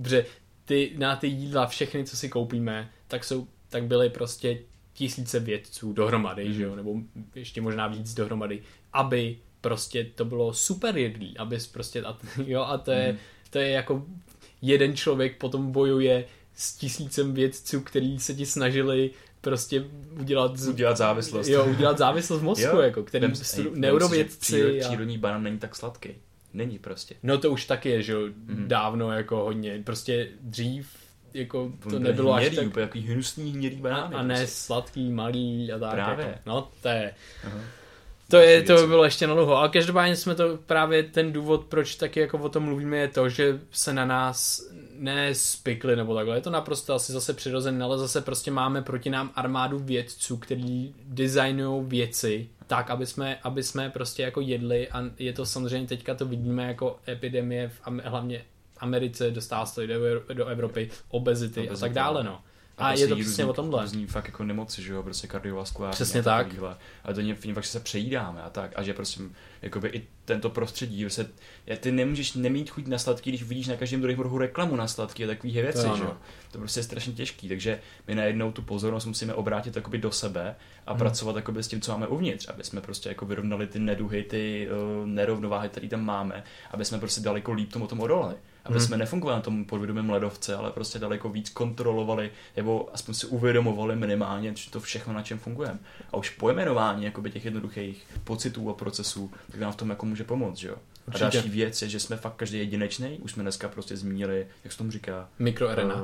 [0.06, 0.26] že
[0.64, 4.58] ty, na ty jídla všechny, co si koupíme, tak jsou, tak byly prostě
[4.92, 6.52] tisíce vědců dohromady, mm.
[6.52, 6.94] že jo, nebo
[7.34, 8.62] ještě možná víc dohromady,
[8.92, 13.18] aby prostě to bylo super jedlý, aby prostě, a, jo, a to je, mm.
[13.50, 14.06] to je jako
[14.62, 16.24] jeden člověk potom bojuje
[16.54, 19.10] s tisícem vědců, který se ti snažili
[19.40, 19.84] prostě
[20.20, 20.58] udělat...
[20.68, 21.48] Udělat závislost.
[21.48, 23.26] Jo, udělat závislost mozku, jo, jako, který
[23.74, 24.80] neurovědci.
[24.80, 26.10] Přírodní banán není tak sladký.
[26.54, 27.14] Není prostě.
[27.22, 28.68] No to už taky je, že jo, mm.
[28.68, 29.82] dávno jako hodně.
[29.84, 30.88] Prostě dřív
[31.34, 32.66] jako to On nebylo hnědý, až tak...
[32.66, 34.14] Úplně hnusný hnědý banány.
[34.14, 34.54] A, a ne prostě.
[34.56, 35.92] sladký, malý a tak.
[35.92, 36.26] Právě.
[36.26, 36.38] Jako.
[36.46, 37.14] No to je...
[37.44, 37.60] Aha.
[38.30, 41.64] To, je, to by bylo ještě na dlouho, ale každopádně jsme to právě ten důvod,
[41.64, 44.62] proč taky jako o tom mluvíme, je to, že se na nás
[44.98, 46.36] nespikli nebo takhle.
[46.36, 50.94] Je to naprosto asi zase přirozené, ale zase prostě máme proti nám armádu vědců, kteří
[51.04, 56.14] designují věci tak, aby jsme, aby jsme prostě jako jedli a je to samozřejmě teďka
[56.14, 58.44] to vidíme jako epidemie v hlavně
[58.78, 62.42] Americe, dostává se to do, do Evropy, obezity, obezity a tak dále, no.
[62.80, 63.82] A, a je to přesně o tomhle.
[63.82, 65.94] Různý fakt jako nemoci, že jo, prostě kardiovaskulární.
[65.94, 66.46] Přesně tak.
[67.04, 68.72] A to je fakt, že se přejídáme a tak.
[68.76, 69.22] A že prostě
[69.62, 71.30] jakoby i tento prostředí, se,
[71.80, 75.24] ty nemůžeš nemít chuť na sladký, když vidíš na každém druhém rohu reklamu na sladký
[75.24, 76.16] a takové věci, to že jo.
[76.52, 80.56] To prostě je strašně těžký, takže my najednou tu pozornost musíme obrátit jakoby do sebe
[80.86, 80.98] a hmm.
[80.98, 84.68] pracovat jakoby s tím, co máme uvnitř, aby jsme prostě jako vyrovnali ty neduhy, ty
[84.70, 88.34] uh, nerovnováhy, které tam máme, aby jsme prostě daleko líp tomu tomu odolali
[88.70, 88.86] aby hmm.
[88.86, 93.96] jsme nefungovali na tom podvědomém ledovce, ale prostě daleko víc kontrolovali, nebo aspoň si uvědomovali
[93.96, 95.78] minimálně, že to všechno, na čem fungujeme.
[96.12, 100.24] A už pojmenování jakoby těch jednoduchých pocitů a procesů, tak nám v tom jako může
[100.24, 100.76] pomoct, že jo.
[101.14, 103.18] A další věc je, že jsme fakt každý jedinečný.
[103.18, 105.28] Už jsme dneska prostě zmínili, jak se tomu říká?
[105.38, 105.94] MikroRNA.
[105.94, 106.02] Uh,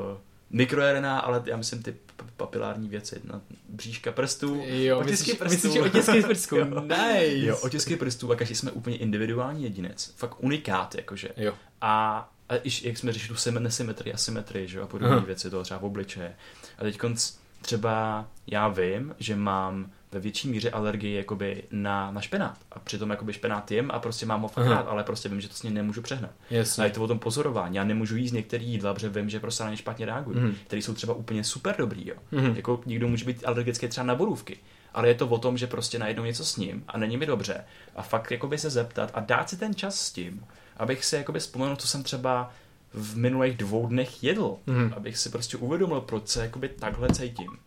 [0.51, 1.95] mikroRNA, ale já myslím ty
[2.37, 5.69] papilární věci na bříška prstů, jo, otisky myslíš, prstů.
[5.69, 7.37] Myslíš otisky prstů, nice.
[7.47, 11.29] Jo, otisky prstů a každý jsme úplně individuální jedinec, fakt unikát, jakože.
[11.37, 11.55] Jo.
[11.81, 15.81] A a iž, jak jsme řešili tu nesymetrii, asymetrii, že, a podobné věci, toho třeba
[15.81, 16.35] v obličeje.
[16.79, 16.99] A teď
[17.63, 22.59] třeba já vím, že mám ve větší míře alergii jakoby na, na špenát.
[22.73, 25.49] A přitom jakoby špenát jim a prostě mám ho fakt rád, ale prostě vím, že
[25.49, 26.31] to s ním nemůžu přehnat.
[26.51, 26.83] Jasně.
[26.83, 27.77] A je to o tom pozorování.
[27.77, 30.55] Já nemůžu jíst některé jídla, protože vím, že prostě na ně špatně reagují, mm.
[30.67, 32.09] které jsou třeba úplně super dobrý.
[32.09, 32.15] Jo.
[32.31, 32.57] Mm.
[32.57, 34.59] Jako někdo může být alergický třeba na borůvky,
[34.95, 37.65] ale je to o tom, že prostě najednou něco s ním a není mi dobře
[37.97, 40.45] a fakt jakoby se zeptat a dát si ten čas s tím,
[40.77, 42.51] abych si jakoby vzpomenul, co jsem třeba
[42.93, 44.93] v minulých dvou dnech jedl, mm.
[44.97, 47.59] abych si prostě uvědomil, proč se jakoby takhle cítím.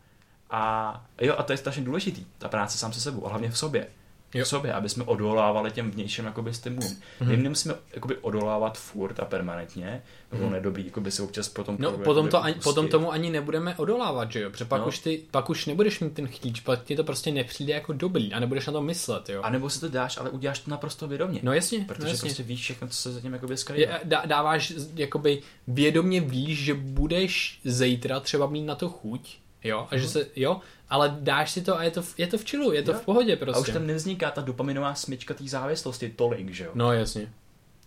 [0.49, 3.57] A jo, a to je strašně důležitý, ta práce sám se sebou, a hlavně v
[3.57, 3.87] sobě
[4.33, 4.45] jo.
[4.45, 6.91] sobě, aby jsme odolávali těm vnějším jakoby, stimulům.
[6.91, 7.27] Mm-hmm.
[7.27, 10.51] My nemusíme jakoby, odolávat furt a permanentně, nebo mm-hmm.
[10.51, 11.75] nedobí jakoby, se občas potom...
[11.79, 14.49] No, potom, to ani, potom tomu ani nebudeme odolávat, že jo?
[14.49, 14.87] Protože pak, no.
[14.87, 18.33] už ty, pak už nebudeš mít ten chtíč, pak ti to prostě nepřijde jako dobrý
[18.33, 19.41] a nebudeš na to myslet, jo?
[19.41, 21.39] A nebo si to dáš, ale uděláš to naprosto vědomě.
[21.43, 22.27] No jasně, Protože no jasně.
[22.27, 23.93] prostě víš všechno, co se zatím jakoby skrývá.
[24.03, 29.87] Dá, dáváš, jakoby vědomě víš, že budeš zítra třeba mít na to chuť, jo?
[29.91, 30.11] A že mhm.
[30.11, 30.61] se, jo?
[30.89, 32.97] ale dáš si to a je to, je to v čilu, je to jo.
[32.97, 33.57] v pohodě prostě.
[33.57, 36.71] A už tam nevzniká ta dopaminová smyčka té závislosti tolik, že jo?
[36.73, 37.33] No jasně.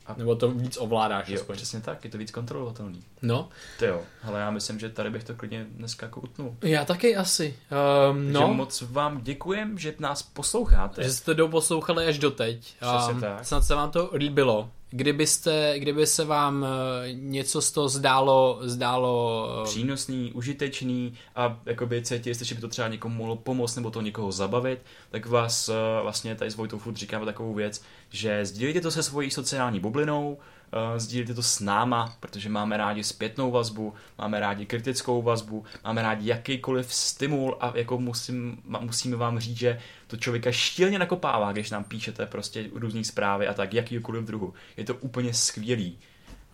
[0.07, 0.15] A...
[0.19, 1.29] Nebo to víc ovládáš.
[1.29, 1.57] Jo, aspoň.
[1.57, 3.03] přesně tak, je to víc kontrolovatelný.
[3.23, 3.49] No.
[3.79, 6.57] To jo, ale já myslím, že tady bych to klidně dneska jako utnul.
[6.63, 7.59] Já taky asi.
[8.11, 8.55] Um, no.
[8.55, 11.03] moc vám děkujem, že nás posloucháte.
[11.03, 12.59] Že jste to poslouchali až doteď.
[12.61, 13.45] Přesně um, tak.
[13.45, 14.71] Snad se vám to líbilo.
[14.95, 22.03] Kdybyste, kdyby se vám eh, něco z toho zdálo, zdálo eh, přínosný, užitečný a jakoby
[22.03, 24.79] cítili jste, že by to třeba někomu mohlo pomoct nebo to někoho zabavit,
[25.11, 29.03] tak vás eh, vlastně tady s Vojtou furt říkáme takovou věc, že sdílíte to se
[29.03, 30.39] svojí sociální bublinou,
[30.73, 36.03] uh, sdílíte to s náma, protože máme rádi zpětnou vazbu, máme rádi kritickou vazbu, máme
[36.03, 41.71] rádi jakýkoliv stimul a jako musím, musíme vám říct, že to člověka šíleně nakopává, když
[41.71, 44.55] nám píšete prostě různé zprávy a tak, jakýkoliv druhu.
[44.77, 45.99] Je to úplně skvělý.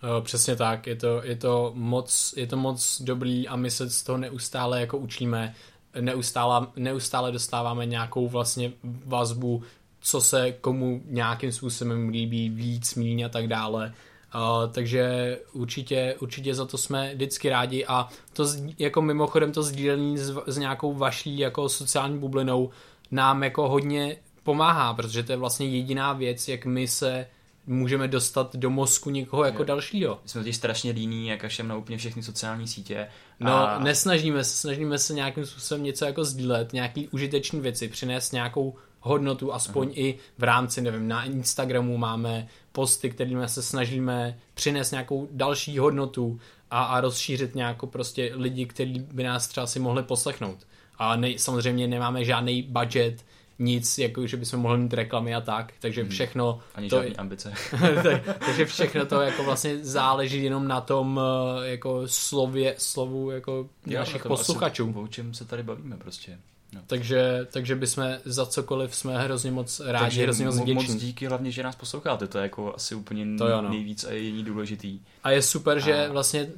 [0.03, 3.89] Uh, přesně tak, je to, je, to moc, je to moc dobrý a my se
[3.89, 5.55] z toho neustále jako učíme,
[6.01, 8.71] neustále, neustále dostáváme nějakou vlastně
[9.05, 9.63] vazbu,
[10.01, 13.93] co se komu nějakým způsobem líbí víc, míň a tak dále.
[14.35, 18.45] Uh, takže určitě, určitě za to jsme vždycky rádi a to
[18.79, 22.69] jako mimochodem to sdílení s, s nějakou vaší jako sociální bublinou
[23.11, 27.27] nám jako hodně pomáhá, protože to je vlastně jediná věc, jak my se
[27.67, 29.65] můžeme dostat do mozku někoho jako jo.
[29.65, 30.19] dalšího.
[30.23, 33.07] My jsme totiž strašně líní, jak až na úplně všechny sociální sítě.
[33.39, 33.79] No, a...
[33.79, 38.75] No, nesnažíme se, snažíme se nějakým způsobem něco jako sdílet, nějaký užitečný věci, přinést nějakou
[38.99, 39.93] hodnotu, aspoň uh-huh.
[39.95, 46.39] i v rámci, nevím, na Instagramu máme posty, kterými se snažíme přinést nějakou další hodnotu
[46.71, 50.57] a, a rozšířit nějakou prostě lidi, kteří by nás třeba si mohli poslechnout.
[50.97, 53.25] A ne, samozřejmě nemáme žádný budget,
[53.59, 56.09] nic, jako že bychom mohli mít reklamy a tak, takže hmm.
[56.09, 56.59] všechno...
[56.75, 57.53] Ani to, žádný ambice.
[58.03, 61.19] tak, takže všechno to jako vlastně záleží jenom na tom
[61.63, 64.93] eh, jako slově, slovu jako našich posluchačů.
[65.03, 66.39] o čem se tady bavíme prostě.
[66.73, 66.81] No.
[66.87, 70.73] Takže, takže bychom za cokoliv jsme hrozně moc rádi, takže hrozně moc vděční.
[70.73, 73.69] moc díky hlavně, že nás posloucháte, to je jako asi úplně to jo, no.
[73.69, 74.99] nejvíc a jediný důležitý.
[75.23, 75.79] A je super, a...
[75.79, 76.51] že vlastně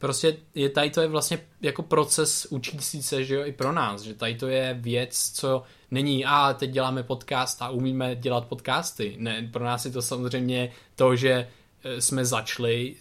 [0.00, 4.02] prostě je tady to je vlastně jako proces učící se, že jo, i pro nás,
[4.02, 9.16] že tady to je věc, co není, a teď děláme podcast a umíme dělat podcasty.
[9.18, 11.48] Ne, pro nás je to samozřejmě to, že
[11.84, 12.96] e, jsme začali,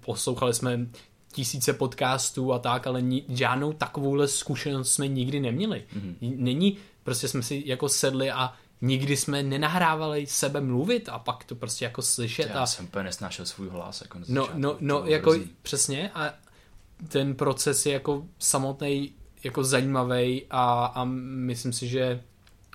[0.00, 0.86] poslouchali jsme
[1.32, 5.84] tisíce podcastů a tak, ale ni, žádnou takovouhle zkušenost jsme nikdy neměli.
[5.96, 6.36] Mm-hmm.
[6.36, 11.54] Není, prostě jsme si jako sedli a nikdy jsme nenahrávali sebe mluvit a pak to
[11.54, 12.50] prostě jako slyšet.
[12.54, 12.66] Já a...
[12.66, 14.00] jsem úplně nesnášel svůj hlas.
[14.00, 15.50] Jako no, no, no, jako hrozí.
[15.62, 16.34] přesně a
[17.08, 19.12] ten proces je jako samotný
[19.44, 22.22] jako zajímavý a, a myslím si, že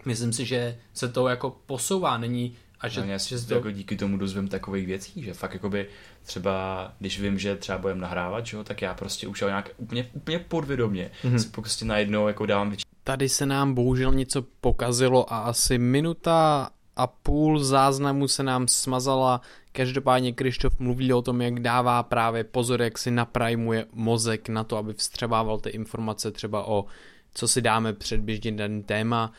[0.06, 3.54] myslím si, že se to jako posouvá, není a že, no, že to...
[3.54, 5.88] jako díky tomu dozvím takových věcí, že fakt jakoby
[6.24, 10.40] třeba, když vím, že třeba budeme nahrávat, že, tak já prostě už nějak úplně, úplně
[10.40, 11.38] podvědomě mm-hmm.
[11.38, 12.84] si prostě najednou jako dávám větší.
[13.04, 19.42] Tady se nám bohužel něco pokazilo a asi minuta a půl záznamu se nám smazala.
[19.72, 24.78] Každopádně Krištof mluví o tom, jak dává právě pozor, jak si naprajmuje mozek na to,
[24.78, 26.86] aby vstřebával ty informace třeba o
[27.34, 29.32] co si dáme předběžně daný téma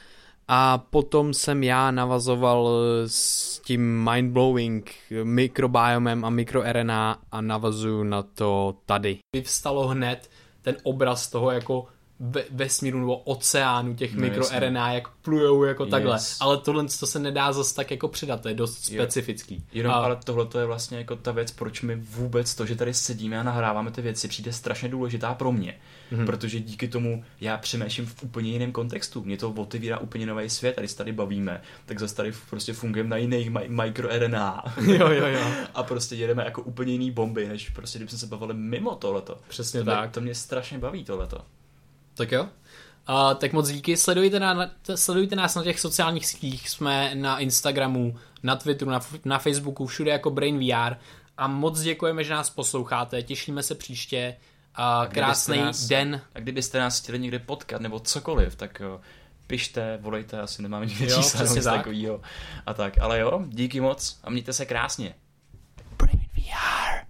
[0.48, 2.70] a potom jsem já navazoval
[3.06, 9.18] s tím mindblowing mikrobiomem a mikroRNA a navazuju na to tady.
[9.32, 10.31] Vyvstalo hned
[10.62, 11.86] ten obraz toho jako
[12.20, 15.90] ve, vesmíru nebo oceánu těch no, mikroRNA, jak plujou jako yes.
[15.90, 16.18] takhle.
[16.40, 19.64] Ale tohle to se nedá zase tak jako přidat, to je dost specifický.
[19.73, 19.94] Jenom, a...
[19.94, 23.40] ale tohle to je vlastně jako ta věc, proč my vůbec to, že tady sedíme
[23.40, 25.78] a nahráváme ty věci, přijde strašně důležitá pro mě.
[26.12, 26.27] Mm-hmm.
[26.27, 29.24] Protože díky tomu já přemýšlím v úplně jiném kontextu.
[29.24, 33.11] Mě to otevírá úplně nový svět, tady se tady bavíme, tak zase tady prostě fungujeme
[33.11, 34.65] na jiných mi- mikroRNA.
[34.87, 35.47] jo, jo, jo.
[35.74, 39.39] a prostě jedeme jako úplně jiný bomby, než prostě kdybychom se bavili mimo tohleto.
[39.49, 40.01] Přesně to tak.
[40.01, 41.45] Mě, to mě strašně baví tohleto.
[42.15, 42.49] Tak jo.
[43.09, 48.16] Uh, tak moc díky, sledujte, na, sledujte nás na těch sociálních sítích, jsme na Instagramu,
[48.43, 50.95] na Twitteru, na, na Facebooku, všude jako Brain VR
[51.37, 54.37] a moc děkujeme, že nás posloucháte, těšíme se příště
[54.77, 56.20] a krásný nás, den.
[56.35, 59.01] A kdybyste nás chtěli někde potkat nebo cokoliv, tak jo,
[59.47, 61.65] pište, volejte, asi nemáme nic čísla nebo tak.
[61.65, 62.20] takovýho.
[62.66, 65.15] A tak, ale jo, díky moc a mějte se krásně.
[65.98, 67.06] Brain VR.